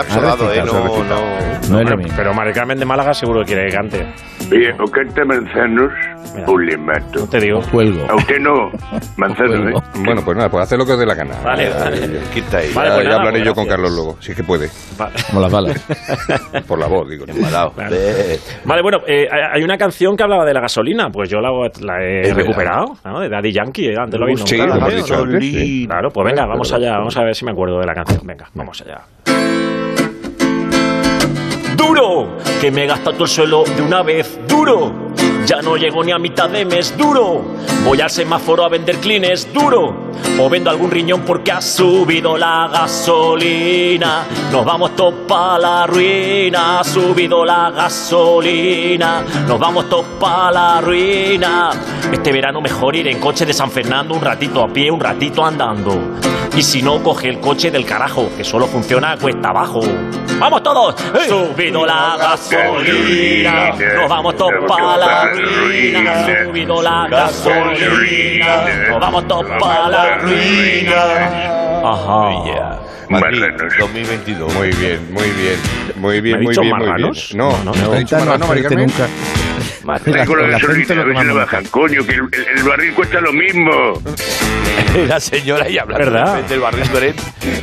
recitado. 0.59 0.73
No, 0.83 1.03
no. 1.03 1.53
No 1.69 1.79
es 1.79 1.85
lo 1.85 1.85
Pero, 1.85 1.97
mismo. 1.97 2.13
pero 2.17 2.33
Mari 2.33 2.51
Carmen 2.53 2.77
de 2.79 2.85
Málaga 2.85 3.13
seguro 3.13 3.39
que 3.41 3.45
quiere 3.53 3.67
que 3.67 3.73
cante. 3.75 4.05
Oye, 4.51 4.73
o 4.79 4.85
canta 4.91 5.23
manzanos 5.23 5.91
o 6.45 6.57
le 6.57 6.77
mato. 6.77 7.19
No 7.19 7.27
te 7.29 7.39
digo. 7.39 7.61
Cuelgo. 7.71 8.05
A 8.11 8.15
usted 8.15 8.39
no, 8.39 8.69
manzano, 9.17 9.69
¿eh? 9.69 9.73
Bueno, 10.03 10.21
pues 10.25 10.35
nada, 10.35 10.49
pues 10.49 10.63
hacer 10.63 10.77
lo 10.77 10.85
que 10.85 10.91
os 10.93 10.99
dé 10.99 11.05
la 11.05 11.15
gana. 11.15 11.35
Vale, 11.43 11.69
Ya, 11.69 11.77
vale. 11.79 11.99
ya, 12.01 12.31
Quita 12.33 12.57
ahí. 12.57 12.73
Vale, 12.73 12.89
ya- 12.89 12.95
pues 12.95 13.03
ya 13.05 13.09
nada, 13.09 13.15
hablaré 13.21 13.37
pues 13.39 13.45
yo 13.45 13.55
con. 13.55 13.67
Carlos 13.67 13.91
luego, 13.93 14.17
si 14.19 14.31
es 14.31 14.37
que 14.37 14.43
puede. 14.43 14.69
Vale. 14.97 15.13
Como 15.29 15.41
las 15.41 15.51
balas. 15.51 15.81
Por 16.67 16.79
la 16.79 16.87
voz, 16.87 17.09
digo. 17.09 17.25
Embalado. 17.27 17.73
Vale, 18.65 18.81
bueno, 18.81 18.99
eh, 19.07 19.27
hay 19.31 19.63
una 19.63 19.77
canción 19.77 20.15
que 20.15 20.23
hablaba 20.23 20.45
de 20.45 20.53
la 20.53 20.61
gasolina, 20.61 21.09
pues 21.09 21.29
yo 21.29 21.39
la, 21.39 21.49
la 21.81 22.03
he 22.03 22.21
Es 22.21 22.35
recuperado, 22.35 22.93
¿no? 23.03 23.19
De 23.19 23.29
Daddy 23.29 23.51
Yankee, 23.51 23.87
eh, 23.87 23.95
antes 23.97 24.19
lo 24.19 24.25
habéis 24.25 24.41
Sí, 24.41 24.57
nombrado. 24.57 24.79
Claro, 25.87 26.09
pues 26.11 26.25
venga, 26.25 26.45
vamos 26.45 26.71
allá, 26.73 26.97
vamos 26.97 27.17
a 27.17 27.23
ver 27.23 27.35
si 27.35 27.45
me 27.45 27.51
acuerdo 27.51 27.79
de 27.79 27.85
la 27.85 27.93
canción. 27.93 28.21
Venga, 28.25 28.47
vamos 28.53 28.81
allá. 28.81 29.01
Duro, 31.85 32.37
que 32.61 32.71
me 32.71 32.85
he 32.85 32.87
gastado 32.87 33.11
todo 33.11 33.25
el 33.25 33.29
suelo 33.29 33.63
de 33.65 33.81
una 33.81 34.01
vez, 34.03 34.39
duro. 34.47 34.93
Ya 35.45 35.61
no 35.61 35.75
llego 35.75 36.01
ni 36.01 36.13
a 36.13 36.17
mitad 36.17 36.49
de 36.49 36.63
mes, 36.63 36.97
duro. 36.97 37.43
Voy 37.83 37.99
al 37.99 38.09
semáforo 38.09 38.63
a 38.63 38.69
vender 38.69 38.97
clines, 38.99 39.51
duro. 39.53 39.93
O 40.39 40.49
vendo 40.49 40.69
algún 40.69 40.89
riñón 40.89 41.23
porque 41.23 41.51
ha 41.51 41.61
subido 41.61 42.37
la 42.37 42.69
gasolina. 42.71 44.23
Nos 44.49 44.63
vamos 44.63 44.95
todos 44.95 45.13
pa' 45.27 45.59
la 45.59 45.85
ruina, 45.85 46.79
ha 46.79 46.83
subido 46.85 47.43
la 47.43 47.69
gasolina. 47.71 49.21
Nos 49.45 49.59
vamos 49.59 49.89
todos 49.89 50.05
pa' 50.17 50.51
la 50.53 50.79
ruina. 50.79 51.71
Este 52.13 52.31
verano 52.31 52.61
mejor 52.61 52.95
ir 52.95 53.09
en 53.09 53.19
coche 53.19 53.45
de 53.45 53.53
San 53.53 53.69
Fernando 53.69 54.15
un 54.15 54.21
ratito 54.21 54.63
a 54.63 54.69
pie, 54.69 54.89
un 54.89 55.01
ratito 55.01 55.45
andando. 55.45 55.99
Y 56.55 56.63
si 56.63 56.81
no, 56.81 57.03
coge 57.03 57.27
el 57.27 57.41
coche 57.41 57.71
del 57.71 57.85
carajo, 57.85 58.29
que 58.37 58.45
solo 58.45 58.67
funciona 58.67 59.17
cuesta 59.17 59.49
abajo. 59.49 59.81
¡Vamos 60.39 60.63
todos! 60.63 60.95
Subido 61.27 61.85
la 61.85 62.17
gasolina, 62.17 63.71
nos 63.95 64.09
vamos 64.09 64.35
todos 64.35 64.53
para 64.67 64.97
la 64.97 65.25
ruina. 65.31 66.25
Subido 66.45 66.81
la 66.81 67.07
gasolina, 67.07 68.63
nos 68.89 68.99
vamos 68.99 69.27
todos 69.27 69.45
para 69.59 69.89
la 69.89 70.17
ruina. 70.17 70.93
Ajá. 71.83 72.83
Madrid, 73.09 73.41
Marranos. 73.41 73.73
2022. 73.79 74.53
Muy 74.55 74.69
bien, 74.71 75.13
muy 75.13 75.29
bien. 75.31 75.55
Muy 75.95 76.21
bien, 76.21 76.39
¿Me 76.39 76.45
ha 76.45 76.45
muy 76.45 76.55
bien, 76.57 76.77
muy 76.77 76.85
bien. 76.93 77.11
No, 77.35 77.51
No, 77.51 77.63
no, 77.63 77.71
no. 77.73 77.89
te 77.89 77.95
ha 77.95 77.99
dicho 77.99 78.17
Intenta 78.17 78.37
no 78.37 78.47
El 80.05 80.13
lo 80.13 80.55
a 80.55 80.59
que 80.59 80.67
ver 80.67 80.85
si 80.85 80.93
más 80.93 81.25
lo 81.25 81.35
bajan, 81.35 81.65
coño, 81.65 82.05
que 82.05 82.13
el, 82.13 82.21
el- 82.31 82.57
el 82.57 82.63
barril 82.63 82.93
cuesta 82.93 83.19
lo 83.21 83.33
mismo. 83.33 84.01
La 85.07 85.19
señora 85.19 85.65
ahí 85.65 85.77
hablando 85.77 86.05
¿Verdad? 86.11 86.43
del 86.43 86.59
barril. 86.59 86.83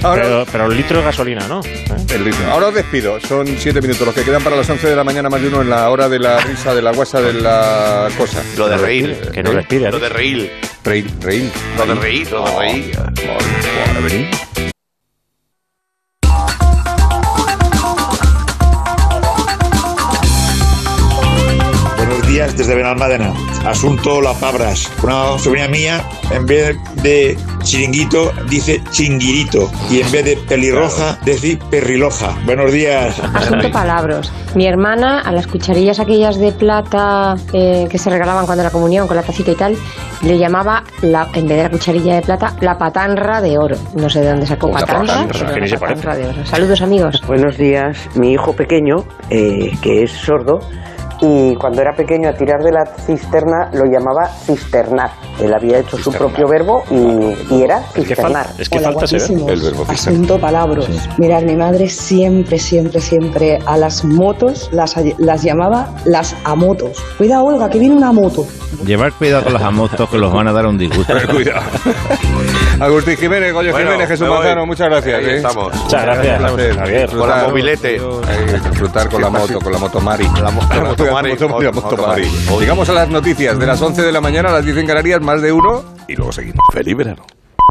Ahora, 0.02 0.22
Pero, 0.22 0.46
pero 0.50 0.64
un 0.66 0.76
litro 0.76 0.98
de 0.98 1.04
gasolina, 1.04 1.46
¿no? 1.48 1.60
el 1.62 2.24
ritmo. 2.24 2.50
Ahora 2.50 2.68
os 2.68 2.74
despido. 2.74 3.18
Son 3.20 3.46
siete 3.58 3.80
minutos 3.80 4.04
los 4.06 4.14
que 4.14 4.22
quedan 4.22 4.42
para 4.42 4.56
las 4.56 4.68
11 4.68 4.88
de 4.88 4.96
la 4.96 5.04
mañana, 5.04 5.28
más 5.28 5.40
de 5.40 5.48
uno 5.48 5.62
en 5.62 5.70
la 5.70 5.88
hora 5.90 6.08
de 6.08 6.18
la 6.18 6.38
risa, 6.40 6.74
de 6.74 6.82
la 6.82 6.92
guasa, 6.92 7.20
de 7.20 7.32
la 7.34 8.08
cosa. 8.16 8.42
Lo 8.56 8.68
de 8.68 8.76
reír. 8.76 9.30
Que 9.32 9.42
no 9.42 9.52
despide. 9.52 9.90
Lo 9.90 9.98
de 9.98 10.08
reír. 10.08 10.52
Reír, 10.84 11.06
reír. 11.20 11.50
Lo 11.76 11.86
de 11.86 11.94
reír, 11.94 12.30
lo 12.32 12.40
de 12.60 14.08
reír. 14.08 14.28
Desde 22.40 22.74
Benalmádena. 22.74 23.34
Asunto 23.66 24.22
La 24.22 24.32
Pabras. 24.32 24.90
Una 25.02 25.38
sobrina 25.38 25.68
mía, 25.68 26.02
en 26.30 26.46
vez 26.46 26.74
de 27.02 27.36
chiringuito, 27.62 28.32
dice 28.48 28.82
chinguirito. 28.90 29.70
Y 29.90 30.00
en 30.00 30.10
vez 30.10 30.24
de 30.24 30.36
pelirroja, 30.48 31.18
dice 31.22 31.58
perriloja. 31.70 32.34
Buenos 32.46 32.72
días. 32.72 33.20
Asunto 33.34 33.70
palabras. 33.70 34.32
Mi 34.54 34.66
hermana, 34.66 35.20
a 35.20 35.32
las 35.32 35.46
cucharillas 35.46 36.00
aquellas 36.00 36.38
de 36.38 36.50
plata 36.52 37.36
eh, 37.52 37.86
que 37.90 37.98
se 37.98 38.08
regalaban 38.08 38.46
cuando 38.46 38.64
la 38.64 38.70
comunión, 38.70 39.06
con 39.06 39.16
la 39.16 39.22
tacita 39.22 39.50
y 39.50 39.56
tal, 39.56 39.76
le 40.22 40.38
llamaba, 40.38 40.82
la, 41.02 41.28
en 41.34 41.46
vez 41.46 41.58
de 41.58 41.62
la 41.64 41.70
cucharilla 41.70 42.14
de 42.14 42.22
plata, 42.22 42.56
la 42.62 42.78
patanra 42.78 43.42
de 43.42 43.58
oro. 43.58 43.76
No 43.94 44.08
sé 44.08 44.20
de 44.20 44.30
dónde 44.30 44.46
sacó 44.46 44.70
patanra, 44.70 45.00
patanra, 45.06 45.28
pero 45.30 45.54
que 45.54 45.60
ni 45.60 45.68
la 45.68 45.76
se 45.76 45.78
parece. 45.78 46.02
patanra 46.02 46.16
de 46.16 46.28
oro. 46.30 46.46
Saludos, 46.46 46.80
amigos. 46.80 47.22
Buenos 47.26 47.58
días. 47.58 47.98
Mi 48.14 48.32
hijo 48.32 48.54
pequeño, 48.54 49.04
eh, 49.28 49.72
que 49.82 50.04
es 50.04 50.10
sordo, 50.12 50.60
y 51.20 51.54
cuando 51.56 51.82
era 51.82 51.92
pequeño 51.94 52.28
a 52.28 52.32
tirar 52.32 52.62
de 52.62 52.72
la 52.72 52.84
cisterna 52.86 53.70
lo 53.72 53.84
llamaba 53.84 54.26
cisternar. 54.28 55.10
Él 55.40 55.52
había 55.54 55.78
hecho 55.78 55.96
su 55.98 56.12
propio 56.12 56.46
verbo 56.48 56.82
y, 56.90 57.54
y 57.54 57.62
era 57.62 57.78
Es 57.78 57.92
que 57.94 58.14
cisternar. 58.14 58.46
es 58.58 58.68
que 58.68 58.80
falta 58.80 59.04
ese 59.06 59.18
verbo. 59.34 59.48
El 59.50 59.60
verbo 59.60 59.84
Asunto 59.88 60.38
palabras. 60.38 60.86
Mirad, 61.18 61.42
mi 61.42 61.56
madre 61.56 61.88
siempre, 61.88 62.58
siempre, 62.58 63.00
siempre 63.00 63.58
a 63.66 63.76
las 63.76 64.04
motos 64.04 64.68
las, 64.72 64.94
las 65.18 65.42
llamaba 65.42 65.94
las 66.04 66.36
amotos. 66.44 66.98
Cuidado, 67.18 67.44
Olga, 67.46 67.68
que 67.70 67.78
viene 67.78 67.96
una 67.96 68.12
moto. 68.12 68.46
Llevar 68.84 69.12
cuidado 69.12 69.44
con 69.44 69.52
los 69.54 69.62
amotos 69.62 70.08
que 70.08 70.18
los 70.18 70.32
van 70.32 70.48
a 70.48 70.52
dar 70.52 70.66
un 70.66 70.78
disgusto. 70.78 71.12
Cuidado. 71.30 71.60
Agustín 72.80 73.16
Jiménez, 73.16 73.52
Goyo 73.52 73.72
Bueno, 73.72 73.88
Jiménez, 73.90 74.08
Jesús. 74.08 74.28
Manzano, 74.28 74.64
muchas 74.66 74.88
gracias. 74.88 75.18
Ahí 75.18 75.24
¿eh? 75.26 75.36
estamos. 75.36 75.74
Muchas 75.74 76.02
gracias. 76.02 76.40
Javier. 76.76 77.10
Con 77.10 77.28
la 77.28 77.44
mobilete. 77.48 77.96
Eh, 77.96 78.00
disfrutar 78.70 79.08
con 79.10 79.20
la 79.20 79.28
moto, 79.30 79.58
con 79.60 79.72
la 79.72 79.78
motomari. 79.78 80.24
La 80.42 80.50
mo- 80.50 80.62
la 80.74 80.80
motomari. 80.84 81.09
Llegamos 82.58 82.88
a 82.88 82.92
las 82.92 83.08
noticias 83.08 83.58
de 83.58 83.66
las 83.66 83.80
11 83.80 84.02
de 84.02 84.12
la 84.12 84.20
mañana 84.20 84.50
a 84.50 84.52
las 84.52 84.64
10 84.64 84.78
en 84.78 84.86
Canarias, 84.86 85.20
más 85.20 85.42
de 85.42 85.52
uno, 85.52 85.84
y 86.08 86.16
luego 86.16 86.32
seguimos. 86.32 86.60
Feliz 86.72 86.96
verano. 86.96 87.24